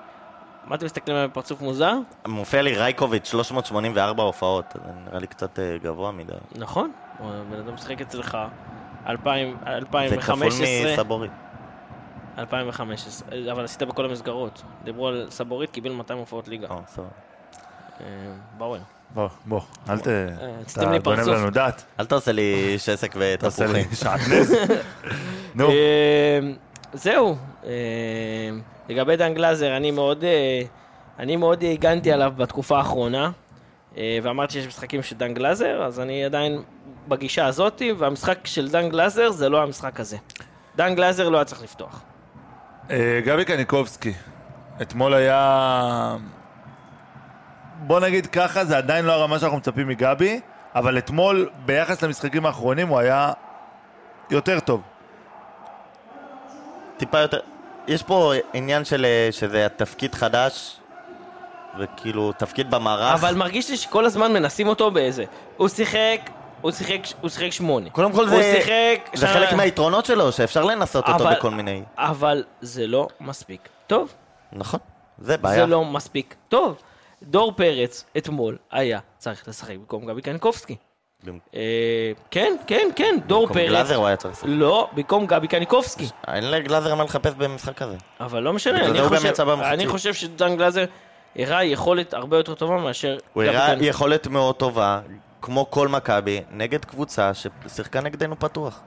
מה 0.64 0.76
אתם 0.76 0.86
מסתכלים 0.86 1.16
עליו 1.16 1.28
בפרצוף 1.28 1.60
מוזר? 1.60 1.94
מופיע 2.26 2.62
לי 2.62 2.74
רייקוביץ' 2.74 3.28
384 3.30 4.22
הופעות, 4.22 4.64
זה 4.74 4.90
נראה 5.06 5.18
לי 5.18 5.26
קצת 5.26 5.58
גבוה 5.82 6.12
מדי. 6.12 6.32
נכון, 6.56 6.92
בן 7.50 7.58
אדם 7.58 7.74
משחק 7.74 8.00
אצלך 8.00 8.38
2000, 9.06 9.56
זה 10.08 10.16
כפול 10.16 10.42
2015, 10.42 10.92
מסבורית. 10.92 11.30
2015, 12.38 13.52
אבל 13.52 13.64
עשית 13.64 13.82
בכל 13.82 14.04
המסגרות. 14.04 14.62
דיברו 14.84 15.08
על 15.08 15.26
סבורית, 15.30 15.70
קיבל 15.70 15.92
200 15.92 16.18
הופעות 16.18 16.48
ליגה. 16.48 16.66
אה, 16.70 16.76
סבבה. 16.86 17.08
אה, 18.00 18.06
באואל. 18.58 18.80
בוא, 19.14 19.28
בוא, 19.46 19.60
אל 19.88 19.98
ת... 19.98 20.06
לי 20.90 20.96
אתה 20.96 21.10
גונב. 21.10 21.28
לנו 21.28 21.50
דעת, 21.50 21.84
אל 22.00 22.04
תעשה 22.04 22.32
לי 22.32 22.74
שסק 22.78 23.16
תעשה 23.38 23.66
לי 23.66 23.80
ותפוחים. 23.80 23.94
שעטנז. 23.94 24.54
נו, 25.54 25.70
אה, 25.70 26.38
זהו, 26.92 27.36
אה, 27.64 27.70
לגבי 28.88 29.16
דן 29.16 29.34
גלאזר, 29.34 29.76
אני 29.76 29.90
מאוד, 29.90 30.24
אה, 30.24 30.62
הגנתי 31.72 32.12
עליו 32.12 32.32
בתקופה 32.36 32.78
האחרונה, 32.78 33.24
אה, 33.24 33.30
ואמרתי 34.22 34.52
שיש 34.52 34.66
משחקים 34.66 35.02
של 35.02 35.16
דן 35.16 35.34
גלאזר, 35.34 35.82
אז 35.82 36.00
אני 36.00 36.24
עדיין 36.24 36.62
בגישה 37.08 37.46
הזאתי, 37.46 37.92
והמשחק 37.92 38.38
של 38.44 38.70
דן 38.70 38.88
גלאזר 38.88 39.30
זה 39.30 39.48
לא 39.48 39.62
המשחק 39.62 40.00
הזה. 40.00 40.16
דן 40.76 40.94
גלאזר 40.94 41.28
לא 41.28 41.36
היה 41.36 41.44
צריך 41.44 41.62
לפתוח. 41.62 42.02
אה, 42.90 43.20
גבי 43.24 43.44
קניקובסקי, 43.44 44.12
אתמול 44.82 45.14
היה... 45.14 46.16
בוא 47.86 48.00
נגיד 48.00 48.26
ככה, 48.26 48.64
זה 48.64 48.76
עדיין 48.76 49.04
לא 49.04 49.12
הרמה 49.12 49.38
שאנחנו 49.38 49.58
מצפים 49.58 49.88
מגבי, 49.88 50.40
אבל 50.74 50.98
אתמול, 50.98 51.50
ביחס 51.64 52.02
למשחקים 52.02 52.46
האחרונים, 52.46 52.88
הוא 52.88 52.98
היה 52.98 53.32
יותר 54.30 54.60
טוב. 54.60 54.82
טיפה 56.96 57.18
יותר... 57.18 57.40
יש 57.86 58.02
פה 58.02 58.32
עניין 58.52 58.84
של 58.84 59.04
אה, 59.04 59.28
שזה 59.32 59.66
תפקיד 59.76 60.14
חדש, 60.14 60.80
וכאילו 61.78 62.32
תפקיד 62.32 62.70
במערך. 62.70 63.12
אבל 63.20 63.34
מרגיש 63.34 63.70
לי 63.70 63.76
שכל 63.76 64.04
הזמן 64.04 64.32
מנסים 64.32 64.68
אותו 64.68 64.90
באיזה... 64.90 65.24
הוא 65.56 65.68
שיחק, 65.68 66.30
הוא 66.60 66.70
שיחק, 66.70 67.00
הוא 67.20 67.30
שיחק 67.30 67.50
שמונה. 67.52 67.90
קודם 67.90 68.12
כל 68.12 68.28
זה, 68.28 68.42
שיחק... 68.56 69.10
זה 69.14 69.26
שנה- 69.26 69.34
חלק 69.34 69.52
מהיתרונות 69.52 70.04
שלו, 70.04 70.32
שאפשר 70.32 70.64
לנסות 70.64 71.08
אותו 71.08 71.24
אבל- 71.24 71.34
בכל 71.36 71.50
מיני... 71.50 71.82
אבל 71.96 72.44
זה 72.60 72.86
לא 72.86 73.08
מספיק 73.20 73.68
טוב. 73.86 74.12
נכון, 74.52 74.80
זה 75.18 75.36
בעיה. 75.36 75.54
זה 75.60 75.66
לא 75.66 75.84
מספיק 75.84 76.34
טוב. 76.48 76.76
דור 77.22 77.52
פרץ 77.56 78.04
אתמול 78.16 78.56
היה 78.70 78.98
צריך 79.18 79.48
לשחק 79.48 79.76
במקום 79.76 80.06
גבי 80.06 80.22
קניקובסקי. 80.22 80.76
במקום 81.24 81.38
אה, 81.54 81.60
כן, 82.30 82.56
כן, 82.66 82.88
כן, 82.96 83.16
דור 83.26 83.46
פרץ. 83.48 83.68
גלאזר 83.68 83.96
הוא 83.96 84.06
היה 84.06 84.16
צריך 84.16 84.34
לשחק. 84.34 84.46
לא, 84.48 84.88
במקום 84.92 85.26
גבי 85.26 85.48
קניקובסקי. 85.48 86.08
אין 86.28 86.50
לגלאזר 86.50 86.94
מה 86.94 87.04
לחפש 87.04 87.32
במשחק 87.34 87.82
הזה. 87.82 87.96
אבל 88.20 88.42
לא 88.42 88.52
משנה, 88.52 88.86
אני 88.86 89.02
חושב-. 89.08 89.38
אני 89.62 89.86
חושב 89.86 90.14
שדן 90.14 90.56
גלאזר 90.56 90.84
הראה 91.36 91.64
יכולת 91.64 92.14
הרבה 92.14 92.36
יותר 92.36 92.54
טובה 92.54 92.76
מאשר... 92.76 93.16
הוא 93.32 93.42
הראה 93.42 93.74
יכולת 93.80 94.26
מאוד 94.26 94.54
טובה, 94.54 95.00
כמו 95.42 95.70
כל 95.70 95.88
מכבי, 95.88 96.40
נגד 96.52 96.84
קבוצה 96.84 97.30
ששיחקה 97.34 98.00
נגדנו 98.00 98.38
פתוח. 98.38 98.80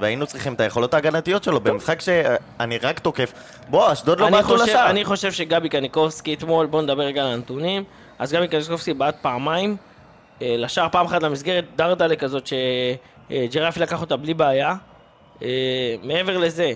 והיינו 0.00 0.26
צריכים 0.26 0.54
את 0.54 0.60
היכולות 0.60 0.94
ההגנתיות 0.94 1.44
שלו 1.44 1.60
במשחק 1.60 2.00
שאני 2.00 2.78
רק 2.78 2.98
תוקף. 2.98 3.32
בוא, 3.68 3.92
אשדוד 3.92 4.20
לא 4.20 4.30
בעטו 4.30 4.46
חושב- 4.48 4.64
לשער. 4.64 4.90
אני 4.90 5.04
חושב 5.04 5.32
שגבי 5.32 5.68
קניקובסקי 5.68 6.34
אתמול, 6.34 6.66
בואו 6.66 6.82
נדבר 6.82 7.02
רגע 7.02 7.22
על 7.22 7.32
הנתונים. 7.32 7.84
אז 8.18 8.32
גבי 8.32 8.48
קניקובסקי 8.48 8.94
בעט 8.94 9.16
פעמיים, 9.22 9.76
אה, 10.42 10.54
לשער 10.58 10.88
פעם 10.88 11.06
אחת 11.06 11.22
למסגרת 11.22 11.64
דרדלה 11.76 12.16
כזאת 12.16 12.46
שג'רפי 13.30 13.80
לקח 13.80 14.00
אותה 14.00 14.16
בלי 14.16 14.34
בעיה. 14.34 14.74
אה, 15.42 15.48
מעבר 16.02 16.38
לזה, 16.38 16.72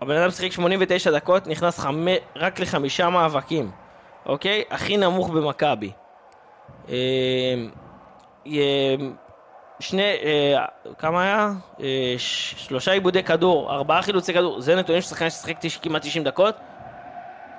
הבן 0.00 0.16
אדם 0.16 0.30
שיחק 0.30 0.52
89 0.52 1.10
דקות, 1.10 1.46
נכנס 1.46 1.78
חמ... 1.78 2.06
רק 2.36 2.60
לחמישה 2.60 3.08
מאבקים, 3.08 3.70
אוקיי? 4.26 4.62
הכי 4.70 4.96
נמוך 4.96 5.30
במכבי. 5.30 5.90
אה, 6.88 6.94
אה, 8.46 8.94
שני, 9.80 10.02
אה, 10.02 10.64
כמה 10.98 11.22
היה? 11.22 11.50
שלושה 12.56 12.92
עיבודי 12.92 13.22
כדור, 13.22 13.72
ארבעה 13.72 14.02
חילוצי 14.02 14.34
כדור, 14.34 14.60
זה 14.60 14.76
נתונים 14.76 15.02
של 15.02 15.08
שחקן 15.08 15.30
ששיחק 15.30 15.56
כמעט 15.82 16.02
90 16.02 16.24
דקות. 16.24 16.56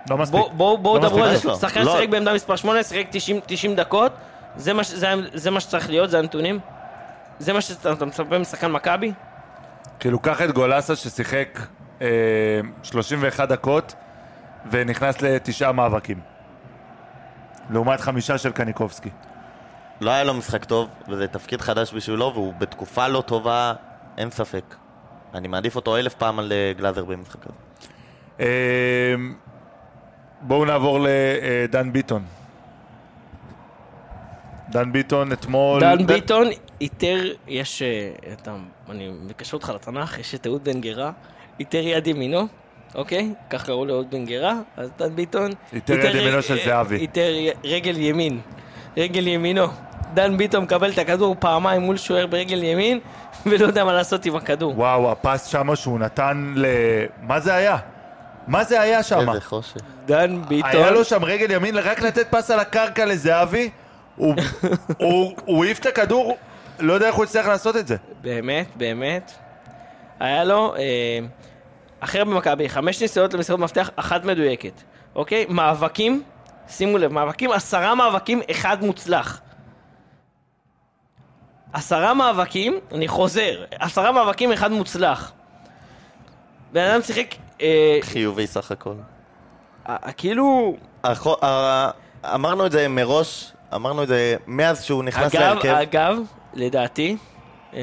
לא 0.10 0.18
מספיק. 0.18 0.40
בואו 0.40 0.50
בוא, 0.52 0.78
בוא 0.78 1.00
לא 1.00 1.10
דברו 1.10 1.24
על. 1.24 1.36
זה, 1.36 1.48
לא. 1.48 1.56
שחקן 1.56 1.84
לא. 1.84 1.92
ששיחק 1.92 2.10
בעמדה 2.10 2.34
מספר 2.34 2.56
8, 2.56 2.84
שיחק 2.84 3.08
90, 3.10 3.40
90 3.46 3.76
דקות, 3.76 4.12
זה 4.56 4.74
מה, 4.74 4.84
ש- 4.84 4.92
זה, 4.92 5.08
זה 5.34 5.52
מה 5.52 5.60
שצריך 5.60 5.90
להיות, 5.90 6.10
זה 6.10 6.20
הנתונים? 6.20 6.60
זה 7.40 7.54
מה 7.54 7.62
שאתה 7.62 7.92
אתה 7.92 8.06
מצפה 8.06 8.38
משחקן 8.38 8.72
מכבי? 8.72 9.12
כאילו, 10.00 10.20
קח 10.20 10.42
את 10.42 10.52
גולסה 10.52 10.96
ששיחק 10.96 11.60
אה, 12.02 12.08
31 12.84 13.50
דקות 13.50 13.96
ונכנס 14.72 15.22
לתשעה 15.22 15.72
מאבקים. 15.72 16.35
לעומת 17.70 18.00
חמישה 18.02 18.38
של 18.38 18.52
קניקובסקי. 18.52 19.10
לא 20.02 20.12
היה 20.12 20.24
לו 20.24 20.34
משחק 20.34 20.66
טוב, 20.66 20.90
וזה 21.08 21.28
תפקיד 21.28 21.62
חדש 21.62 21.94
בשבילו, 21.94 22.32
והוא 22.34 22.54
בתקופה 22.54 23.08
לא 23.08 23.22
טובה, 23.22 23.74
אין 24.18 24.32
ספק. 24.32 24.76
אני 25.34 25.48
מעדיף 25.48 25.76
אותו 25.76 25.98
אלף 25.98 26.14
פעם 26.14 26.40
על 26.40 26.52
אה, 26.52 26.74
גלאזר 26.78 27.06
במשחק 27.06 27.46
הזה. 27.46 27.56
אה, 28.40 29.16
בואו 30.42 30.66
נעבור 30.66 31.00
לדן 31.02 31.94
ביטון. 31.94 32.24
דן 34.70 34.92
ביטון 34.92 35.32
אתמול... 35.32 35.82
דן 35.82 36.06
ביטון 36.06 36.48
איתר, 36.82 37.24
יש, 37.48 37.82
אה, 37.82 38.34
אתה, 38.34 38.56
אני 38.90 39.12
מקשר 39.28 39.58
אותך 39.58 39.72
לתנ"ך, 39.76 40.20
יש 40.20 40.36
את 40.36 40.48
אהוד 40.48 40.64
בן 40.64 40.82
גרה, 40.82 41.12
איתר 41.60 41.78
יד 41.78 42.08
ימינו, 42.08 42.48
אוקיי? 42.96 43.34
כך 43.50 43.66
קראו 43.66 43.86
לאהוד 43.86 44.12
בן 44.12 44.26
גרה, 44.26 44.54
אז 44.78 44.90
דן 44.98 45.16
ביטון... 45.16 45.52
איתר 45.74 45.94
יד 45.94 46.16
ימינו 46.16 46.42
של 46.42 46.58
אה, 46.58 46.66
זהבי. 46.66 46.96
איתר 46.96 47.30
רגל 47.64 47.98
ימין, 47.98 48.40
רגל 48.98 49.28
ימינו. 49.28 49.68
דן 50.14 50.38
ביטון 50.38 50.64
מקבל 50.64 50.92
את 50.92 50.98
הכדור 50.98 51.36
פעמיים 51.40 51.82
מול 51.82 51.98
שוער 51.98 52.28
ברגל 52.28 52.64
ימין, 52.64 53.00
ולא 53.46 53.66
יודע 53.66 53.84
מה 53.86 53.94
לעשות 53.94 54.26
עם 54.26 54.36
הכדור. 54.36 54.74
וואו, 54.80 55.12
הפס 55.12 55.46
שמה 55.46 55.76
שהוא 55.76 56.00
נתן 56.00 56.54
ל... 56.56 56.66
מה 57.22 57.40
זה 57.40 57.54
היה? 57.54 57.78
מה 58.48 58.64
זה 58.64 58.82
היה 58.82 59.04
שם? 59.04 59.30
איזה 59.30 59.42
חושך. 59.42 59.76
דן 60.06 60.42
ביטון... 60.48 60.70
היה 60.72 60.92
לו 60.92 61.04
שם 61.04 61.24
רגל 61.26 61.52
ימין 61.52 61.78
רק 61.78 62.02
לתת 62.02 62.28
פס 62.30 62.52
על 62.52 62.60
הקרקע 62.60 63.06
לזהבי? 63.06 63.70
הוא- 64.18 64.36
העיף 65.48 65.80
את 65.80 65.86
הכדור, 65.86 66.38
לא 66.80 66.94
יודע 66.94 67.08
איך 67.08 67.16
הוא 67.16 67.24
הצליח 67.24 67.48
לעשות 67.48 67.78
את 67.78 67.88
זה. 67.88 67.96
באמת, 68.22 68.68
באמת. 68.76 69.32
היה 70.20 70.44
לו, 70.44 70.76
אה, 70.76 71.20
אחר 72.00 72.24
במכבי, 72.24 72.70
חמש 72.70 73.02
ניסיונות 73.02 73.34
למסירות 73.34 73.60
מפתח, 73.62 73.90
אחת 73.96 74.24
מדויקת. 74.24 74.82
אוקיי? 75.16 75.46
מאבקים, 75.50 76.24
שימו 76.68 76.98
לב, 76.98 77.12
מאבקים, 77.14 77.52
עשרה 77.52 77.96
מאבקים, 77.96 78.42
אחד 78.52 78.84
מוצלח. 78.84 79.42
עשרה 81.74 82.14
מאבקים, 82.14 82.80
אני 82.92 83.08
חוזר, 83.08 83.64
עשרה 83.80 84.12
מאבקים, 84.12 84.52
אחד 84.52 84.72
מוצלח. 84.72 85.32
בן 86.72 86.82
אדם 86.92 87.02
שיחק, 87.02 87.36
אה, 87.62 87.98
חיובי 88.02 88.48
סך 88.48 88.72
הכל. 88.72 88.94
אה, 89.90 90.12
כאילו, 90.18 90.76
החו- 91.04 91.46
ה- 91.46 91.90
אמרנו 92.36 92.66
את 92.66 92.72
זה 92.72 92.88
מראש, 92.88 93.52
אמרנו 93.76 94.04
את 94.04 94.08
זה 94.08 94.36
מאז 94.48 94.84
שהוא 94.84 95.04
נכנס 95.04 95.36
אגב, 95.36 95.42
להרכב. 95.44 95.68
אגב, 95.70 96.18
לדעתי, 96.54 97.18
אה, 97.74 97.80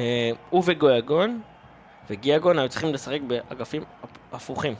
הוא 0.50 0.62
וגויגון 0.66 1.40
וגיאגון 2.16 2.58
היו 2.58 2.68
צריכים 2.68 2.94
לשחק 2.94 3.18
באגפים 3.26 3.82
הפ- 4.02 4.08
הפוכים. 4.34 4.74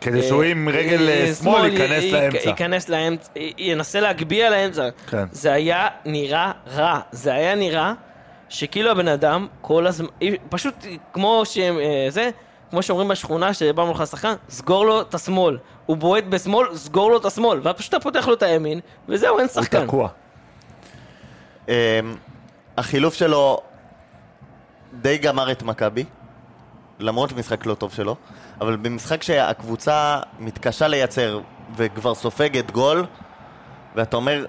כדי 0.00 0.22
שהוא 0.22 0.42
עם 0.42 0.68
רגל 0.68 1.08
אה, 1.08 1.32
שמאל 1.34 1.64
ייכנס 1.72 2.12
לאמצע. 2.12 2.48
ייכנס 2.48 2.88
לאמצע, 2.88 3.30
ינסה 3.58 4.00
להגביה 4.00 4.50
לאמצע. 4.50 4.88
כן. 5.10 5.24
זה 5.32 5.52
היה 5.52 5.88
נראה 6.04 6.52
רע. 6.66 7.00
זה 7.12 7.34
היה 7.34 7.54
נראה 7.54 7.92
שכאילו 8.48 8.90
הבן 8.90 9.08
אדם 9.08 9.46
כל 9.60 9.86
הזמן, 9.86 10.06
פשוט 10.48 10.74
כמו 11.12 11.42
שהם, 11.44 11.78
אה, 11.78 12.06
זה, 12.08 12.30
כמו 12.70 12.82
שאומרים 12.82 13.08
בשכונה 13.08 13.54
שבאנו 13.54 13.92
לך 13.92 14.00
לשחקן, 14.00 14.34
סגור 14.48 14.84
לו 14.86 15.00
את 15.00 15.14
השמאל. 15.14 15.58
הוא 15.86 15.96
בועט 15.96 16.24
בשמאל, 16.24 16.76
סגור 16.76 17.10
לו 17.10 17.16
את 17.18 17.24
השמאל. 17.24 17.60
ופשוט 17.68 17.94
אתה 17.94 18.00
פותח 18.02 18.28
לו 18.28 18.34
את 18.34 18.42
הימין, 18.42 18.80
וזהו, 19.08 19.38
אין 19.38 19.46
הוא 19.54 19.62
שחקן. 19.62 19.86
תקוע. 19.86 20.08
אמ, 21.68 21.74
החילוף 22.78 23.14
שלו 23.14 23.60
די 24.92 25.18
גמר 25.18 25.52
את 25.52 25.62
מכבי, 25.62 26.04
למרות 26.98 27.32
משחק 27.32 27.66
לא 27.66 27.74
טוב 27.74 27.92
שלו, 27.92 28.16
אבל 28.60 28.76
במשחק 28.76 29.22
שהקבוצה 29.22 30.20
מתקשה 30.38 30.88
לייצר 30.88 31.40
וכבר 31.76 32.14
סופגת 32.14 32.70
גול, 32.70 33.06
ואתה 33.94 34.16
אומר, 34.16 34.44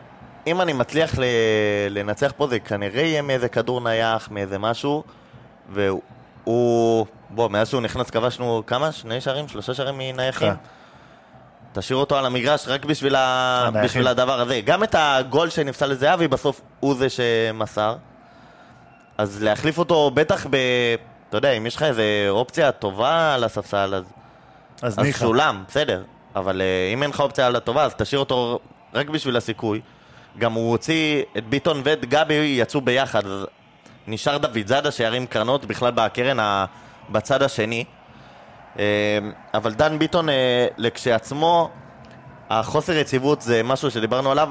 אם 0.47 0.61
אני 0.61 0.73
מצליח 0.73 1.15
לנצח 1.89 2.33
פה 2.37 2.47
זה 2.47 2.59
כנראה 2.59 3.01
יהיה 3.01 3.21
מאיזה 3.21 3.49
כדור 3.49 3.81
נייח, 3.81 4.31
מאיזה 4.31 4.57
משהו, 4.57 5.03
והוא... 5.69 7.05
בוא, 7.29 7.49
מאז 7.49 7.69
שהוא 7.69 7.81
נכנס 7.81 8.09
כבשנו 8.09 8.63
כמה? 8.67 8.91
שני 8.91 9.21
שערים? 9.21 9.47
שלושה 9.47 9.73
שערים 9.73 9.97
מנייחים? 9.97 10.51
כן. 10.51 10.55
תשאיר 11.73 11.97
אותו 11.97 12.17
על 12.17 12.25
המגרש 12.25 12.67
רק 12.67 12.85
בשביל, 12.85 13.15
ה... 13.15 13.69
בשביל 13.83 14.07
הדבר 14.07 14.39
הזה. 14.39 14.61
גם 14.65 14.83
את 14.83 14.95
הגול 14.99 15.49
שנפסל 15.49 15.85
לזהבי, 15.85 16.27
בסוף 16.27 16.61
הוא 16.79 16.95
זה 16.95 17.07
שמסר. 17.09 17.95
אז 19.17 19.43
להחליף 19.43 19.77
אותו, 19.77 20.11
בטח 20.13 20.47
ב... 20.49 20.57
אתה 21.29 21.37
יודע, 21.37 21.51
אם 21.51 21.65
יש 21.65 21.75
לך 21.75 21.83
איזה 21.83 22.03
אופציה 22.29 22.71
טובה 22.71 23.33
על 23.33 23.43
הספסל, 23.43 23.95
אז, 23.95 24.03
אז 24.81 24.93
אז 24.93 24.99
ניחא. 24.99 25.19
סולם, 25.19 25.63
בסדר. 25.67 26.03
אבל 26.35 26.61
אה, 26.61 26.93
אם 26.93 27.03
אין 27.03 27.09
לך 27.09 27.19
אופציה 27.19 27.47
על 27.47 27.55
הטובה, 27.55 27.83
אז 27.83 27.95
תשאיר 27.95 28.19
אותו 28.19 28.59
רק 28.93 29.09
בשביל 29.09 29.37
הסיכוי. 29.37 29.81
גם 30.37 30.53
הוא 30.53 30.71
הוציא 30.71 31.23
את 31.37 31.47
ביטון 31.49 31.81
ואת 31.83 32.05
גבי 32.05 32.33
יצאו 32.33 32.81
ביחד, 32.81 33.25
אז 33.25 33.45
נשאר 34.07 34.37
דוד 34.37 34.67
זאדה 34.67 34.91
שירים 34.91 35.27
קרנות 35.27 35.65
בכלל 35.65 35.91
בקרן 35.91 36.39
ה... 36.39 36.65
בצד 37.09 37.43
השני. 37.43 37.83
אה, 38.79 39.19
אבל 39.53 39.73
דן 39.73 39.99
ביטון 39.99 40.29
אה, 40.29 40.67
לכשעצמו, 40.77 41.69
החוסר 42.49 42.93
יציבות 42.93 43.41
זה 43.41 43.63
משהו 43.63 43.91
שדיברנו 43.91 44.31
עליו. 44.31 44.49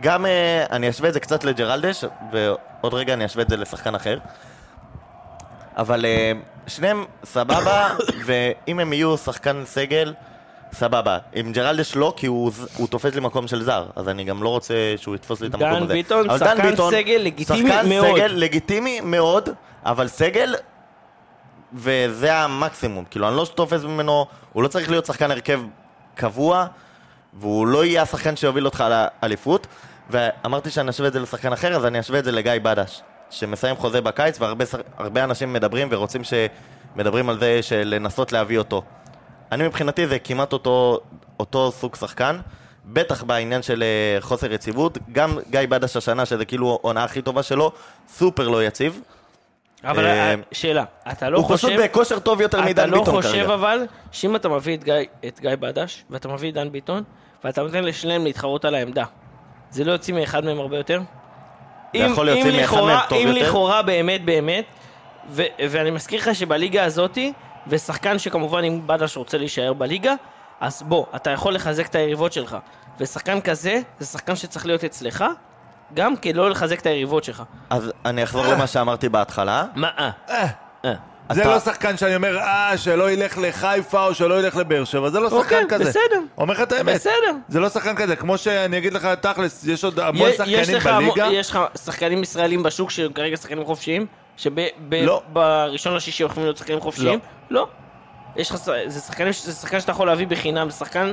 גם 0.00 0.26
אני 0.70 0.90
אשווה 0.90 1.08
את 1.08 1.14
זה 1.14 1.20
קצת 1.20 1.44
לג'רלדש, 1.44 2.04
ועוד 2.32 2.94
רגע 2.94 3.14
אני 3.14 3.24
אשווה 3.24 3.44
את 3.44 3.48
זה 3.48 3.56
לשחקן 3.56 3.94
אחר. 3.94 4.18
אבל 5.78 6.04
אה, 6.04 6.32
שניהם 6.66 7.04
סבבה, 7.24 7.88
ואם 8.26 8.80
הם 8.80 8.92
יהיו 8.92 9.16
שחקן 9.16 9.62
סגל, 9.64 10.14
סבבה. 10.72 11.18
עם 11.32 11.52
ג'רלדש 11.52 11.96
לא, 11.96 12.14
כי 12.16 12.26
הוא, 12.26 12.52
הוא 12.76 12.88
תופס 12.88 13.14
לי 13.14 13.20
מקום 13.20 13.48
של 13.48 13.62
זר, 13.62 13.86
אז 13.96 14.08
אני 14.08 14.24
גם 14.24 14.42
לא 14.42 14.48
רוצה 14.48 14.74
שהוא 14.96 15.14
יתפוס 15.14 15.40
לי 15.40 15.46
את 15.46 15.54
המקום 15.54 15.70
דן 15.70 15.82
הזה. 15.82 15.92
ביטון, 15.94 16.30
אבל 16.30 16.38
שחקן 16.38 16.76
סגל 16.90 17.20
לגיטימי 17.24 17.70
שחקן 17.70 17.88
מאוד. 17.88 18.16
סגל 18.16 18.32
לגיטימי 18.34 19.00
מאוד, 19.00 19.48
אבל 19.84 20.08
סגל, 20.08 20.54
וזה 21.74 22.34
המקסימום. 22.34 23.04
כאילו, 23.10 23.28
אני 23.28 23.36
לא 23.36 23.46
תופס 23.54 23.84
ממנו, 23.84 24.26
הוא 24.52 24.62
לא 24.62 24.68
צריך 24.68 24.90
להיות 24.90 25.06
שחקן 25.06 25.30
הרכב 25.30 25.60
קבוע, 26.14 26.66
והוא 27.34 27.66
לא 27.66 27.84
יהיה 27.84 28.02
השחקן 28.02 28.36
שיוביל 28.36 28.64
אותך 28.64 28.84
לאליפות. 28.90 29.66
ואמרתי 30.10 30.70
שאני 30.70 30.90
אשווה 30.90 31.08
את 31.08 31.12
זה 31.12 31.20
לשחקן 31.20 31.52
אחר, 31.52 31.76
אז 31.76 31.86
אני 31.86 32.00
אשווה 32.00 32.18
את 32.18 32.24
זה 32.24 32.32
לגיא 32.32 32.52
בדש, 32.62 33.02
שמסיים 33.30 33.76
חוזה 33.76 34.00
בקיץ, 34.00 34.38
והרבה 34.40 35.24
אנשים 35.24 35.52
מדברים 35.52 35.88
ורוצים 35.90 36.22
שמדברים 36.24 37.28
על 37.28 37.38
זה 37.38 37.62
של 37.62 37.82
לנסות 37.84 38.32
להביא 38.32 38.58
אותו. 38.58 38.82
אני 39.52 39.66
מבחינתי 39.66 40.06
זה 40.06 40.18
כמעט 40.18 40.52
אותו, 40.52 41.00
אותו 41.40 41.72
סוג 41.72 41.96
שחקן, 41.96 42.36
בטח 42.84 43.22
בעניין 43.22 43.62
של 43.62 43.82
אה, 43.82 44.20
חוסר 44.20 44.52
יציבות. 44.52 44.98
גם 45.12 45.38
גיא 45.50 45.60
בדש 45.68 45.96
השנה, 45.96 46.26
שזה 46.26 46.44
כאילו 46.44 46.78
העונה 46.82 47.04
הכי 47.04 47.22
טובה 47.22 47.42
שלו, 47.42 47.72
סופר 48.08 48.48
לא 48.48 48.64
יציב. 48.64 49.00
אבל 49.84 50.06
אה, 50.06 50.30
אה, 50.30 50.34
שאלה, 50.52 50.84
אתה 51.12 51.30
לא 51.30 51.38
הוא 51.38 51.46
חושב... 51.46 51.68
פשוט 51.68 51.80
בכושר 51.84 52.18
טוב 52.18 52.40
יותר 52.40 52.58
אתה 52.58 52.66
מדן 52.66 52.90
לא 52.90 52.98
ביטון 52.98 53.14
חושב 53.14 53.32
כרגע. 53.32 53.54
אבל, 53.54 53.86
שאם 54.12 54.36
אתה 54.36 54.48
מביא 54.48 54.76
את 54.76 54.84
גיא, 54.84 54.94
את 55.26 55.40
גיא 55.40 55.50
בדש, 55.60 56.04
ואתה 56.10 56.28
מביא 56.28 56.48
את 56.48 56.54
דן 56.54 56.72
ביטון, 56.72 57.02
ואתה 57.44 57.62
נותן 57.62 57.84
לשניהם 57.84 58.24
להתחרות 58.24 58.64
על 58.64 58.74
העמדה, 58.74 59.04
זה 59.70 59.84
לא 59.84 59.92
יוציא 59.92 60.14
מאחד 60.14 60.44
מהם 60.44 60.58
הרבה 60.58 60.76
יותר? 60.76 61.00
זה 61.96 62.04
יכול 62.04 62.26
להוציא 62.26 62.44
מאחד 62.60 62.62
לכאורה- 62.76 63.06
אם 63.12 63.28
יותר? 63.28 63.48
לכאורה 63.48 63.82
באמת 63.82 64.24
באמת, 64.24 64.64
ו- 65.30 65.42
ואני 65.70 65.90
מזכיר 65.90 66.20
לך 66.20 66.34
שבליגה 66.34 66.84
הזאתי, 66.84 67.32
ושחקן 67.66 68.18
שכמובן 68.18 68.64
אם 68.64 68.80
בדש 68.86 69.16
רוצה 69.16 69.38
להישאר 69.38 69.72
בליגה, 69.72 70.14
אז 70.60 70.82
בוא, 70.82 71.06
אתה 71.16 71.30
יכול 71.30 71.54
לחזק 71.54 71.86
את 71.86 71.94
היריבות 71.94 72.32
שלך. 72.32 72.56
ושחקן 73.00 73.40
כזה, 73.40 73.80
זה 73.98 74.06
שחקן 74.06 74.36
שצריך 74.36 74.66
להיות 74.66 74.84
אצלך, 74.84 75.24
גם 75.94 76.16
כדי 76.16 76.32
לא 76.32 76.50
לחזק 76.50 76.80
את 76.80 76.86
היריבות 76.86 77.24
שלך. 77.24 77.42
אז 77.70 77.92
אני 78.04 78.22
אחזור 78.24 78.46
למה 78.46 78.66
שאמרתי 78.66 79.08
בהתחלה. 79.08 79.64
מה 79.74 79.88
אה? 79.98 80.10
אה. 80.84 80.94
זה 81.32 81.40
אתה- 81.42 81.50
לא 81.50 81.60
שחקן 81.60 81.96
שאני 81.96 82.16
אומר, 82.16 82.38
אה, 82.38 82.72
שלא 82.78 83.10
ילך 83.10 83.38
לחיפה 83.38 84.06
או 84.06 84.14
שלא 84.14 84.40
ילך 84.40 84.56
לבאר 84.56 84.84
שבע, 84.84 85.10
זה 85.10 85.20
לא 85.20 85.28
אוקיי, 85.28 85.42
שחקן 85.62 85.74
כזה. 85.74 85.84
בסדר. 85.84 86.20
אומר 86.38 86.54
לך 86.54 86.60
את 86.60 86.72
האמת. 86.72 86.94
בסדר. 86.94 87.12
זה 87.48 87.60
לא 87.60 87.68
שחקן 87.68 87.96
כזה, 87.96 88.16
כמו 88.16 88.38
שאני 88.38 88.78
אגיד 88.78 88.92
לך 88.92 89.08
תכלס, 89.20 89.64
יש 89.66 89.84
עוד 89.84 90.00
המון 90.00 90.30
שחקנים 90.32 90.80
בליגה. 90.84 91.26
יש 91.32 91.50
לך 91.50 91.58
שחקנים 91.84 92.22
ישראלים 92.22 92.62
בשוק 92.62 92.90
שהם 92.90 93.12
כרגע 93.12 93.36
שחקנים 93.36 93.64
חופשיים? 93.64 94.06
לא. 94.92 95.22
שבראשון 95.30 95.94
לשישי 95.94 96.22
הולכים 96.22 96.42
להיות 96.42 96.56
שחקנים 96.56 96.80
חופשיים? 96.80 97.18
לא. 97.50 97.66
יש 98.36 98.50
לך, 98.50 98.56
זה 98.86 99.00
שחקנים, 99.00 99.32
זה 99.32 99.52
שחקן 99.52 99.80
שאתה 99.80 99.92
יכול 99.92 100.06
להביא 100.06 100.26
בחינם, 100.26 100.70
זה 100.70 100.76
שחקן 100.78 101.12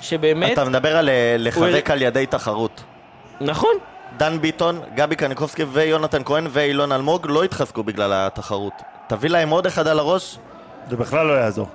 שבאמת, 0.00 0.52
אתה 0.52 0.64
מדבר 0.64 0.96
על 0.96 1.08
אה, 1.08 1.36
לחזק 1.38 1.60
הוא- 1.86 1.92
על 1.92 2.02
ידי 2.02 2.26
תחרות. 2.26 2.82
נכון, 3.40 3.74
דן 4.16 4.40
ביטון, 4.40 4.80
גבי 4.94 5.16
קניקובסקי 5.16 5.64
ויונתן 5.64 6.24
כהן 6.24 6.46
ואילון 6.50 6.92
אלמוג 6.92 7.26
לא 7.30 7.42
התחזקו 7.44 7.82
בגלל 7.82 8.10
התחרות. 8.12 8.72
תביא 9.06 9.30
להם 9.30 9.50
עוד 9.50 9.66
אחד 9.66 9.86
על 9.86 9.98
הראש. 9.98 10.38
זה 10.90 10.96
בכלל 10.96 11.26
לא 11.26 11.32
יעזור. 11.32 11.68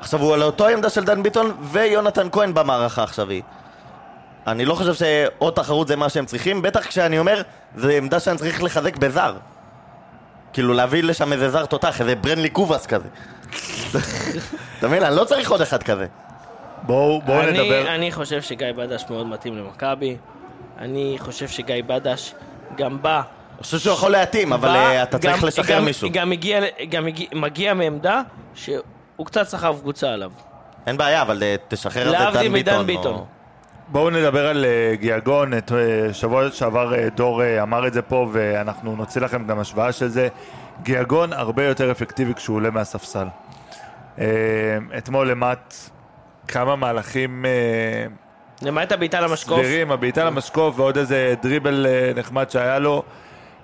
עכשיו 0.00 0.20
הוא 0.20 0.34
על 0.34 0.42
אותו 0.42 0.66
עמדה 0.66 0.90
של 0.90 1.04
דן 1.04 1.22
ביטון 1.22 1.56
ויונתן 1.60 2.28
כהן 2.32 2.54
במערכה 2.54 3.00
העכשווית. 3.00 3.44
אני 4.46 4.64
לא 4.64 4.74
חושב 4.74 4.94
שעוד 4.94 5.54
תחרות 5.54 5.88
זה 5.88 5.96
מה 5.96 6.08
שהם 6.08 6.26
צריכים, 6.26 6.62
בטח 6.62 6.86
כשאני 6.86 7.18
אומר, 7.18 7.42
זו 7.76 7.88
עמדה 7.88 8.20
שאני 8.20 8.38
צריך 8.38 8.62
לחזק 8.62 8.96
בזר. 8.96 9.36
כאילו 10.52 10.74
להביא 10.74 11.02
לשם 11.02 11.32
איזה 11.32 11.50
זר 11.50 11.66
תותח, 11.66 12.00
איזה 12.00 12.14
ברנלי 12.14 12.50
קובאס 12.50 12.86
כזה. 12.86 13.08
אתה 14.78 14.88
מבין? 14.88 15.02
אני 15.02 15.16
לא 15.16 15.24
צריך 15.24 15.50
עוד 15.50 15.60
אחד 15.60 15.82
כזה. 15.82 16.06
בואו 16.82 17.22
בואו 17.22 17.40
אני, 17.40 17.52
נדבר. 17.52 17.94
אני 17.94 18.12
חושב 18.12 18.42
שגיא 18.42 18.72
בדש 18.72 19.04
מאוד 19.10 19.26
מתאים 19.26 19.58
למכבי, 19.58 20.16
אני 20.78 21.16
חושב 21.18 21.48
שגיא 21.48 21.82
בדש 21.86 22.34
גם 22.76 23.02
בא, 23.02 23.22
אני 23.56 23.62
חושב 23.62 23.78
שהוא 23.78 23.92
יכול 23.94 24.10
להתאים, 24.12 24.52
אבל 24.52 24.68
אה, 24.68 25.02
אתה 25.02 25.18
צריך 25.18 25.40
גם- 25.40 25.46
לשחרר 25.48 25.76
גם- 25.78 25.84
מישהו. 25.84 26.08
גם, 26.12 26.30
מגיע, 26.30 26.60
גם 26.90 27.04
מגיע, 27.04 27.26
מגיע 27.34 27.74
מעמדה 27.74 28.20
שהוא 28.54 28.82
קצת 29.26 29.42
סחב 29.48 29.76
קבוצה 29.80 30.08
עליו. 30.12 30.30
אין 30.86 30.96
בעיה, 30.96 31.22
אבל 31.22 31.42
אה, 31.42 31.54
תשחרר 31.68 32.02
את 32.06 32.18
זה 32.18 32.24
להבדיל 32.24 32.46
דן 32.48 32.52
ביטון. 32.52 32.74
מדן 32.76 32.86
ביטון. 32.86 33.14
או- 33.14 33.24
בואו 33.88 34.10
נדבר 34.10 34.46
על 34.46 34.64
אה, 34.64 34.96
גיאגון, 34.96 35.58
את, 35.58 35.72
אה, 35.72 35.78
שבוע 36.14 36.50
שעבר 36.50 36.94
אה, 36.94 37.08
דור 37.16 37.42
אה, 37.42 37.62
אמר 37.62 37.86
את 37.86 37.92
זה 37.92 38.02
פה 38.02 38.28
ואנחנו 38.32 38.96
נוציא 38.96 39.20
לכם 39.20 39.46
גם 39.46 39.58
השוואה 39.58 39.92
של 39.92 40.08
זה. 40.08 40.28
גיאגון 40.82 41.32
הרבה 41.32 41.64
יותר 41.64 41.90
אפקטיבי 41.90 42.34
כשהוא 42.34 42.56
עולה 42.56 42.70
מהספסל. 42.70 43.26
אה, 44.18 44.24
אתמול 44.98 45.30
למט 45.30 45.74
כמה 46.48 46.76
מהלכים 46.76 47.44
אה, 47.46 47.50
למעט 48.62 48.92
הבעיטה 48.92 49.20
למשקוף, 49.20 49.58
סבירים, 49.58 49.90
הבעיטה 49.90 50.24
למשקוף 50.24 50.78
ועוד 50.78 50.98
איזה 50.98 51.34
דריבל 51.42 51.86
אה, 51.88 52.12
נחמד 52.16 52.50
שהיה 52.50 52.78
לו. 52.78 53.02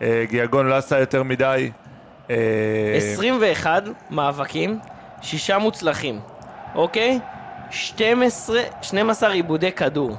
אה, 0.03 0.25
גיאגון 0.29 0.67
לא 0.67 0.75
עשה 0.75 0.99
יותר 0.99 1.23
מדי. 1.23 1.71
אה, 2.31 2.37
21 2.97 3.83
מאבקים, 4.11 4.79
שישה 5.23 5.59
מוצלחים, 5.59 6.21
אוקיי? 6.75 7.19
12, 7.71 8.61
12 8.83 9.33
עיבודי 9.33 9.73
כדור. 9.73 10.17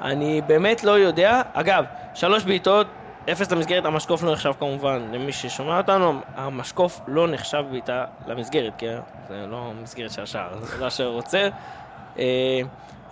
אני 0.00 0.40
באמת 0.46 0.84
לא 0.84 0.98
יודע. 0.98 1.42
אגב, 1.52 1.84
שלוש 2.14 2.44
בעיטות, 2.44 2.86
אפס 3.32 3.52
למסגרת, 3.52 3.84
המשקוף 3.84 4.22
לא 4.22 4.32
נחשב 4.32 4.52
כמובן, 4.58 5.02
למי 5.12 5.32
ששומע 5.32 5.78
אותנו, 5.78 6.20
המשקוף 6.34 7.00
לא 7.08 7.28
נחשב 7.28 7.64
בעיטה 7.70 8.04
למסגרת, 8.26 8.72
כי 8.78 8.86
זה 9.28 9.46
לא 9.50 9.72
מסגרת 9.82 10.10
של 10.10 10.22
השער, 10.22 10.58
זה 10.60 10.78
לא 10.78 10.90
שהוא 10.90 11.08
רוצה. 11.08 11.48
אה, 12.18 12.60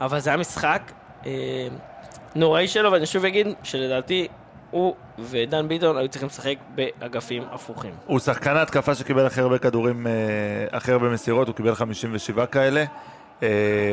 אבל 0.00 0.18
זה 0.18 0.30
היה 0.30 0.36
משחק 0.36 0.92
אה, 1.26 1.68
נוראי 2.34 2.68
שלו, 2.68 2.92
ואני 2.92 3.06
שוב 3.06 3.24
אגיד 3.24 3.46
שלדעתי 3.62 4.28
הוא 4.72 4.94
ודן 5.18 5.68
ביטון 5.68 5.96
היו 5.96 6.08
צריכים 6.08 6.28
לשחק 6.28 6.56
באגפים 6.74 7.42
הפוכים. 7.50 7.94
הוא 8.06 8.18
שחקן 8.18 8.56
ההתקפה 8.56 8.94
שקיבל 8.94 9.26
הכי 9.26 9.40
הרבה 9.40 9.58
כדורים, 9.58 10.06
אה, 10.06 10.12
הכי 10.72 10.92
הרבה 10.92 11.08
מסירות, 11.08 11.48
הוא 11.48 11.56
קיבל 11.56 11.74
57 11.74 12.46
כאלה. 12.46 12.84
אה, 13.42 13.48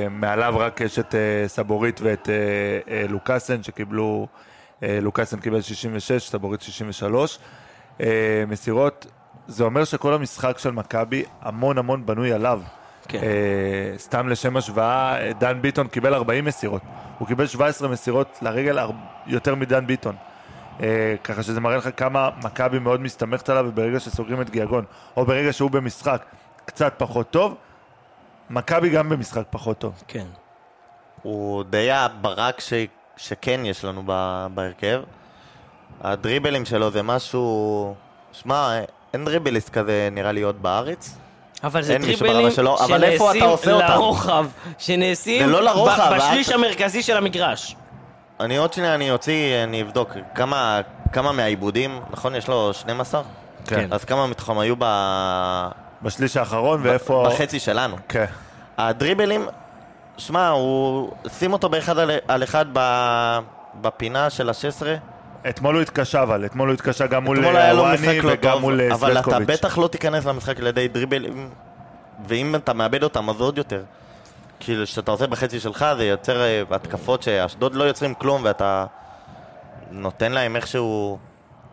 מעליו 0.09 0.53
רק 0.57 0.81
יש 0.81 0.99
את 0.99 1.15
אה, 1.15 1.47
סבורית 1.47 1.99
ואת 2.03 2.29
לוקאסן 3.09 3.63
שקיבלו, 3.63 4.27
לוקאסן 4.81 5.39
קיבל 5.39 5.61
66, 5.61 6.29
סבורית 6.29 6.61
63. 6.61 7.39
אה, 8.01 8.43
מסירות, 8.47 9.05
זה 9.47 9.63
אומר 9.63 9.83
שכל 9.83 10.13
המשחק 10.13 10.57
של 10.57 10.71
מכבי 10.71 11.23
המון 11.41 11.77
המון 11.77 12.05
בנוי 12.05 12.33
עליו. 12.33 12.61
כן. 13.07 13.17
אה, 13.17 13.97
סתם 13.97 14.27
לשם 14.29 14.57
השוואה, 14.57 15.21
אה, 15.21 15.33
דן 15.33 15.61
ביטון 15.61 15.87
קיבל 15.87 16.13
40 16.13 16.45
מסירות. 16.45 16.81
הוא 17.17 17.27
קיבל 17.27 17.47
17 17.47 17.87
מסירות 17.87 18.39
לרגל 18.41 18.79
יותר 19.27 19.55
מדן 19.55 19.87
ביטון. 19.87 20.15
אה, 20.83 21.15
ככה 21.23 21.43
שזה 21.43 21.59
מראה 21.59 21.77
לך 21.77 21.89
כמה 21.97 22.29
מכבי 22.43 22.79
מאוד 22.79 23.01
מסתמכת 23.01 23.49
עליו, 23.49 23.65
וברגע 23.67 23.99
שסוגרים 23.99 24.41
את 24.41 24.49
גיאגון, 24.49 24.85
או 25.17 25.25
ברגע 25.25 25.53
שהוא 25.53 25.71
במשחק 25.71 26.25
קצת 26.65 26.93
פחות 26.97 27.29
טוב, 27.29 27.55
מכבי 28.49 28.89
גם 28.89 29.09
במשחק 29.09 29.43
פחות 29.49 29.77
טוב. 29.77 30.03
כן. 30.07 30.25
הוא 31.21 31.63
די 31.63 31.91
הברק 31.91 32.59
ש... 32.59 32.73
שכן 33.17 33.61
יש 33.65 33.85
לנו 33.85 34.03
ב... 34.05 34.47
בהרכב. 34.53 35.01
הדריבלים 36.01 36.65
שלו 36.65 36.91
זה 36.91 37.03
משהו... 37.03 37.95
שמע, 38.31 38.79
אין 39.13 39.25
דריבליסט 39.25 39.69
כזה 39.69 40.09
נראה 40.11 40.31
לי 40.31 40.41
עוד 40.41 40.61
בארץ. 40.61 41.17
אבל 41.63 41.83
זה 41.83 41.97
שלו, 42.51 42.79
אבל 42.79 43.03
איפה 43.03 43.31
אתה 43.31 43.45
עושה 43.45 43.71
אותם? 43.71 43.87
לרוחב, 43.87 44.45
שנעשים 44.77 45.49
לא 45.49 45.63
לרוחב, 45.63 46.13
בשליש 46.17 46.49
המרכזי 46.49 47.03
של 47.03 47.17
המגרש. 47.17 47.75
אני 48.39 48.57
עוד 48.57 48.73
שנייה, 48.73 48.95
אני 48.95 49.11
אוציא, 49.11 49.63
אני 49.63 49.81
אבדוק 49.81 50.09
כמה, 50.35 50.81
כמה 51.11 51.31
מהעיבודים, 51.31 51.99
נכון? 52.11 52.35
יש 52.35 52.47
לו 52.47 52.73
12? 52.73 53.21
כן. 53.65 53.87
אז 53.91 54.05
כמה 54.05 54.27
מתוכם 54.27 54.59
היו 54.59 54.75
ב... 54.79 54.85
בשליש 56.01 56.37
האחרון, 56.37 56.79
ואיפה... 56.83 57.27
בחצי 57.29 57.59
שלנו. 57.59 57.95
כן. 58.09 58.25
הדריבלים, 58.77 59.47
שמע, 60.17 60.47
הוא... 60.49 61.11
שים 61.27 61.53
אותו 61.53 61.69
באחד 61.69 61.99
על, 61.99 62.11
על 62.27 62.43
אחד 62.43 62.65
ב... 62.73 62.79
בפינה 63.81 64.29
של 64.29 64.49
ה-16. 64.49 64.85
אתמול 65.49 65.75
הוא 65.75 65.81
התקשה 65.81 66.23
אבל, 66.23 66.45
אתמול 66.45 66.69
הוא 66.69 66.73
התקשה 66.73 67.07
גם 67.07 67.23
מול 67.23 67.39
אתמול 67.39 67.55
היה 67.55 67.73
לו 67.73 67.81
וואני 67.81 67.93
משחק 67.93 68.23
לא 68.23 68.31
וגם 68.33 68.51
טוב, 68.51 68.61
מול 68.61 68.81
אה, 68.81 68.93
אבל 68.93 69.11
אתה 69.11 69.23
סלטקוביץ'. 69.23 69.59
בטח 69.59 69.77
לא 69.77 69.87
תיכנס 69.87 70.25
למשחק 70.25 70.59
על 70.59 70.67
ידי 70.67 70.87
דריבלים, 70.87 71.49
ואם 72.27 72.55
אתה 72.55 72.73
מאבד 72.73 73.03
אותם, 73.03 73.29
אז 73.29 73.41
עוד 73.41 73.57
יותר. 73.57 73.83
כאילו, 74.59 74.83
כשאתה 74.83 75.11
עושה 75.11 75.27
בחצי 75.27 75.59
שלך, 75.59 75.85
זה 75.97 76.05
יוצר 76.05 76.41
אה, 76.41 76.63
התקפות 76.69 77.23
שאשדוד 77.23 77.75
לא 77.75 77.83
יוצרים 77.83 78.13
כלום, 78.13 78.41
ואתה 78.43 78.85
נותן 79.91 80.31
להם 80.31 80.55
איכשהו... 80.55 81.19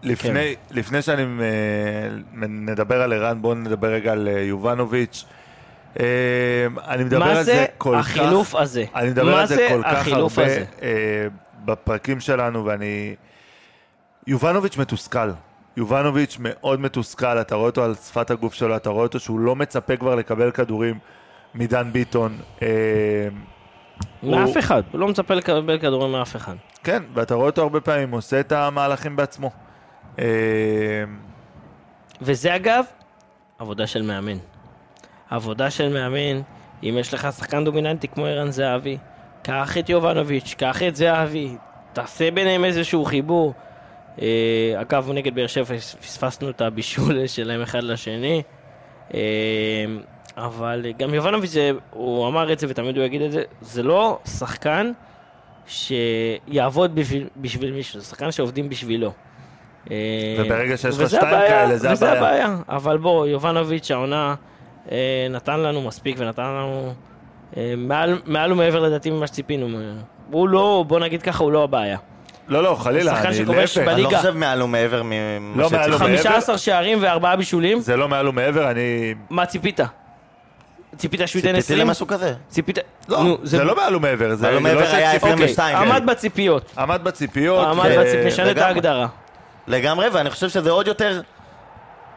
לפני, 0.03 0.55
כן. 0.69 0.75
לפני 0.77 1.03
שאני 1.03 1.23
אה, 1.23 2.47
נדבר 2.49 3.03
על 3.03 3.13
ערן, 3.13 3.43
בואו 3.43 3.55
נדבר 3.55 3.89
רגע 3.89 4.13
על 4.13 4.29
אה, 4.29 4.41
יובנוביץ'. 4.41 5.25
אני 6.89 7.05
מדבר 7.05 7.19
מה 7.19 7.31
על 7.31 7.37
זה 7.37 7.45
זה 7.45 7.67
כל 7.79 7.97
כך... 7.99 8.11
החילוף 8.11 8.55
הזה? 8.55 8.85
אני 8.95 9.11
מדבר 9.11 9.31
מה 9.35 9.41
על 9.41 9.47
זה 9.47 9.57
זה 9.57 9.69
כל 9.71 9.83
כך 9.83 10.09
הרבה 10.09 10.45
הזה? 10.45 10.65
בפרקים 11.65 12.21
שלנו, 12.21 12.65
ואני... 12.65 13.15
יובנוביץ' 14.27 14.77
מתוסכל. 14.77 15.31
יובנוביץ' 15.77 16.37
מאוד 16.41 16.81
מתוסכל, 16.81 17.41
אתה 17.41 17.55
רואה 17.55 17.67
אותו 17.67 17.85
על 17.85 17.95
שפת 17.95 18.31
הגוף 18.31 18.55
שלו, 18.55 18.77
אתה 18.77 18.91
רואה 18.91 19.03
אותו 19.03 19.21
שהוא 19.21 19.41
לא 19.41 19.57
מצפה 19.57 19.97
כבר 19.97 20.15
לקבל 20.15 20.51
כדורים 20.51 20.99
מדן 21.57 21.93
ביטון. 21.93 22.39
אה, 22.63 22.69
מאף 24.23 24.49
הוא- 24.49 24.59
אחד, 24.59 24.83
הוא 24.93 25.01
לא 25.01 25.09
מצפה 25.09 25.35
לקבל 25.35 25.79
כדורים 25.79 26.13
מאף 26.13 26.37
אחד. 26.37 26.55
כן, 26.85 27.03
ואתה 27.15 27.35
רואה 27.35 27.47
אותו 27.47 27.63
הרבה 27.63 27.81
פעמים 27.81 28.11
עושה 28.11 28.41
את 28.41 28.53
המהלכים 28.53 29.17
בעצמו. 29.17 29.51
אה, 30.19 30.25
וזה 32.23 32.57
אגב, 32.57 32.85
עבודה 33.59 33.87
של 33.87 34.03
מאמן. 34.03 34.37
עבודה 35.31 35.71
של 35.71 35.93
מאמן, 35.93 36.41
אם 36.83 36.97
יש 37.01 37.15
לך 37.15 37.29
שחקן 37.37 37.65
דומיננטי 37.65 38.09
כמו 38.09 38.27
ערן 38.27 38.51
זהבי, 38.51 38.99
קח 39.43 39.79
את 39.79 39.89
יובנוביץ', 39.89 40.55
קח 40.59 40.83
את 40.83 40.97
זהבי, 40.97 41.57
תעשה 41.93 42.31
ביניהם 42.31 42.65
איזשהו 42.65 43.05
חיבור. 43.05 43.55
אה, 44.23 44.27
אגב, 44.81 45.11
נגד 45.13 45.35
באר 45.35 45.47
שבע 45.47 45.77
פספסנו 45.79 46.51
את 46.51 46.61
הבישול 46.61 47.27
שלהם 47.27 47.63
אחד 47.63 47.83
לשני. 47.83 48.43
אה, 49.15 49.21
אבל 50.37 50.87
גם 50.99 51.15
יובנוביץ', 51.15 51.55
הוא 51.91 52.29
אמר 52.29 52.53
את 52.53 52.59
זה 52.59 52.67
ותמיד 52.71 52.97
הוא 52.97 53.05
יגיד 53.05 53.23
את 53.23 53.33
זה, 53.33 53.43
זה 53.61 53.83
לא 53.83 54.19
שחקן 54.39 54.93
שיעבוד 55.67 56.95
בשביל, 56.95 57.29
בשביל 57.37 57.73
מישהו, 57.73 58.01
זה 58.01 58.07
שחקן 58.07 58.33
שעובדים 58.33 58.69
בשבילו. 58.69 59.13
אה, 59.91 59.97
וברגע 60.39 60.77
שיש 60.77 60.95
לך 60.95 61.01
וזה 61.01 61.17
שתיים 61.17 61.35
הבעיה, 61.35 61.49
כאלה, 61.49 61.77
זה 61.77 61.93
וזה 61.93 62.13
הבעיה. 62.13 62.45
הבעיה. 62.45 62.57
אבל 62.69 62.99
בוא, 62.99 63.27
יובנוביץ' 63.27 63.91
העונה 63.91 64.35
אה, 64.93 65.27
נתן 65.31 65.61
לנו 65.61 65.83
מספיק 65.83 66.17
ונתן 66.19 66.43
לנו 66.43 66.93
אה, 67.57 67.75
מעל, 67.77 68.19
מעל 68.25 68.53
ומעבר 68.53 68.81
לדעתי 68.81 69.11
ממה 69.11 69.27
שציפינו. 69.27 69.79
הוא 70.31 70.49
לא, 70.49 70.85
בוא 70.89 71.01
נגיד 71.01 71.23
ככה, 71.23 71.45
הוא 71.45 71.53
לא 71.53 71.65
הבעיה. 71.65 71.99
לא, 72.49 72.63
לא, 72.63 72.75
חלילה, 72.75 73.21
אני 73.21 73.45
להפך. 73.45 73.79
אני 73.79 74.03
לא. 74.03 74.11
חושב 74.17 74.31
מעל 74.31 74.63
ומעבר 74.63 75.03
ממה 75.03 75.63
לא 75.63 75.69
שציפיתי. 75.69 75.89
ומעבר. 75.89 76.07
15 76.07 76.59
שערים 76.59 76.99
וארבעה 77.01 77.37
בישולים, 77.37 77.81
זה 77.81 77.97
לא 77.97 78.09
מעל 78.09 78.29
ומעבר, 78.29 78.71
אני... 78.71 79.15
מה 79.31 79.47
ציפית? 79.47 79.81
ציפית 80.97 81.21
שהוא 81.27 81.41
ייתן 81.41 81.49
ציפיתי 81.49 81.59
20? 81.59 81.79
למשהו 81.81 82.07
כזה. 82.07 82.35
ציפית... 82.49 82.79
לא, 83.09 83.25
נו, 83.25 83.39
זה 83.43 83.65
לא 83.65 83.77
מעל 83.77 83.97
ומעבר, 83.97 84.35
זה 84.35 84.43
מעל 84.43 84.55
לא 84.55 84.59
ומעבר 84.59 84.81
היה 84.81 85.11
שציפיתי. 85.11 85.33
22. 85.33 85.77
אוקיי, 85.77 85.89
כן. 85.89 85.97
עמד 85.97 86.07
בציפיות. 86.11 86.73
עמד 86.79 87.05
בציפיות. 87.05 87.67
עמד 87.67 87.91
ו- 87.97 88.01
בציפיות, 88.01 88.27
נשנה 88.27 88.51
את. 88.51 88.59
ההגדרה. 88.59 89.07
לגמרי, 89.67 90.09
ואני 90.09 90.31
חושב 90.31 90.49
שזה 90.49 90.71
עוד 90.71 90.87
יותר, 90.87 91.21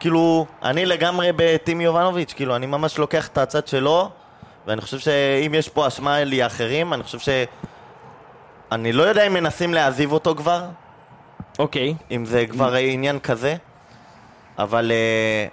כאילו, 0.00 0.46
אני 0.62 0.86
לגמרי 0.86 1.30
בטים 1.36 1.80
יובנוביץ', 1.80 2.32
כאילו, 2.32 2.56
אני 2.56 2.66
ממש 2.66 2.98
לוקח 2.98 3.28
את 3.28 3.38
הצד 3.38 3.66
שלו, 3.66 4.10
ואני 4.66 4.80
חושב 4.80 4.98
שאם 4.98 5.54
יש 5.54 5.68
פה 5.68 5.86
אשמה 5.88 6.24
לי 6.24 6.46
אחרים, 6.46 6.92
אני 6.92 7.02
חושב 7.02 7.18
ש... 7.18 7.28
אני 8.72 8.92
לא 8.92 9.02
יודע 9.02 9.26
אם 9.26 9.34
מנסים 9.34 9.74
להעזיב 9.74 10.12
אותו 10.12 10.34
כבר, 10.34 10.62
אוקיי. 11.58 11.94
אם 12.10 12.24
זה 12.24 12.44
כבר 12.46 12.74
עניין 12.74 13.18
כזה, 13.18 13.54
אבל, 14.58 14.92
אה, 14.94 15.46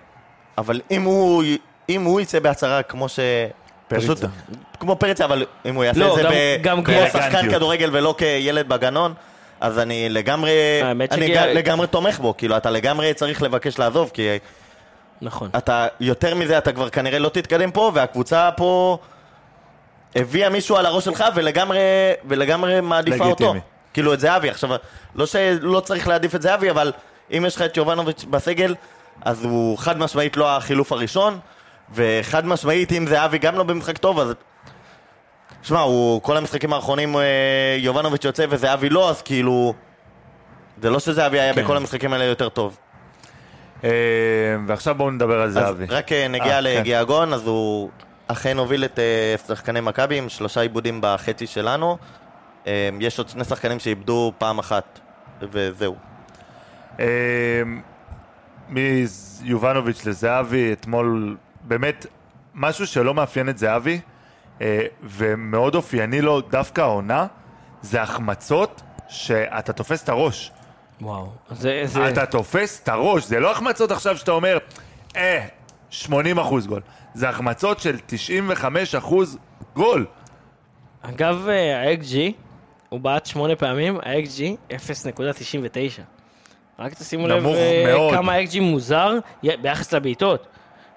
אבל 0.57 0.82
אם 0.91 1.01
הוא, 1.01 1.43
אם 1.89 2.03
הוא 2.03 2.21
יצא 2.21 2.39
בהצהרה 2.39 2.83
כמו 2.83 3.09
ש... 3.09 3.19
פריצה. 3.88 4.05
פשוט, 4.15 4.19
כמו 4.79 4.95
פריצה, 4.95 5.25
אבל 5.25 5.45
אם 5.65 5.75
הוא 5.75 5.83
יעשה 5.83 5.99
לא, 5.99 6.11
את 6.11 6.15
זה 6.15 6.23
גם- 6.23 6.31
ב- 6.31 6.57
גם 6.61 6.83
כמו. 6.83 6.95
שחקן. 7.13 7.51
כדורגל 7.51 7.89
ולא 7.93 8.15
כילד 8.17 8.69
בגנון, 8.69 9.13
אז 9.61 9.79
אני 9.79 10.09
לגמרי, 10.09 10.51
אני 11.11 11.27
ג- 11.29 11.38
לגמרי 11.38 11.88
תומך 11.88 12.19
בו, 12.19 12.38
כאילו 12.38 12.57
אתה 12.57 12.69
לגמרי 12.69 13.13
צריך 13.13 13.41
לבקש 13.41 13.79
לעזוב, 13.79 14.11
כי 14.13 14.27
נכון. 15.21 15.49
אתה, 15.57 15.88
יותר 15.99 16.35
מזה 16.35 16.57
אתה 16.57 16.71
כבר 16.71 16.89
כנראה 16.89 17.19
לא 17.19 17.29
תתקדם 17.29 17.71
פה, 17.71 17.91
והקבוצה 17.93 18.49
פה 18.57 18.97
הביאה 20.15 20.49
מישהו 20.49 20.75
על 20.77 20.85
הראש 20.85 21.05
שלך 21.05 21.23
ולגמרי, 21.35 21.79
ולגמרי 22.27 22.81
מעדיפה 22.81 23.25
אותו. 23.25 23.43
לגיטימי. 23.43 23.59
כאילו 23.93 24.13
את 24.13 24.19
זהבי, 24.19 24.49
עכשיו, 24.49 24.69
לא 25.15 25.25
שלא 25.25 25.79
צריך 25.79 26.07
להעדיף 26.07 26.35
את 26.35 26.41
זהבי, 26.41 26.69
אבל 26.71 26.91
אם 27.38 27.43
יש 27.47 27.55
לך 27.55 27.61
את 27.61 27.77
יובנוביץ' 27.77 28.25
בסגל, 28.29 28.75
אז 29.25 29.43
הוא 29.45 29.77
חד 29.77 29.97
משמעית 29.99 30.38
לא 30.38 30.57
החילוף 30.57 30.91
הראשון, 30.91 31.39
וחד 31.93 32.45
משמעית 32.45 32.91
אם 32.91 33.05
זהבי 33.07 33.38
גם 33.38 33.55
לא 33.55 33.63
במשחק 33.63 33.97
טוב, 33.97 34.19
אז... 34.19 34.33
שמע, 35.63 35.79
הוא, 35.79 36.21
כל 36.21 36.38
המשחקים 36.38 36.73
האחרונים 36.73 37.15
אה, 37.15 37.21
יובנוביץ' 37.77 38.25
יוצא 38.25 38.45
וזהבי 38.49 38.89
לא, 38.89 39.09
אז 39.09 39.21
כאילו... 39.21 39.73
זה 40.81 40.89
לא 40.89 40.99
שזהבי 40.99 41.39
היה 41.39 41.53
כן. 41.53 41.63
בכל 41.63 41.77
המשחקים 41.77 42.13
האלה 42.13 42.23
יותר 42.23 42.49
טוב. 42.49 42.77
אה, 43.83 43.89
ועכשיו 44.67 44.95
בואו 44.95 45.11
נדבר 45.11 45.41
על 45.41 45.47
אז 45.47 45.53
זהבי. 45.53 45.85
רק 45.85 46.11
אה, 46.11 46.27
נגיע 46.27 46.57
אה, 46.57 46.61
כן. 46.61 46.63
לגיאגון, 46.63 47.33
אז 47.33 47.47
הוא 47.47 47.89
אכן 48.27 48.57
הוביל 48.57 48.85
את 48.85 48.99
שחקני 49.47 49.81
מכבי 49.81 50.17
עם 50.17 50.29
שלושה 50.29 50.61
עיבודים 50.61 50.99
בחצי 51.01 51.47
שלנו. 51.47 51.97
יש 52.99 53.17
עוד 53.17 53.29
שני 53.29 53.43
שחקנים 53.43 53.79
שאיבדו 53.79 54.33
פעם 54.38 54.59
אחת, 54.59 54.99
וזהו. 55.51 55.95
מיובנוביץ' 58.69 60.05
לזהבי, 60.05 60.73
אתמול 60.73 61.38
באמת 61.68 62.05
משהו 62.55 62.88
שלא 62.88 63.13
מאפיין 63.13 63.49
את 63.49 63.57
זהבי, 63.57 63.99
אה, 64.61 64.86
ומאוד 65.03 65.76
אופייני 65.76 66.22
לו 66.22 66.41
דווקא 66.41 66.82
העונה, 66.82 67.28
זה 67.82 68.01
החמצות 68.01 68.82
שאתה 69.07 69.74
תופס 69.74 70.03
את 70.03 70.09
הראש. 70.09 70.51
וואו. 71.01 71.32
זה... 71.51 71.82
זה... 71.86 72.09
אתה 72.09 72.26
תופס 72.26 72.82
את 72.84 72.89
הראש, 72.89 73.26
זה 73.26 73.39
לא 73.39 73.51
החמצות 73.51 73.91
עכשיו 73.91 74.18
שאתה 74.18 74.32
אומר, 74.32 74.57
אה, 75.15 75.45
80 75.89 76.39
אחוז 76.39 76.68
גול. 76.68 76.82
זה 77.13 77.30
החמצות 77.30 77.80
של 77.80 77.97
95 78.05 78.95
אחוז 78.95 79.38
גול. 79.76 80.05
אגב, 81.01 81.47
אה, 81.49 81.82
ה-XG, 81.82 82.15
הוא 82.89 82.99
בעט 82.99 83.26
שמונה 83.26 83.55
פעמים, 83.55 83.97
ה-XG 83.97 84.74
0.99. 84.74 86.01
רק 86.80 86.93
תשימו 86.93 87.28
לב 87.28 87.45
אה, 87.45 87.84
מאוד. 87.88 88.13
כמה 88.13 88.34
ה-XG 88.34 88.59
מוזר 88.59 89.13
ביחס 89.43 89.93
לבעיטות. 89.93 90.47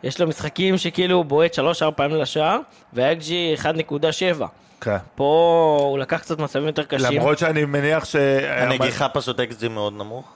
יש 0.03 0.21
לו 0.21 0.27
משחקים 0.27 0.79
שכאילו 0.79 1.17
הוא 1.17 1.25
בועט 1.25 1.59
3-4 1.59 1.63
פעמים 1.97 2.17
לשער, 2.17 2.59
וה-XG 2.93 3.63
1.7. 3.63 4.45
כן. 4.81 4.97
פה 5.15 5.79
הוא 5.81 5.99
לקח 5.99 6.19
קצת 6.19 6.39
מצבים 6.39 6.67
יותר 6.67 6.85
קשים. 6.85 7.19
למרות 7.19 7.39
שאני 7.39 7.65
מניח 7.65 8.05
ש... 8.05 8.17
הנגיחה 8.49 9.09
פשוט 9.09 9.41
אקסג'י 9.41 9.69
מאוד 9.69 9.93
נמוך. 9.93 10.33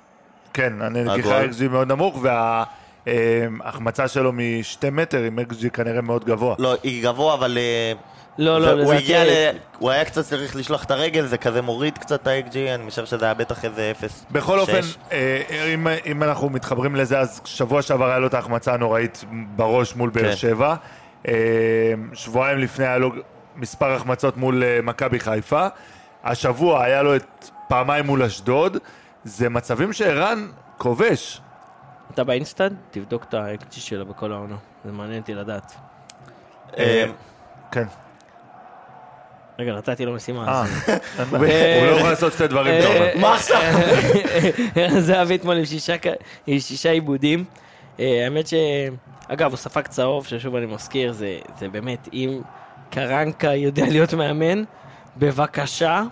כן, 0.52 0.72
הנגיחה. 0.82 1.44
XG 1.44 1.68
מאוד 1.70 1.88
נמוך, 1.88 2.18
וההחמצה 3.06 4.08
שלו 4.08 4.32
משתי 4.32 4.90
מטר 4.90 5.22
עם 5.22 5.38
XG 5.38 5.68
כנראה 5.68 6.00
מאוד 6.00 6.24
גבוה. 6.24 6.54
לא, 6.58 6.74
היא 6.82 7.04
גבוה, 7.04 7.34
אבל... 7.34 7.58
אה, 7.58 7.92
לא, 8.38 8.60
לא, 8.60 8.72
לדעתי... 8.72 8.96
הגיע 8.96 9.24
ל... 9.24 9.28
הוא 9.78 9.90
היה 9.90 10.04
קצת 10.04 10.24
צריך 10.24 10.56
לשלוח 10.56 10.84
את 10.84 10.90
הרגל, 10.90 11.26
זה 11.26 11.38
כזה 11.38 11.62
מוריד 11.62 11.98
קצת 11.98 12.22
את 12.22 12.26
ה-XG, 12.26 12.56
אני 12.74 12.90
חושב 12.90 13.04
שזה 13.04 13.24
היה 13.24 13.34
בטח 13.34 13.64
איזה 13.64 13.90
0. 13.90 14.24
בכל 14.30 14.58
אופן, 14.58 14.80
אה, 15.12 15.42
אם, 15.74 15.86
אם 16.06 16.22
אנחנו 16.22 16.50
מתחברים 16.50 16.96
לזה, 16.96 17.18
אז 17.18 17.40
שבוע 17.44 17.82
שעבר 17.82 18.08
היה 18.08 18.18
לו 18.18 18.26
את 18.26 18.34
ההחמצה 18.34 18.74
הנוראית 18.74 19.24
בראש 19.56 19.96
מול 19.96 20.10
באר 20.10 20.30
כן. 20.30 20.36
שבע. 20.36 20.74
אה, 21.28 21.34
שבועיים 22.12 22.58
לפני 22.58 22.86
היה 22.86 22.98
לו 22.98 23.10
מספר 23.56 23.92
החמצות 23.92 24.36
מול 24.36 24.62
מכבי 24.82 25.20
חיפה. 25.20 25.66
השבוע 26.24 26.84
היה 26.84 27.02
לו 27.02 27.16
את 27.16 27.50
פעמיים 27.68 28.06
מול 28.06 28.22
אשדוד. 28.22 28.76
זה 29.24 29.48
מצבים 29.48 29.92
שערן 29.92 30.46
כובש. 30.78 31.40
אתה 32.14 32.24
באינסטנט? 32.24 32.72
תבדוק 32.90 33.24
את 33.24 33.34
האקג'י 33.34 33.80
שלו 33.80 34.06
בכל 34.06 34.32
העונה. 34.32 34.56
זה 34.84 34.92
מעניין 34.92 35.20
אותי 35.20 35.34
לדעת. 35.34 35.74
אה, 36.78 37.04
כן. 37.70 37.84
רגע, 39.58 39.72
נתתי 39.72 40.06
לו 40.06 40.12
משימה. 40.14 40.64
אה, 40.88 40.98
הוא 41.30 41.86
לא 41.86 41.96
יכול 41.96 42.10
לעשות 42.10 42.32
שתי 42.32 42.46
דברים 42.46 42.74
אה, 42.74 42.82
טובה. 42.82 43.20
מה 43.20 43.34
עכשיו? 43.34 43.60
ערן 44.76 45.00
זהבי 45.00 45.34
אתמול 45.34 45.56
עם 46.46 46.60
שישה 46.60 46.90
עיבודים. 46.90 47.44
אה, 48.00 48.24
האמת 48.24 48.46
ש... 48.46 48.54
אגב, 49.28 49.50
הוא 49.50 49.56
ספג 49.56 49.86
צהוב, 49.86 50.26
ששוב 50.26 50.56
אני 50.56 50.66
מזכיר, 50.66 51.12
זה 51.12 51.38
זה 51.58 51.68
באמת, 51.68 52.08
אם 52.12 52.40
קרנקה 52.90 53.54
יודע 53.54 53.84
להיות 53.86 54.14
מאמן, 54.14 54.64
בבקשה, 55.16 56.02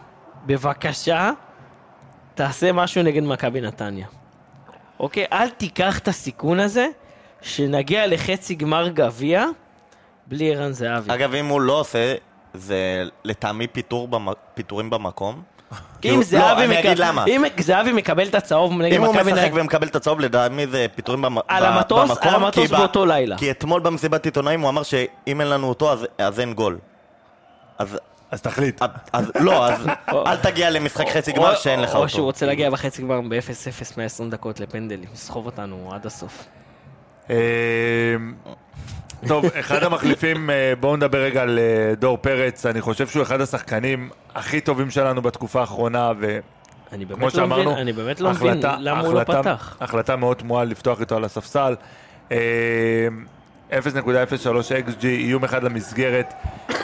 בבקשה, 0.47 1.31
תעשה 2.35 2.73
משהו 2.73 3.03
נגד 3.03 3.23
מכבי 3.23 3.61
נתניה. 3.61 4.07
אוקיי? 5.01 5.25
אל 5.33 5.49
תיקח 5.51 5.99
את 5.99 6.09
הסיכון 6.09 6.61
הזה, 6.61 6.87
שנגיע 7.43 8.07
לחצי 8.07 8.55
גמר 8.55 8.89
גביע, 8.89 9.45
בלי 10.27 10.55
ערן 10.57 10.73
זהבי. 10.73 11.15
אגב, 11.15 11.35
אם 11.35 11.47
הוא 11.47 11.61
לא 11.61 11.81
עושה, 11.81 12.15
זה 12.55 12.77
לטעמי 13.25 13.67
פיטור 13.67 14.09
במ- 14.09 14.27
פיטורים 14.55 14.91
במקום. 14.91 15.43
כי 16.01 16.11
אם 16.11 16.15
הוא- 16.15 16.25
זהבי 16.25 16.39
לא, 16.67 16.73
אני 16.73 16.79
מק- 16.81 16.87
אגיד 16.87 16.99
למה. 16.99 17.25
אם 17.27 17.45
זהבי 17.59 17.93
מקבל 17.93 18.27
את 18.29 18.35
הצהוב 18.35 18.73
נגד 18.73 18.93
אם 18.97 19.05
הוא 19.05 19.15
מכבי 19.15 19.33
משחק. 19.33 19.51
ומקבל 19.55 19.87
את 19.87 19.97
הצהוב, 19.97 20.21
לדעתי 20.21 20.67
זה 20.67 20.87
פיטורים 20.95 21.23
במ- 21.23 21.39
על 21.49 21.65
המטוס- 21.65 22.09
במקום. 22.11 22.29
על 22.29 22.35
המטוס 22.35 22.71
באותו 22.71 23.07
לילה. 23.07 23.39
כי 23.39 23.51
אתמול 23.51 23.81
במסיבת 23.81 24.25
עיתונאים 24.25 24.61
הוא 24.61 24.69
אמר 24.69 24.83
שאם 24.83 25.41
אין 25.41 25.49
לנו 25.49 25.69
אותו, 25.69 25.93
אז- 25.93 26.07
אז 26.19 26.41
אין 26.41 26.55
גול. 26.55 26.79
אז 27.79 27.99
אז 28.33 28.43
תחליט. 28.43 28.81
אז 29.13 29.33
לא, 29.41 29.67
אז 29.69 29.87
אל 30.09 30.37
תגיע 30.37 30.71
למשחק 30.71 31.09
חצי 31.09 31.33
גמר 31.33 31.55
שאין 31.55 31.81
לך 31.81 31.95
או 31.95 32.09
שהוא 32.09 32.19
אותו. 32.19 32.25
רוצה 32.25 32.47
להגיע 32.47 32.71
בחצי 32.71 33.03
גמר 33.03 33.21
ב-0-0 33.21 33.95
120 33.97 34.31
דקות 34.31 34.61
לפנדלים, 34.61 35.09
לסחוב 35.13 35.47
אותנו 35.47 35.91
עד 35.95 36.07
הסוף. 36.07 36.45
אה, 37.31 37.37
טוב, 39.29 39.45
אחד 39.61 39.83
המחליפים, 39.83 40.51
אה, 40.51 40.73
בואו 40.81 40.97
נדבר 40.97 41.19
רגע 41.23 41.43
על 41.43 41.59
אה, 41.59 41.95
דור 41.95 42.17
פרץ, 42.17 42.67
אני 42.67 42.81
חושב 42.81 43.07
שהוא 43.09 43.23
אחד 43.23 43.41
השחקנים 43.41 44.11
הכי 44.35 44.61
טובים 44.61 44.91
שלנו 44.91 45.23
בתקופה 45.23 45.61
האחרונה, 45.61 46.11
אני 46.93 47.05
וכמו 47.05 47.17
באמת 47.17 47.35
לא 47.35 47.47
מבין, 47.47 47.59
שאמרנו, 47.65 47.77
אני 47.81 47.93
באמת 47.93 48.21
לא 48.21 48.31
מבין 48.31 48.51
החלטה- 48.51 48.77
למה 48.79 49.01
הוא 49.01 49.15
לא 49.15 49.25
פתח. 49.25 49.77
החלטה 49.81 50.17
מאוד 50.17 50.37
תמוהה 50.37 50.65
לפתוח 50.65 51.01
איתו 51.01 51.17
על 51.17 51.25
הספסל. 51.25 51.75
אה, 53.73 53.79
0.03 53.79 53.87
XG, 54.89 55.05
איום 55.05 55.45
אחד 55.45 55.63
למסגרת, 55.65 56.35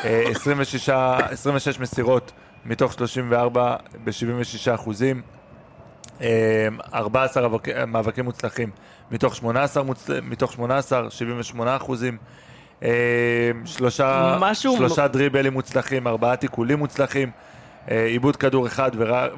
אה, 0.05 0.23
26, 0.31 0.89
26 0.91 1.81
מסירות 1.81 2.33
מתוך 2.67 2.93
34 2.93 3.77
ב-76 4.05 4.13
אחוזים. 4.75 5.23
אה, 6.21 6.29
14 6.95 7.49
מאבק- 7.49 7.69
מאבקים 7.87 8.25
מוצלחים 8.25 8.71
מתוך 9.11 9.37
18, 9.37 9.83
מוצל... 9.83 10.21
מתוך 10.21 10.53
18 10.53 11.11
78 11.11 11.77
אחוזים. 11.77 12.17
אה, 12.83 12.89
שלושה, 13.65 14.37
משהו- 14.41 14.77
שלושה 14.77 15.09
דריבלים 15.09 15.53
מוצלחים, 15.53 16.07
ארבעה 16.07 16.37
תיקולים 16.37 16.79
מוצלחים, 16.79 17.31
אה, 17.91 18.05
עיבוד 18.05 18.37
כדור 18.37 18.67
אחד. 18.67 18.91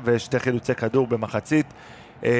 ושתי 0.05 0.38
חילוצי 0.38 0.74
כדור 0.74 1.07
במחצית. 1.07 1.66
אה, 2.24 2.30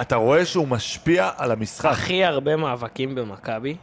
אתה 0.00 0.16
רואה 0.16 0.44
שהוא 0.44 0.68
משפיע 0.68 1.30
על 1.36 1.50
המשחק. 1.52 1.90
הכי 1.90 2.24
הרבה 2.24 2.56
מאבקים 2.56 3.14
במכבי, 3.14 3.76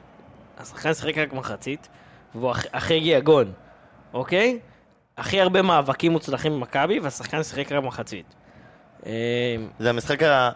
השחקן 0.57 0.93
שיחק 0.93 1.17
רק 1.17 1.33
מחצית, 1.33 1.87
והוא 2.35 2.53
הכי 2.73 2.99
גייגון, 2.99 3.51
אוקיי? 4.13 4.59
הכי 5.17 5.41
הרבה 5.41 5.61
מאבקים 5.61 6.11
מוצלחים 6.11 6.53
במכבי, 6.53 6.99
והשחקן 6.99 7.43
שיחק 7.43 7.71
רק 7.71 7.83
מחצית. 7.83 8.25
אה, 9.05 9.55
זה 9.79 9.89
המשחק 9.89 10.23
ה... 10.23 10.49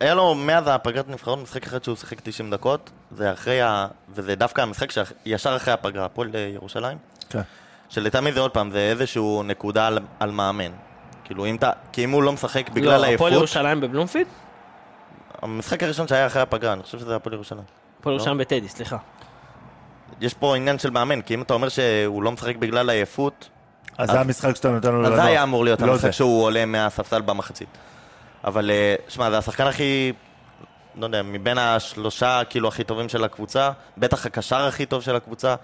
היה 0.00 0.14
לו 0.14 0.34
מאז 0.34 0.64
הפגרת 0.66 1.08
נבחרות 1.08 1.38
משחק 1.38 1.66
אחד 1.66 1.84
שהוא 1.84 1.96
שיחק 1.96 2.20
90 2.20 2.50
דקות, 2.50 2.90
זה 3.10 3.32
אחרי 3.32 3.62
ה... 3.62 3.86
וזה 4.08 4.34
דווקא 4.34 4.60
המשחק 4.60 4.90
שישר 4.90 5.56
אחרי 5.56 5.74
הפגרה, 5.74 6.04
הפועל 6.04 6.30
אה, 6.34 6.50
ירושלים. 6.54 6.98
כן. 7.30 7.40
שלטעמי 7.88 8.32
זה 8.32 8.40
עוד 8.40 8.50
פעם, 8.50 8.70
זה 8.70 8.78
איזשהו 8.78 9.42
נקודה 9.42 9.86
על, 9.86 9.98
על 10.20 10.30
מאמן. 10.30 10.72
כאילו 11.24 11.46
אם 11.46 11.56
אתה... 11.56 11.70
כי 11.92 12.04
אם 12.04 12.10
הוא 12.10 12.22
לא 12.22 12.32
משחק 12.32 12.70
בגלל 12.70 13.00
לא, 13.00 13.04
עייפות... 13.04 13.14
הפועל 13.14 13.32
ירושלים 13.32 13.80
בבלומפילד? 13.80 14.26
המשחק 15.42 15.82
הראשון 15.82 16.08
שהיה 16.08 16.26
אחרי 16.26 16.42
הפגרה, 16.42 16.72
אני 16.72 16.82
חושב 16.82 16.98
שזה 16.98 17.16
הפועל 17.16 17.34
ירושלים. 17.34 17.85
הפועל 18.06 18.14
לא. 18.14 18.18
ירושלים 18.18 18.38
בטדי, 18.38 18.68
סליחה. 18.68 18.96
יש 20.20 20.34
פה 20.34 20.56
עניין 20.56 20.78
של 20.78 20.90
מאמן, 20.90 21.22
כי 21.22 21.34
אם 21.34 21.42
אתה 21.42 21.54
אומר 21.54 21.68
שהוא 21.68 22.22
לא 22.22 22.32
משחק 22.32 22.56
בגלל 22.56 22.90
עייפות, 22.90 23.48
אז 23.98 24.10
זה 24.10 24.20
המשחק 24.20 24.56
שאתה 24.56 24.70
נותן 24.70 24.92
לו 24.92 25.00
אז 25.00 25.06
לנוח. 25.06 25.16
זה 25.16 25.24
היה 25.24 25.42
אמור 25.42 25.64
להיות 25.64 25.80
לא 25.80 25.92
המשחק 25.92 26.06
זה. 26.06 26.12
שהוא 26.12 26.44
עולה 26.44 26.64
מהספסל 26.66 27.20
במחצית. 27.20 27.68
אבל, 28.44 28.70
אה, 28.70 28.94
שמע, 29.08 29.30
זה 29.30 29.38
השחקן 29.38 29.66
הכי, 29.66 30.12
לא 30.94 31.06
יודע, 31.06 31.22
מבין 31.22 31.58
השלושה, 31.58 32.40
כאילו, 32.50 32.68
הכי 32.68 32.84
טובים 32.84 33.08
של 33.08 33.24
הקבוצה, 33.24 33.70
בטח 33.98 34.26
הקשר 34.26 34.66
הכי 34.66 34.86
טוב 34.86 35.02
של 35.02 35.16
הקבוצה, 35.16 35.54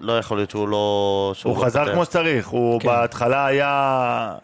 לא 0.00 0.18
יכול 0.18 0.38
להיות 0.38 0.50
שהוא 0.50 0.68
לא... 0.68 1.32
שהוא 1.34 1.52
הוא 1.52 1.60
לא 1.60 1.66
חזר. 1.66 1.92
כמו 1.92 2.04
שצריך, 2.04 2.48
הוא 2.48 2.80
כן. 2.80 2.88
בהתחלה 2.88 3.46
היה... 3.46 4.34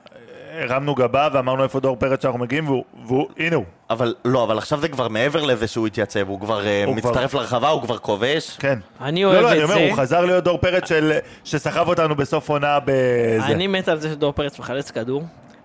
הרמנו 0.62 0.94
גבה 0.94 1.28
ואמרנו 1.32 1.62
איפה 1.62 1.80
דור 1.80 1.96
פרץ 1.96 2.22
שאנחנו 2.22 2.38
מגיעים, 2.40 2.68
והוא- 3.07 3.28
הנה 3.38 3.57
הוא, 3.57 3.64
אבל, 3.90 4.14
לא, 4.24 4.44
אבל 4.44 4.59
עכשיו 4.59 4.80
זה 4.80 4.88
כבר 4.88 5.09
מעבר 5.09 5.42
לזה 5.44 5.66
שהוא 5.66 5.86
התייצב, 5.86 6.28
הוא 6.28 6.40
כבר 6.40 6.66
אה, 6.66 6.82
כבר- 6.86 6.94
מצטרף 6.94 7.34
לרחבה, 7.34 7.68
הוא 7.68 7.82
כבר 7.82 7.98
כובש. 7.98 8.57
כן. 8.59 8.78
אני 9.00 9.22
לא, 9.24 9.28
אוהב 9.28 9.42
לא, 9.42 9.50
אני 9.52 9.59
את 9.59 9.62
אומר, 9.62 9.74
זה. 9.74 9.88
הוא 9.90 9.96
חזר 9.96 10.24
להיות 10.24 10.44
דור 10.44 10.59
פרץ 10.59 10.88
של- 10.88 11.12
שסחב 11.44 11.88
אותנו 11.88 12.14
בסוף 12.16 12.48
עונה 12.48 12.78
בזה. 12.84 13.46
אני 13.46 13.66
מת 13.66 13.88
על 13.88 14.00
זה 14.00 14.11
שדור 14.11 14.32
פרץ 14.32 14.59
מחלץ 14.59 14.90
כדור, 14.90 15.22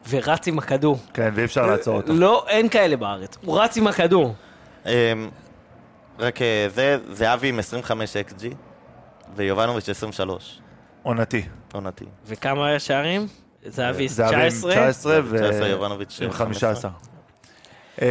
ורץ 0.10 0.48
עם 0.48 0.60
הכדור. 0.60 0.98
כן, 1.14 1.32
ואי 1.36 1.46
אפשר 1.46 1.66
לעצור 1.66 1.96
אותו. 1.98 2.14
לא, 2.14 2.46
אין 2.48 2.70
כאלה 2.70 2.98
בארץ. 2.98 3.38
הוא 3.46 3.60
רץ 3.62 3.78
עם 3.78 3.88
הכדור. 3.88 4.34
אה, 4.86 5.14
רק 6.20 6.42
אה, 6.42 6.68
זה, 6.70 6.98
זהבי 7.12 7.50
עם 7.50 7.60
25 7.60 8.16
XG, 8.16 8.46
ויובנוביץ' 9.36 9.90
23, 9.90 10.60
עונתי. 11.04 11.42
עונתי. 11.74 12.06
וכמה 12.26 12.80
שערים? 12.80 13.28
זהבי 13.66 14.08
זהבי 14.08 14.36
עם 14.36 14.50
19, 14.50 14.72
19 14.72 15.22
19, 15.22 15.68
יובנוביץ' 15.68 16.18
עם 16.22 16.26
עם 16.28 16.32
15. 16.32 16.92
אמ, 18.02 18.06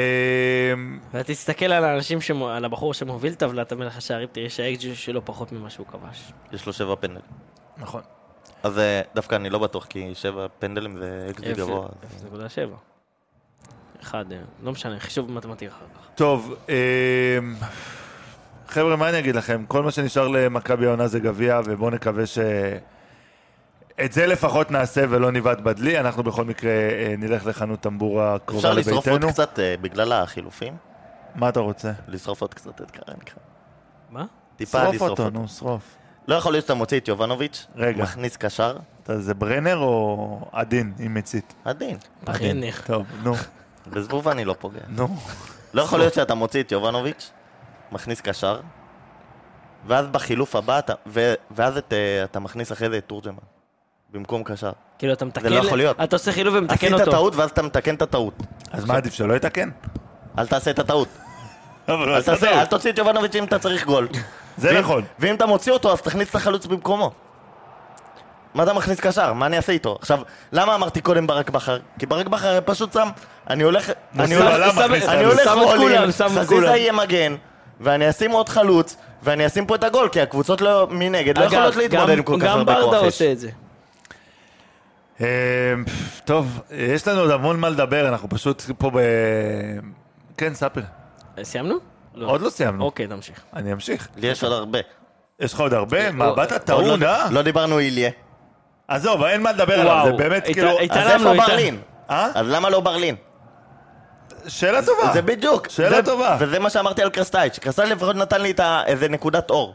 ואתה 1.12 1.32
תסתכל 1.32 1.72
על 1.72 1.84
האנשים, 1.84 2.20
שמו- 2.20 2.48
על 2.48 2.64
הבחור 2.64 2.94
שמוביל 2.94 3.34
טבלת 3.34 3.72
המלך 3.72 3.96
השערים, 3.96 4.28
תראה 4.32 4.50
שהאקג'י 4.50 4.94
שלו 4.94 5.24
פחות 5.24 5.52
ממה 5.52 5.70
שהוא 5.70 5.86
כבש. 5.86 6.32
יש 6.52 6.66
לו 6.66 6.72
שבע 6.72 6.94
פנדלים. 7.00 7.20
נכון. 7.78 8.02
אז 8.62 8.78
אה, 8.78 9.00
דווקא 9.14 9.34
אני 9.34 9.50
לא 9.50 9.58
בטוח, 9.58 9.86
כי 9.86 10.10
שבע 10.14 10.46
פנדלים 10.58 10.96
זה 10.98 11.30
XG 11.36 11.48
גבוה. 11.56 11.88
0.7. 12.32 12.36
אחד, 14.02 14.32
אה, 14.32 14.38
לא 14.62 14.72
משנה, 14.72 15.00
חישוב 15.00 15.32
מתמטי 15.32 15.68
אחר 15.68 15.76
כך. 15.94 16.08
טוב, 16.14 16.54
אמ, 16.68 16.74
חבר'ה, 18.68 18.96
מה 18.96 19.08
אני 19.08 19.18
אגיד 19.18 19.36
לכם? 19.36 19.64
כל 19.68 19.82
מה 19.82 19.90
שנשאר 19.90 20.28
למכבי 20.28 20.86
העונה 20.86 21.06
זה 21.08 21.20
גביע, 21.20 21.60
ובואו 21.64 21.90
נקווה 21.90 22.26
ש... 22.26 22.38
את 24.04 24.12
זה 24.12 24.26
לפחות 24.26 24.70
נעשה 24.70 25.04
ולא 25.08 25.32
נבעט 25.32 25.60
בדלי, 25.60 26.00
אנחנו 26.00 26.22
בכל 26.22 26.44
מקרה 26.44 26.70
אה, 26.70 27.14
נלך 27.18 27.46
לחנות 27.46 27.80
טמבורה 27.80 28.36
קרובה 28.44 28.58
אפשר 28.68 28.72
לשרוף 28.80 29.08
עוד 29.08 29.22
לביתנו. 29.24 29.32
קצת 29.32 29.58
אה, 29.58 29.74
בגלל 29.80 30.12
החילופים? 30.12 30.76
מה 31.34 31.48
אתה 31.48 31.60
רוצה? 31.60 31.92
לשרוף 32.08 32.40
עוד 32.40 32.54
קצת 32.54 32.80
את 32.80 32.90
קרנקה. 32.90 33.32
מה? 34.10 34.24
טיפה 34.56 34.78
שרוף 34.82 34.94
לשרוף 34.94 35.10
אותו, 35.10 35.22
אותו. 35.24 35.38
נו, 35.38 35.48
שרוף. 35.48 35.82
לא 36.28 36.34
יכול 36.34 36.52
להיות 36.52 36.64
שאתה 36.64 36.74
מוציא 36.74 36.98
את 37.00 37.08
יובנוביץ', 37.08 37.66
רגע. 37.76 38.02
מכניס 38.02 38.36
קשר, 38.36 38.76
זה 39.06 39.34
ברנר 39.34 39.76
או 39.76 40.40
עדין 40.52 40.92
עם 40.98 41.14
מצית? 41.14 41.54
עדין. 41.64 41.96
ברנר. 42.24 42.70
טוב, 42.86 43.06
נו, 43.22 43.34
בזבוב 43.92 44.28
אני 44.28 44.44
לא 44.44 44.54
פוגע. 44.58 44.80
נו. 44.88 45.16
לא 45.74 45.82
יכול 45.82 45.98
להיות 45.98 46.14
שאתה 46.14 46.34
מוציא 46.34 46.62
את 46.62 46.72
יובנוביץ', 46.72 47.30
מכניס 47.92 48.20
קשר, 48.20 48.60
ואז 49.86 50.06
בחילוף 50.06 50.56
הבא, 50.56 50.78
אתה- 50.78 50.94
ו- 51.06 51.34
ואז 51.50 51.76
את, 51.78 51.92
אה, 51.92 52.24
אתה 52.24 52.40
מכניס 52.40 52.72
אחרי 52.72 52.90
זה 52.90 52.98
את 52.98 53.04
תורג'מן. 53.06 53.38
במקום 54.12 54.42
קשר. 54.44 54.70
כאילו 54.98 55.12
אתה 55.12 55.24
מתקן, 55.24 55.48
לא 55.48 55.56
יכול 55.56 55.78
להיות. 55.78 55.96
אתה 56.04 56.16
עושה 56.16 56.32
חילוב 56.32 56.54
ומתקן 56.58 56.74
עשית 56.74 56.92
אותו. 56.92 57.10
טעות 57.10 57.36
ואז 57.36 57.50
אתה 57.50 57.62
מתקן 57.62 57.94
את 57.94 58.02
הטעות. 58.02 58.34
אז 58.72 58.84
מה 58.84 58.94
עדיף, 58.96 59.14
שלא 59.14 59.34
יתקן? 59.34 59.68
אל 60.38 60.46
תעשה 60.46 60.70
את 60.70 60.78
הטעות. 60.78 61.08
אל 61.88 62.22
תעשה. 62.22 62.66
תוציא 62.66 62.90
את 62.92 62.98
יובנוביץ' 62.98 63.34
אם 63.34 63.44
אתה 63.44 63.58
צריך 63.58 63.86
גול. 63.86 64.08
זה 64.58 64.78
נכון. 64.80 65.04
ואם 65.18 65.34
אתה 65.34 65.46
מוציא 65.46 65.72
אותו, 65.72 65.92
אז 65.92 66.00
תכניס 66.02 66.30
את 66.30 66.34
החלוץ 66.34 66.66
במקומו. 66.66 67.10
מה 68.54 68.62
אתה 68.62 68.72
מכניס 68.72 69.00
קשר? 69.00 69.32
מה 69.32 69.46
אני 69.46 69.56
אעשה 69.56 69.72
איתו? 69.72 69.96
עכשיו, 70.00 70.18
למה 70.52 70.74
אמרתי 70.74 71.00
קודם 71.00 71.26
ברק 71.26 71.50
בכר? 71.50 71.78
כי 71.98 72.06
ברק 72.06 72.26
בכר 72.26 72.58
פשוט 72.64 72.92
שם, 72.92 73.08
אני 73.50 73.62
הולך, 73.62 73.90
אני 74.18 74.34
הולך, 74.34 74.78
את 74.78 74.84
חזיזה. 76.38 76.66
יהיה 76.66 76.92
מגן, 76.92 77.34
ואני 77.80 78.10
אשים 78.10 78.30
עוד 78.30 78.48
חלוץ, 78.48 78.96
ואני 79.22 79.46
אשים 79.46 79.66
פה 79.66 79.74
את 79.74 79.84
הגול, 79.84 80.08
כי 80.08 80.20
הקבוצות 80.20 80.60
לא, 80.60 80.86
מנגד 80.90 81.38
לא 81.38 81.44
יכולות 81.44 81.76
להתמודד 81.76 82.04
גם- 82.10 82.18
עם 82.18 82.22
כל 82.22 82.36
כך 82.40 82.46
גם 82.46 82.58
הרבה 82.58 82.74
ברדה 82.74 82.84
כוח 82.86 82.94
אש. 83.00 83.04
עושה 83.04 83.32
את 83.32 83.38
זה. 83.38 83.48
אה, 85.20 85.26
טוב, 86.24 86.60
יש 86.70 87.08
לנו 87.08 87.20
עוד 87.20 87.30
המון 87.30 87.60
מה 87.60 87.68
לדבר, 87.68 88.08
אנחנו 88.08 88.28
פשוט 88.28 88.62
פה 88.78 88.90
ב... 88.94 88.98
כן, 90.36 90.54
ספר. 90.54 90.80
סיימנו? 91.42 91.74
עוד 92.22 92.40
לא 92.40 92.50
סיימנו. 92.50 92.84
אוקיי, 92.84 93.06
נמשיך. 93.06 93.40
אני 93.54 93.72
אמשיך. 93.72 94.08
לי 94.16 94.26
יש 94.26 94.44
עוד 94.44 94.52
הרבה. 94.52 94.78
יש 95.40 95.52
לך 95.52 95.60
עוד 95.60 95.74
הרבה? 95.74 96.12
מה, 96.12 96.24
עוד- 96.26 96.36
באת 96.36 96.52
עוד 96.52 96.60
טעון, 96.60 97.00
לא- 97.00 97.06
אה? 97.06 97.30
לא 97.30 97.42
דיברנו 97.42 97.78
איליה. 97.78 98.10
עזוב, 98.88 99.22
אין 99.22 99.42
מה 99.42 99.52
לדבר 99.52 99.80
עליו, 99.80 100.02
זה 100.06 100.12
באמת 100.12 100.44
כאילו... 100.44 100.70
אז 100.90 101.10
איפה 101.10 101.34
ברלין? 101.34 101.80
אה? 102.10 102.28
אז 102.34 102.46
למה 102.48 102.70
לא 102.70 102.80
ברלין? 102.80 103.14
שאלה 104.48 104.80
טובה. 104.86 105.12
זה 105.12 105.22
בדיוק. 105.22 105.68
שאלה 105.68 106.02
טובה. 106.02 106.36
וזה 106.40 106.58
מה 106.58 106.70
שאמרתי 106.70 107.02
על 107.02 107.10
קרסטייץ'. 107.10 107.58
קרסטייץ' 107.58 107.88
לפחות 107.90 108.16
נתן 108.16 108.40
לי 108.40 108.52
איזה 108.86 109.08
נקודת 109.08 109.50
אור. 109.50 109.74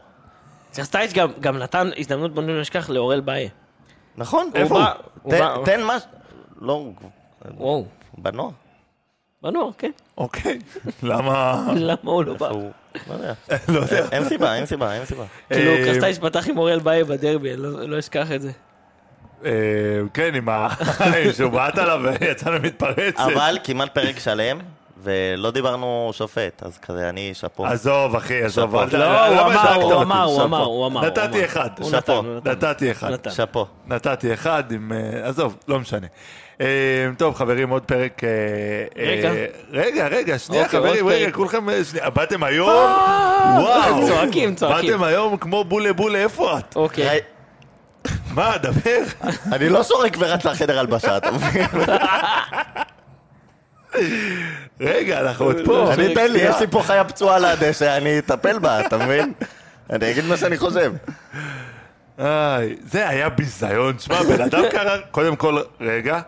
סטייץ' 0.72 1.12
גם- 1.12 1.32
גם 1.40 1.58
נתן 1.58 1.90
הזדמנות, 1.98 2.34
בוא 2.34 2.42
נשכח, 2.42 2.90
לאורל 2.90 3.20
באי. 3.20 3.48
נכון? 4.16 4.50
איפה 4.54 4.84
הוא 5.22 5.32
תן- 5.64 5.82
מה... 5.82 5.96
לא... 6.60 6.90
וואו, 7.56 7.84
בנוער. 8.18 8.50
בנוער, 9.42 9.68
כן. 9.78 9.90
אוקיי. 10.18 10.58
למה... 11.02 11.66
למה 11.76 11.98
הוא 12.02 12.24
לא 12.24 12.34
בא? 12.34 12.48
לא 12.50 13.14
יודע. 13.14 13.34
לא 13.72 13.78
יודע. 13.78 14.06
אין 14.12 14.24
סיבה, 14.24 14.54
אין 14.54 14.66
סיבה, 14.66 14.94
אין 14.94 15.04
סיבה. 15.04 15.24
כאילו, 15.48 15.70
אה, 15.72 15.84
קרסטייץ' 15.84 16.18
פתח 16.18 16.48
עם 16.48 16.58
אוריאל 16.58 16.78
באי 16.78 17.04
בדרבי, 17.04 17.56
לא 17.56 17.88
לא 17.88 17.98
אשכח 17.98 18.32
את 18.32 18.42
זה. 18.42 18.50
אה, 19.44 19.50
כן, 20.14 20.34
עם 20.34 20.48
ה... 20.48 20.68
שהוא 21.36 21.50
בעט 21.50 21.78
עליו 21.78 22.00
ויצאנו 22.20 22.58
מתפרצת. 22.62 23.20
אבל 23.20 23.58
כמעט 23.64 23.94
פרק 23.94 24.18
שלם, 24.18 24.58
ולא 25.04 25.50
דיברנו 25.50 26.10
שופט, 26.12 26.62
אז 26.62 26.78
כזה 26.78 27.08
אני 27.08 27.34
שאפו. 27.34 27.66
עזוב, 27.66 28.16
אחי, 28.16 28.42
עזוב. 28.42 28.86
שאפו. 28.86 28.96
לא, 28.98 29.26
הוא 29.26 29.40
אמר, 29.40 29.74
הוא? 29.74 30.02
אמר, 30.02 30.22
הוא. 30.22 30.42
אמר, 30.42 30.62
הוא 30.64 30.86
אמר. 30.86 31.00
הוא 31.00 31.06
נתתי. 31.06 31.44
אחד. 31.44 31.70
שאפו. 31.90 32.22
נתתי 32.44 32.90
אחד. 32.90 33.30
שאפו. 33.30 33.66
נתתי 33.86 34.34
אחד 34.34 34.72
עם... 34.72 34.92
אה, 34.92 35.28
עזוב, 35.28 35.56
לא 35.68 35.80
משנה. 35.80 36.06
אה, 36.60 36.66
טוב, 37.18 37.34
חברים, 37.34 37.68
עוד 37.68 37.82
פרק... 37.82 38.24
אה, 38.24 38.30
רגע. 39.06 39.32
רגע, 39.72 40.08
רגע, 40.08 40.38
שנייה, 40.38 40.64
אוקיי, 40.64 40.80
חברים, 40.80 41.08
רגע. 41.08 41.30
כולכם... 41.30 41.66
באתם 42.14 42.42
היום? 42.42 42.68
וואו. 42.68 44.06
צועקים, 44.08 44.54
צועקים. 44.54 44.90
באתם 44.90 45.04
היום 45.04 45.36
כמו 45.36 45.64
בולה 45.64 45.92
בולה, 45.92 46.18
איפה 46.18 46.58
את? 46.58 46.76
אוקיי. 46.76 47.20
מה, 48.34 48.58
דבר. 48.58 49.00
אני 49.52 49.68
לא 49.68 49.82
שורק 49.82 50.16
ורץ 50.18 50.44
לחדר 50.44 50.78
הלבשה, 50.78 51.16
אתה 51.16 51.30
מבין? 51.32 51.66
רגע, 54.80 55.20
אנחנו 55.20 55.44
עוד 55.44 55.56
פה. 55.64 55.92
אני 55.94 56.12
אתן 56.12 56.32
לי. 56.32 56.38
יש 56.38 56.60
לי 56.60 56.66
פה 56.66 56.82
חיה 56.82 57.04
פצועה 57.04 57.36
על 57.36 57.44
הדשא, 57.44 57.96
אני 57.96 58.18
אטפל 58.18 58.58
בה, 58.58 58.86
אתה 58.86 58.98
מבין? 58.98 59.32
אני 59.90 60.10
אגיד 60.10 60.24
מה 60.24 60.36
שאני 60.36 60.58
חושב. 60.58 60.92
איי, 62.18 62.76
זה 62.90 63.08
היה 63.08 63.28
ביזיון. 63.28 63.98
שמע, 63.98 64.22
בן 64.22 64.42
אדם 64.42 64.62
קרא... 64.70 64.96
קודם 65.10 65.36
כל, 65.36 65.60
רגע, 65.80 66.20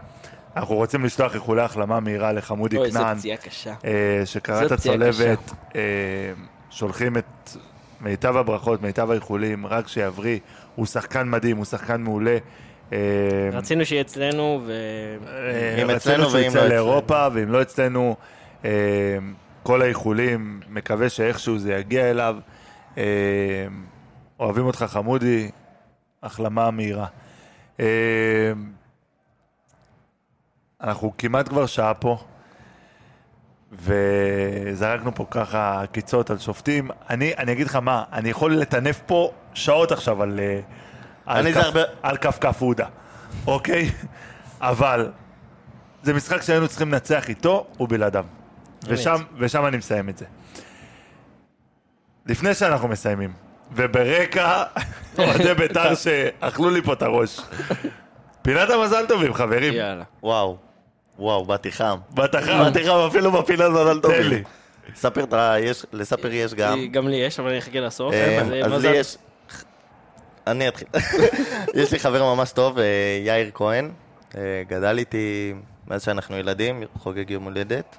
אנחנו 0.56 0.74
רוצים 0.74 1.04
לשלוח 1.04 1.34
איחולי 1.34 1.62
החלמה 1.62 2.00
מהירה 2.00 2.32
לחמודי 2.32 2.76
אוי, 2.76 2.90
זו 2.90 2.98
כנען. 3.00 3.18
פציעה 3.18 3.36
קשה. 3.36 3.74
אה, 3.84 4.22
שקרא 4.24 4.66
את 4.66 4.72
הצולבת, 4.72 5.52
אה, 5.76 5.80
שולחים 6.70 7.16
את 7.16 7.50
מיטב 8.00 8.36
הברכות, 8.36 8.82
מיטב 8.82 9.10
האיחולים, 9.10 9.66
רק 9.66 9.88
שיבריא. 9.88 10.38
הוא 10.74 10.86
שחקן 10.86 11.28
מדהים, 11.28 11.56
הוא 11.56 11.64
שחקן 11.64 12.00
מעולה. 12.00 12.38
אה, 12.92 12.98
רצינו 13.52 13.84
שיהיה 13.86 14.00
אצלנו, 14.02 14.60
ו... 14.66 14.72
אה, 15.26 15.82
אם 15.82 15.90
אצלנו 15.90 16.32
ואם 16.32 16.56
לא 16.56 16.66
לאירופה, 16.66 17.28
ואם 17.32 17.52
לא 17.52 17.62
אצלנו, 17.62 18.16
אה, 18.64 18.70
כל 19.62 19.82
האיחולים, 19.82 20.60
מקווה 20.68 21.08
שאיכשהו 21.08 21.58
זה 21.58 21.72
יגיע 21.72 22.10
אליו. 22.10 22.36
אוהבים 24.40 24.66
אותך 24.66 24.84
חמודי, 24.88 25.50
החלמה 26.22 26.70
מהירה. 26.70 27.06
אנחנו 30.80 31.12
כמעט 31.18 31.48
כבר 31.48 31.66
שעה 31.66 31.94
פה, 31.94 32.18
וזרקנו 33.72 35.14
פה 35.14 35.26
ככה 35.30 35.82
עקיצות 35.82 36.30
על 36.30 36.38
שופטים. 36.38 36.90
אני, 37.10 37.32
אני 37.38 37.52
אגיד 37.52 37.66
לך 37.66 37.76
מה, 37.76 38.04
אני 38.12 38.28
יכול 38.28 38.56
לטנף 38.56 39.00
פה 39.06 39.30
שעות 39.54 39.92
עכשיו 39.92 40.22
על, 40.22 40.30
על, 40.30 40.60
אני 41.28 41.52
זה 41.52 41.60
הרבה- 41.60 41.82
על 42.02 42.16
כף 42.16 42.38
כף 42.40 42.60
עודה, 42.60 42.86
אוקיי? 43.46 43.90
אבל 44.60 45.10
זה 46.02 46.14
משחק 46.14 46.42
שהיינו 46.42 46.68
צריכים 46.68 46.92
לנצח 46.92 47.28
איתו 47.28 47.66
ובלעדיו. 47.80 48.24
ושם, 48.88 49.16
ושם 49.38 49.66
אני 49.66 49.76
מסיים 49.76 50.08
את 50.08 50.18
זה. 50.18 50.24
לפני 52.26 52.54
שאנחנו 52.54 52.88
מסיימים, 52.88 53.32
וברקע 53.72 54.62
אוהדי 55.18 55.54
בית"ר 55.54 55.94
שאכלו 55.94 56.70
לי 56.70 56.82
פה 56.82 56.92
את 56.92 57.02
הראש. 57.02 57.40
פינת 58.42 58.70
המזל 58.70 59.06
טובים, 59.06 59.34
חברים. 59.34 59.72
יאללה. 59.74 60.04
וואו, 60.22 60.56
וואו, 61.18 61.44
באתי 61.44 61.72
חם. 61.72 61.96
באת 62.10 62.36
חם. 62.36 62.58
באתי 62.64 62.84
חם 62.84 62.96
אפילו 63.08 63.32
בפינה 63.32 63.68
מזל 63.68 64.00
טוב. 64.00 64.12
תן 64.12 64.22
לי. 64.28 64.42
ספר, 64.94 65.24
יש- 65.58 65.86
לספר 65.92 66.32
יש 66.32 66.54
גם. 66.54 66.78
גם 66.90 67.08
לי 67.08 67.16
יש, 67.16 67.40
אבל 67.40 67.48
אני 67.48 67.58
אחכה 67.58 67.80
לסוף. 67.80 68.12
אה, 68.14 68.38
אה, 68.52 68.64
אז 68.66 68.84
לי 68.84 68.96
יש... 68.96 69.16
אני 70.46 70.68
אתחיל. 70.68 70.88
יש 71.82 71.92
לי 71.92 71.98
חבר 71.98 72.34
ממש 72.34 72.52
טוב, 72.52 72.78
אה, 72.78 72.84
יאיר 73.24 73.50
כהן. 73.54 73.90
אה, 74.36 74.62
גדל 74.68 74.98
איתי 74.98 75.54
מאז 75.86 76.02
שאנחנו 76.02 76.36
ילדים, 76.36 76.82
חוגג 76.98 77.30
יום 77.30 77.44
הולדת. 77.44 77.96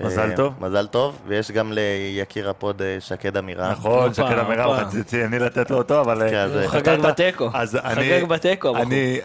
מזל 0.00 0.30
אה, 0.30 0.36
טוב. 0.36 0.54
מזל 0.60 0.86
טוב, 0.86 1.18
ויש 1.26 1.50
גם 1.50 1.72
ליקיר 1.72 2.50
הפוד 2.50 2.82
שקד 3.00 3.36
אמירה. 3.36 3.70
נכון, 3.70 4.14
שקד 4.14 4.38
אמירה. 4.38 4.66
רציתי 4.66 5.24
אני 5.24 5.38
לתת 5.38 5.70
לו 5.70 5.76
אותו, 5.76 6.00
אבל... 6.00 6.22
הוא 6.22 6.68
חגג 6.68 6.98
בתיקו. 6.98 7.50
אז 7.54 7.76
אני... 7.76 7.94
חגג 7.94 8.24
בתיקו. 8.28 8.76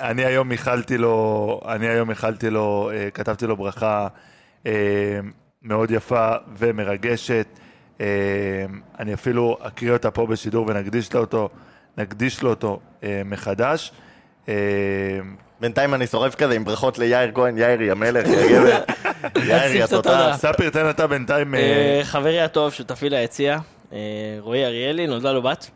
אני, 0.02 0.26
היום 0.26 0.52
איחלתי 0.52 0.98
לו, 0.98 1.62
אני 1.68 1.88
היום 1.88 2.10
איחלתי 2.10 2.50
לו, 2.50 2.92
כתבתי 3.14 3.48
לו 3.48 3.58
ברכה 3.58 4.08
מאוד 5.64 5.92
יפה 5.92 6.32
ומרגשת. 6.58 7.48
אני 9.00 9.14
אפילו 9.14 9.58
אקריא 9.62 9.92
אותה 9.92 10.12
פה 10.12 10.26
בשידור 10.26 10.66
ונקדיש 10.68 11.14
לו 11.14 11.22
אותו, 11.22 11.50
נקדיש 11.98 12.42
לו 12.42 12.50
אותו 12.50 12.80
אה, 13.04 13.22
מחדש. 13.26 13.92
אה, 14.50 14.54
בינתיים 15.64 15.94
אני 15.94 16.08
שורף 16.08 16.36
כזה 16.36 16.54
עם 16.54 16.66
ברכות 16.66 17.00
ליאיר 17.00 17.32
כהן, 17.34 17.58
יאיר 17.58 17.82
יא 17.82 17.94
מלך, 17.94 18.28
יא 18.28 18.60
גבר. 18.60 18.80
יאיר 19.50 19.76
יא 19.76 19.86
קצת 19.86 19.96
תותח. 19.96 20.10
תודה. 20.10 20.38
ספיר, 20.38 20.70
תן 20.70 20.90
אתה 20.90 21.08
בינתיים, 21.08 21.56
אה, 21.56 21.60
אה, 21.60 22.04
חברי 22.04 22.42
הטוב, 22.42 22.74
שותפי 22.74 23.10
ליציע, 23.10 23.58
אה, 23.94 23.98
רועי 24.40 24.66
אריאלי, 24.66 25.08
נולדה 25.08 25.32
לו 25.32 25.42
בת. 25.42 25.70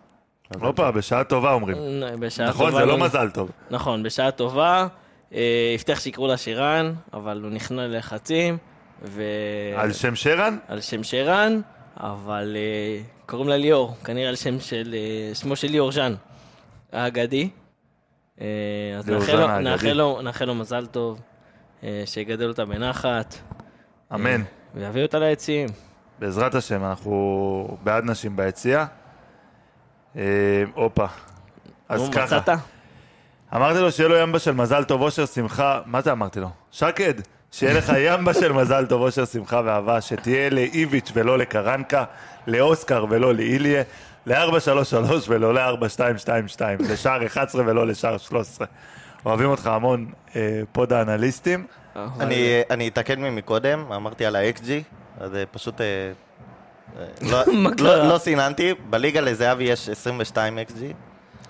הופה, 0.61 0.91
בשעה 0.91 1.24
טובה 1.24 1.53
אומרים. 1.53 1.78
בשעה 2.20 2.47
נכון, 2.47 2.70
טובה 2.70 2.80
זה 2.80 2.86
לא 2.86 2.97
מזל 2.97 3.30
טוב. 3.30 3.51
נכון, 3.72 4.03
בשעה 4.03 4.32
טובה. 4.32 4.88
הבטיח 5.76 5.99
שיקראו 5.99 6.28
לה 6.28 6.38
שירן, 6.38 6.93
אבל 7.13 7.41
הוא 7.43 7.51
נכנע 7.51 7.88
ללחצים. 7.88 8.57
ו... 9.03 9.24
על 9.76 9.93
שם 9.93 10.15
שרן? 10.15 10.57
על 10.68 10.82
שם 10.82 11.03
שרן, 11.03 11.61
אבל 11.99 12.55
אה, 12.55 13.01
קוראים 13.25 13.49
לה 13.49 13.57
ליאור, 13.57 13.95
כנראה 14.03 14.29
על 14.29 14.35
שם 14.35 14.59
של, 14.59 14.95
אה, 14.97 15.35
שמו 15.35 15.55
של 15.55 15.67
ליאור 15.67 15.91
ז'אן, 15.91 16.13
האגדי. 16.91 17.49
אה, 18.41 18.47
אז 18.97 19.09
נאחל. 19.09 19.59
נאחל, 19.59 19.93
לו, 19.93 20.21
נאחל 20.21 20.45
לו 20.45 20.55
מזל 20.55 20.85
טוב, 20.85 21.21
אה, 21.83 22.03
שיגדל 22.05 22.47
אותה 22.47 22.65
בנחת. 22.65 23.35
אמן. 24.13 24.41
ויביא 24.75 25.03
אותה 25.03 25.19
ליציעים. 25.19 25.69
בעזרת 26.19 26.55
השם, 26.55 26.83
אנחנו 26.83 27.77
בעד 27.83 28.03
נשים 28.03 28.35
ביציע. 28.35 28.85
אה, 30.15 30.23
הופה. 30.75 31.05
אז 31.89 32.01
נו, 32.01 32.11
ככה. 32.11 32.25
מצאת? 32.25 32.49
אמרתי 33.55 33.79
לו 33.79 33.91
שיהיה 33.91 34.09
לו 34.09 34.15
ימבה 34.15 34.39
של 34.39 34.51
מזל 34.51 34.83
טוב, 34.83 35.01
אושר, 35.01 35.25
שמחה, 35.25 35.81
מה 35.85 36.01
זה 36.01 36.11
אמרתי 36.11 36.39
לו? 36.39 36.49
שקד, 36.71 37.13
שיהיה 37.51 37.73
לך 37.73 37.93
ימבה 37.99 38.33
של 38.33 38.51
מזל 38.51 38.85
טוב, 38.85 39.01
אושר, 39.01 39.25
שמחה 39.25 39.61
ואהבה, 39.65 40.01
שתהיה 40.01 40.49
לאיביץ' 40.49 41.11
ולא 41.13 41.37
לקרנקה, 41.37 42.03
לאוסקר 42.47 43.05
ולא 43.09 43.33
לאיליה, 43.35 43.83
ל-433 44.25 44.95
ולא 45.27 45.53
ל-4222, 45.53 46.59
לשער 46.89 47.25
11 47.25 47.63
ולא 47.65 47.87
לשער 47.87 48.17
13. 48.17 48.67
אוהבים 49.25 49.49
אותך 49.49 49.67
המון, 49.67 50.05
אה, 50.35 50.41
פוד 50.71 50.93
האנליסטים. 50.93 51.65
אני- 52.19 52.35
אני 52.69 52.87
אתקן 52.87 53.19
ממקודם, 53.21 53.91
אמרתי 53.91 54.25
על 54.25 54.35
ה-XG, 54.35 54.69
אז 55.19 55.35
אה, 55.35 55.43
פשוט... 55.51 55.81
אה, 55.81 55.85
אה, 56.99 57.05
לא- 57.21 57.43
לא-? 57.83 58.07
לא 58.13 58.17
סיננתי, 58.17 58.73
בליגה 58.89 59.21
לזהבי 59.21 59.63
יש 59.63 59.89
22 59.89 60.57
XG, 60.59 60.81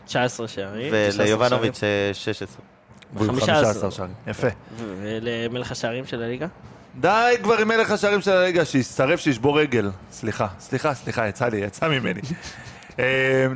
19 0.05 0.47
שערים. 0.47 0.93
וליובנוביץ' 0.93 1.83
אה, 1.83 2.09
16. 2.13 2.61
והוא 3.13 3.27
עם 3.27 3.39
15. 3.39 3.55
15 3.55 3.91
שערים. 3.91 4.13
יפה. 4.27 4.47
ולמלך 4.77 5.71
השערים 5.71 6.05
של 6.05 6.23
הליגה? 6.23 6.47
די 6.95 7.35
כבר 7.43 7.57
עם 7.57 7.67
מלך 7.67 7.91
השערים 7.91 8.21
של 8.21 8.31
הליגה, 8.31 8.65
שישרף, 8.65 9.19
שישבור 9.19 9.59
רגל. 9.59 9.89
סליחה, 10.11 10.47
סליחה, 10.59 10.93
סליחה, 10.93 11.27
יצא 11.27 11.47
לי, 11.47 11.57
יצא 11.57 11.87
ממני. 11.87 12.21
אה, 12.99 13.05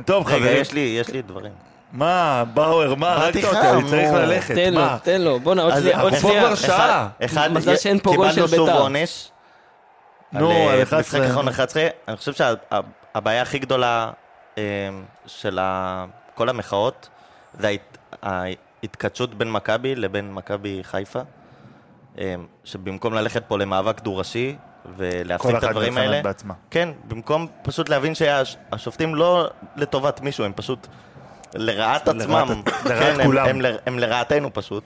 טוב, 0.04 0.26
רגע, 0.26 0.36
חברים. 0.36 0.60
יש 0.60 0.72
לי 0.72 0.80
יש 1.00 1.08
לי 1.08 1.22
דברים. 1.22 1.52
מה, 1.92 2.44
באואר, 2.54 2.94
מה, 2.94 3.12
הרגת 3.12 3.44
אותי, 3.44 3.58
אני 3.70 3.88
צריך. 3.88 4.12
ללכת, 4.12 4.54
תן 4.54 4.74
לו? 4.74 4.82
תן 5.02 5.20
לו. 5.20 5.40
בואנה, 5.40 5.62
עוד 5.62 5.72
אז 5.72 5.82
שנייה, 5.82 6.02
אנחנו 6.02 6.18
שנייה. 6.18 6.46
כבר 6.46 6.54
שעה. 6.54 7.08
אחד, 7.24 7.52
מזל 7.52 7.76
שאין 7.76 7.98
פה 7.98 8.12
גול 8.16 8.28
של 8.28 8.34
קיבלנו 8.34 8.56
שוב 8.56 8.66
בית"ר. 8.66 8.80
עונש. 8.80 9.28
נו, 10.32 10.50
אה, 10.50 10.72
על 10.72 10.82
משחק 10.82 10.92
11. 10.92 11.26
אחרון 11.30 11.48
11. 11.48 11.86
אני 12.08 12.16
חושב 12.16 12.32
שהבעיה 12.32 13.42
הכי 13.42 13.58
גדולה 13.58 14.10
אה, 14.58 14.62
של 15.26 15.58
כל 16.34 16.48
המחאות 16.48 17.08
זה 17.58 17.74
ההתכתשות 18.82 19.34
בין 19.34 19.52
מכבי 19.52 19.94
לבין 19.94 20.34
מכבי 20.34 20.80
חיפה. 20.82 21.20
אה, 22.18 22.34
שבמקום 22.64 23.14
ללכת 23.14 23.42
פה 23.48 23.58
למאבק 23.58 24.00
דו-ראשי 24.00 24.56
ולהפסיק 24.96 25.50
כל 25.50 25.56
את 25.58 25.62
אחת 25.64 25.68
הדברים 25.70 25.98
האלה, 25.98 26.22
בעצמה. 26.22 26.54
כן, 26.70 26.88
במקום 27.08 27.46
פשוט 27.62 27.88
להבין 27.88 28.12
שהשופטים 28.14 29.14
לא 29.14 29.48
לטובת 29.76 30.20
מישהו, 30.20 30.44
הם 30.44 30.52
פשוט 30.56 30.86
לרעת 31.54 32.08
עצמם. 32.08 32.62
לרעת 32.84 32.98
כן, 33.14 33.20
הם- 33.20 33.26
כולם. 33.26 33.46
הם 33.48 33.60
ל- 33.60 33.76
הם 33.86 33.98
לרעתנו 33.98 34.50
פשוט. 34.52 34.84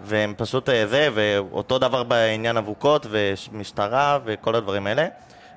והם 0.00 0.34
פשוט 0.36 0.68
אה, 0.68 0.86
זה, 0.86 1.08
ואותו 1.14 1.78
דבר 1.78 2.02
בעניין 2.02 2.56
אבוקות 2.56 3.06
ומשטרה 3.10 4.18
וכל 4.24 4.54
הדברים 4.54 4.86
האלה. 4.86 5.06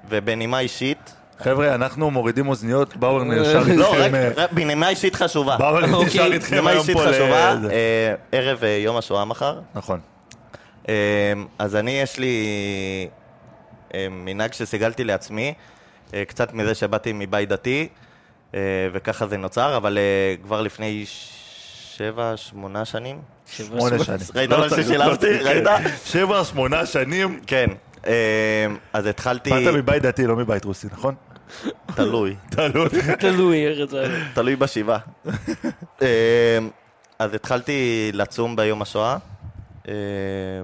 ובנימה 0.10 0.60
אישית, 0.60 1.16
חבר'ה, 1.44 1.76
אנחנו 1.76 2.12
מורידים 2.12 2.48
אוזניות, 2.48 2.98
באואר 2.98 3.24
נשאר 3.24 3.58
איתכם, 3.60 3.78
לא, 3.80 3.96
רק 3.98 4.14
אה, 4.38 4.48
בנימה 4.52 4.90
אישית 4.90 5.16
חשובה. 5.16 5.58
באואר 5.58 5.86
נשאר 5.86 5.96
אוקיי. 5.98 6.34
איתכם 6.34 6.68
היום 6.68 6.86
פה 6.94 7.06
ל... 7.06 7.14
אה, 7.72 8.14
ערב 8.32 8.64
אה, 8.64 8.70
יום 8.70 8.98
השואה 8.98 9.26
מחר. 9.26 9.60
נכון. 9.76 10.00
אה, 10.90 10.94
אז 11.60 11.76
אני, 11.76 11.92
יש 11.92 12.20
לי 12.20 12.46
אה, 13.94 14.08
מנהג 14.12 14.54
שסיגלתי 14.54 15.04
לעצמי, 15.04 15.54
אה, 16.14 16.24
קצת 16.28 16.54
מזה 16.54 16.76
שבאתי 16.76 17.12
מבית 17.14 17.50
דתי, 17.50 17.88
אה, 18.56 18.60
וככה 18.94 19.28
זה 19.28 19.38
נוצר, 19.38 19.78
אבל 19.78 19.98
אה, 19.98 20.36
כבר 20.44 20.62
לפני 20.62 21.04
שבע, 21.98 22.34
שמונה 22.36 22.86
שנים. 22.86 23.20
שמונה 23.48 24.04
שנים. 24.04 24.20
ראית 24.36 24.50
לא 24.50 24.70
ששילבתי? 24.70 25.00
לא 25.00 25.16
צריך- 25.16 25.42
ראית? 25.48 25.68
שבע, 26.06 26.44
שמונה 26.44 26.86
שנים. 26.86 27.40
כן. 27.48 27.68
אה, 28.08 28.14
אז 28.94 29.06
התחלתי, 29.06 29.50
באת 29.50 29.74
מבית 29.74 30.02
דתי, 30.04 30.28
לא 30.28 30.36
מבית 30.36 30.66
רוסי, 30.66 30.88
נכון? 30.92 31.16
תלוי, 31.96 32.36
תלוי. 32.56 32.90
תלוי, 33.20 33.68
ארץ 33.68 33.94
האלה. 33.94 34.20
תלוי 34.34 34.56
בשבעה. 34.56 35.00
אה, 36.02 36.08
אז 37.20 37.34
התחלתי 37.34 38.10
לצום 38.14 38.56
ביום 38.56 38.82
השואה, 38.82 39.18
אה, 39.88 39.94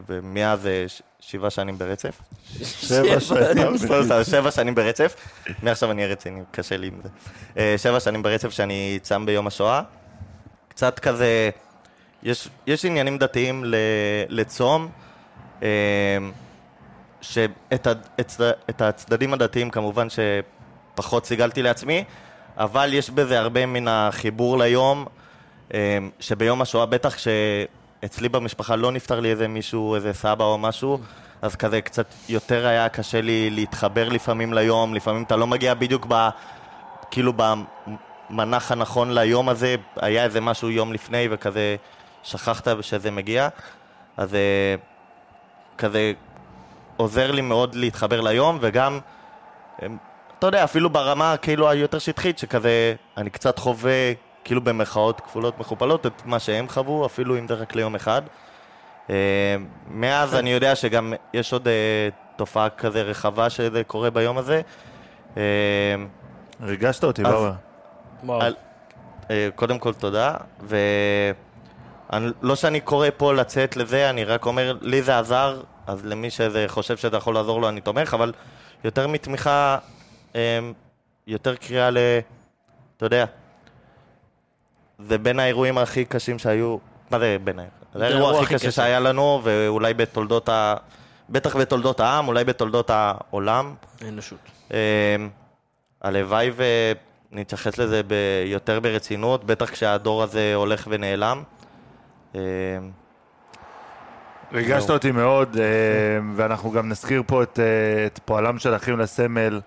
ומאז 0.09 0.67
אה, 0.67 0.83
ש- 0.87 1.01
שבעה 1.19 1.49
שנים 1.49 1.77
ברצף. 1.77 2.21
שבע 2.63 3.19
שנים. 3.19 3.77
סתם, 3.77 4.03
שבע 4.23 4.51
שנים 4.51 4.75
ברצף. 4.75 5.15
מעכשיו 5.63 5.91
אני 5.91 6.01
אהיה 6.03 6.11
רציני, 6.13 6.41
קשה 6.51 6.77
לי 6.77 6.87
עם 6.87 6.99
זה. 7.03 7.09
אה, 7.57 7.75
שבע 7.77 7.99
שנים 7.99 8.23
ברצף 8.23 8.49
שאני 8.49 8.99
צם 9.01 9.25
ביום 9.25 9.47
השואה. 9.47 9.81
קצת 10.69 10.99
כזה, 10.99 11.49
יש, 12.23 12.49
יש 12.67 12.85
עניינים 12.85 13.17
דתיים 13.17 13.65
ל, 13.65 13.75
לצום, 14.29 14.89
אה, 15.63 15.67
שאת 17.21 17.87
ה, 17.87 17.91
את, 18.19 18.31
את 18.69 18.81
הצדדים 18.81 19.33
הדתיים 19.33 19.69
כמובן 19.69 20.07
שפחות 20.97 21.25
סיגלתי 21.25 21.61
לעצמי, 21.61 22.03
אבל 22.57 22.93
יש 22.93 23.09
בזה 23.09 23.39
הרבה 23.39 23.65
מן 23.65 23.87
החיבור 23.87 24.57
ליום, 24.57 25.05
אה, 25.73 25.97
שביום 26.19 26.61
השואה 26.61 26.85
בטח 26.85 27.15
שאצלי 27.17 28.29
במשפחה 28.29 28.75
לא 28.75 28.91
נפטר 28.91 29.19
לי 29.19 29.31
איזה 29.31 29.47
מישהו, 29.47 29.95
איזה 29.95 30.13
סבא 30.13 30.45
או 30.45 30.57
משהו, 30.57 30.99
אז 31.41 31.55
כזה 31.55 31.81
קצת 31.81 32.05
יותר 32.29 32.67
היה 32.67 32.89
קשה 32.89 33.21
לי 33.21 33.49
להתחבר 33.49 34.09
לפעמים 34.09 34.53
ליום, 34.53 34.93
לפעמים 34.93 35.23
אתה 35.23 35.35
לא 35.35 35.47
מגיע 35.47 35.73
בדיוק 35.73 36.05
ב... 36.09 36.29
כאילו 37.11 37.33
במנח 38.29 38.71
הנכון 38.71 39.13
ליום 39.13 39.49
הזה, 39.49 39.75
היה 39.95 40.23
איזה 40.23 40.41
משהו 40.41 40.69
יום 40.69 40.93
לפני 40.93 41.27
וכזה 41.31 41.75
שכחת 42.23 42.67
שזה 42.81 43.11
מגיע, 43.11 43.47
אז 44.17 44.35
אה, 44.35 44.75
כזה 45.77 46.13
עוזר 46.97 47.31
לי 47.31 47.41
מאוד 47.41 47.75
להתחבר 47.75 48.21
ליום, 48.21 48.57
וגם, 48.61 48.99
אה, 49.83 49.87
אתה 50.39 50.47
יודע, 50.47 50.63
אפילו 50.63 50.89
ברמה 50.89 51.35
כאילו 51.37 51.69
היותר 51.69 51.99
שטחית, 51.99 52.37
שכזה, 52.39 52.95
אני 53.17 53.29
קצת 53.29 53.59
חווה, 53.59 54.11
כאילו 54.43 54.61
במרכאות 54.61 55.21
כפולות 55.21 55.59
מכופלות, 55.59 56.05
את 56.05 56.21
מה 56.25 56.39
שהם 56.39 56.69
חוו, 56.69 57.05
אפילו 57.05 57.37
אם 57.37 57.47
זה 57.47 57.53
רק 57.53 57.75
ליום 57.75 57.95
אחד. 57.95 58.21
אה, 59.09 59.15
מאז 59.87 60.35
אני 60.35 60.49
יודע 60.53 60.75
שגם 60.75 61.13
יש 61.33 61.53
עוד 61.53 61.67
אה, 61.67 61.73
תופעה 62.35 62.69
כזה 62.69 63.01
רחבה 63.01 63.49
שזה 63.49 63.83
קורה 63.83 64.09
ביום 64.09 64.37
הזה. 64.37 64.61
אה, 65.37 65.43
ריגשת 66.61 67.03
אותי, 67.03 67.21
אז- 67.21 67.27
באואר. 68.23 68.51
קודם 69.55 69.79
כל 69.79 69.93
תודה, 69.93 70.33
ולא 70.61 72.55
שאני 72.55 72.79
קורא 72.79 73.07
פה 73.17 73.33
לצאת 73.33 73.77
לזה, 73.77 74.09
אני 74.09 74.23
רק 74.23 74.45
אומר, 74.45 74.77
לי 74.81 75.01
זה 75.01 75.19
עזר, 75.19 75.61
אז 75.87 76.05
למי 76.05 76.29
שזה 76.29 76.65
חושב 76.67 76.97
שזה 76.97 77.17
יכול 77.17 77.33
לעזור 77.33 77.61
לו, 77.61 77.69
אני 77.69 77.81
תומך, 77.81 78.13
אבל 78.13 78.33
יותר 78.83 79.07
מתמיכה, 79.07 79.77
יותר 81.27 81.55
קריאה 81.55 81.89
ל... 81.89 81.97
אתה 82.97 83.05
יודע, 83.05 83.25
זה 84.99 85.17
בין 85.17 85.39
האירועים 85.39 85.77
הכי 85.77 86.05
קשים 86.05 86.39
שהיו, 86.39 86.77
מה 87.11 87.19
זה 87.19 87.37
בין 87.43 87.59
האירועים? 87.59 87.77
זה 87.93 88.05
האירוע 88.05 88.41
הכי 88.41 88.53
קשה 88.53 88.71
שהיה 88.71 88.99
לנו, 88.99 89.41
ואולי 89.43 89.93
בתולדות 89.93 90.49
ה... 90.49 90.75
בטח 91.29 91.55
בתולדות 91.55 91.99
העם, 91.99 92.27
אולי 92.27 92.43
בתולדות 92.43 92.89
העולם. 92.89 93.75
אנושות. 94.07 94.39
אה, 94.73 95.15
הלוואי 96.01 96.51
ונתייחס 97.31 97.77
לזה 97.77 98.01
יותר 98.45 98.79
ברצינות, 98.79 99.43
בטח 99.43 99.69
כשהדור 99.69 100.23
הזה 100.23 100.55
הולך 100.55 100.87
ונעלם. 100.89 101.43
אה, 102.35 102.41
ריגשת 104.53 104.89
אותי 104.89 105.11
מאוד, 105.11 105.57
ואנחנו 106.35 106.71
גם 106.71 106.89
נזכיר 106.89 107.23
פה 107.27 107.43
את, 107.43 107.59
אה, 107.59 108.07
פועלם 108.25 108.59
של 108.59 108.75
אחים 108.75 108.99
לסמל, 108.99 109.59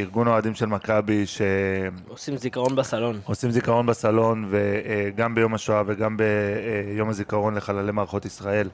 ארגון 0.00 0.28
האוהדים 0.28 0.54
של 0.54 0.66
מכבי, 0.66 1.26
שעושים 1.26 1.92
עושים 2.08 2.36
זיכרון 2.36 2.76
בסלון. 2.76 3.20
זיכרון 3.50 3.86
בסלון, 3.86 4.48
וגם 4.50 5.34
ביום 5.34 5.54
השואה 5.54 5.82
וגם 5.86 6.16
ביום 6.16 7.08
הזיכרון 7.08 7.54
לחללי 7.54 7.92
מערכות 7.92 8.24
ישראל. 8.24 8.68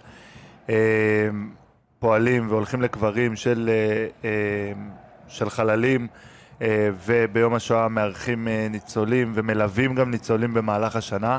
אה, 0.69 1.29
פועלים 1.99 2.51
והולכים 2.51 2.83
לקברים 2.83 3.37
של, 3.37 3.71
אה, 3.73 4.07
אה, 4.25 4.73
של 5.29 5.51
חללים, 5.51 6.07
אה, 6.63 6.91
וביום 7.07 7.55
השואה 7.55 7.89
מארחים 7.89 8.49
אה, 8.49 8.67
ניצולים 8.71 9.33
ומלווים 9.35 9.95
גם 9.95 10.11
ניצולים 10.11 10.55
במהלך 10.55 10.97
השנה. 10.97 11.39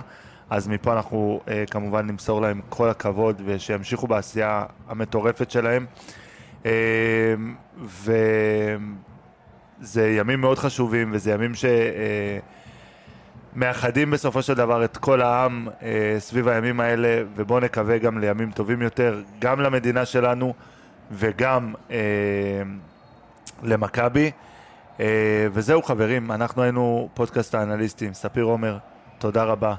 אז 0.49 0.67
מפה 0.67 0.93
אנחנו 0.93 1.41
אה, 1.47 1.63
כמובן 1.71 2.07
נמסור 2.07 2.41
להם 2.41 2.61
כל 2.69 2.89
הכבוד 2.89 3.41
ושימשיכו 3.45 4.07
בעשייה 4.07 4.65
המטורפת 4.87 5.51
שלהם. 5.51 5.85
אה, 6.65 6.71
וזה 9.81 10.09
ימים 10.09 10.41
מאוד 10.41 10.59
חשובים, 10.59 11.09
וזה 11.13 11.31
ימים 11.31 11.55
ש... 11.55 11.65
אה, 11.65 12.39
בסופו 14.11 14.41
של 14.41 14.53
דבר 14.53 14.85
את 14.85 14.97
כל 14.97 15.21
העם 15.21 15.67
אה, 15.83 16.15
סביב 16.19 16.47
הימים 16.47 16.79
האלה, 16.79 17.23
ובואו 17.35 17.59
נקווה 17.59 17.97
גם 17.97 18.17
לימים 18.17 18.51
טובים 18.51 18.81
יותר, 18.81 19.21
גם 19.39 19.61
למדינה 19.61 20.05
שלנו 20.05 20.53
וגם 21.11 21.73
אה, 21.91 21.97
למכבי. 23.63 24.31
אה, 24.99 25.47
וזהו 25.53 25.83
חברים, 25.83 26.31
אנחנו 26.31 26.63
היינו 26.63 27.09
פודקאסט 27.13 27.55
האנליסטים. 27.55 28.13
ספיר 28.13 28.43
עומר, 28.43 28.77
תודה 29.19 29.43
רבה. 29.43 29.75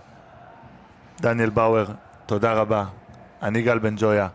דניאל 1.20 1.50
באואר, 1.50 1.86
תודה 2.26 2.52
רבה. 2.52 2.84
אני 3.42 3.62
גל 3.62 3.78
בן 3.78 3.94
ג'ויה. 3.98 4.28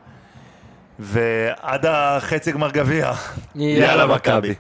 ועד 1.00 1.86
החצי 1.86 2.52
גמר 2.52 2.72
גביע, 2.72 3.12
יאללה, 3.56 4.08
מכבי. 4.08 4.56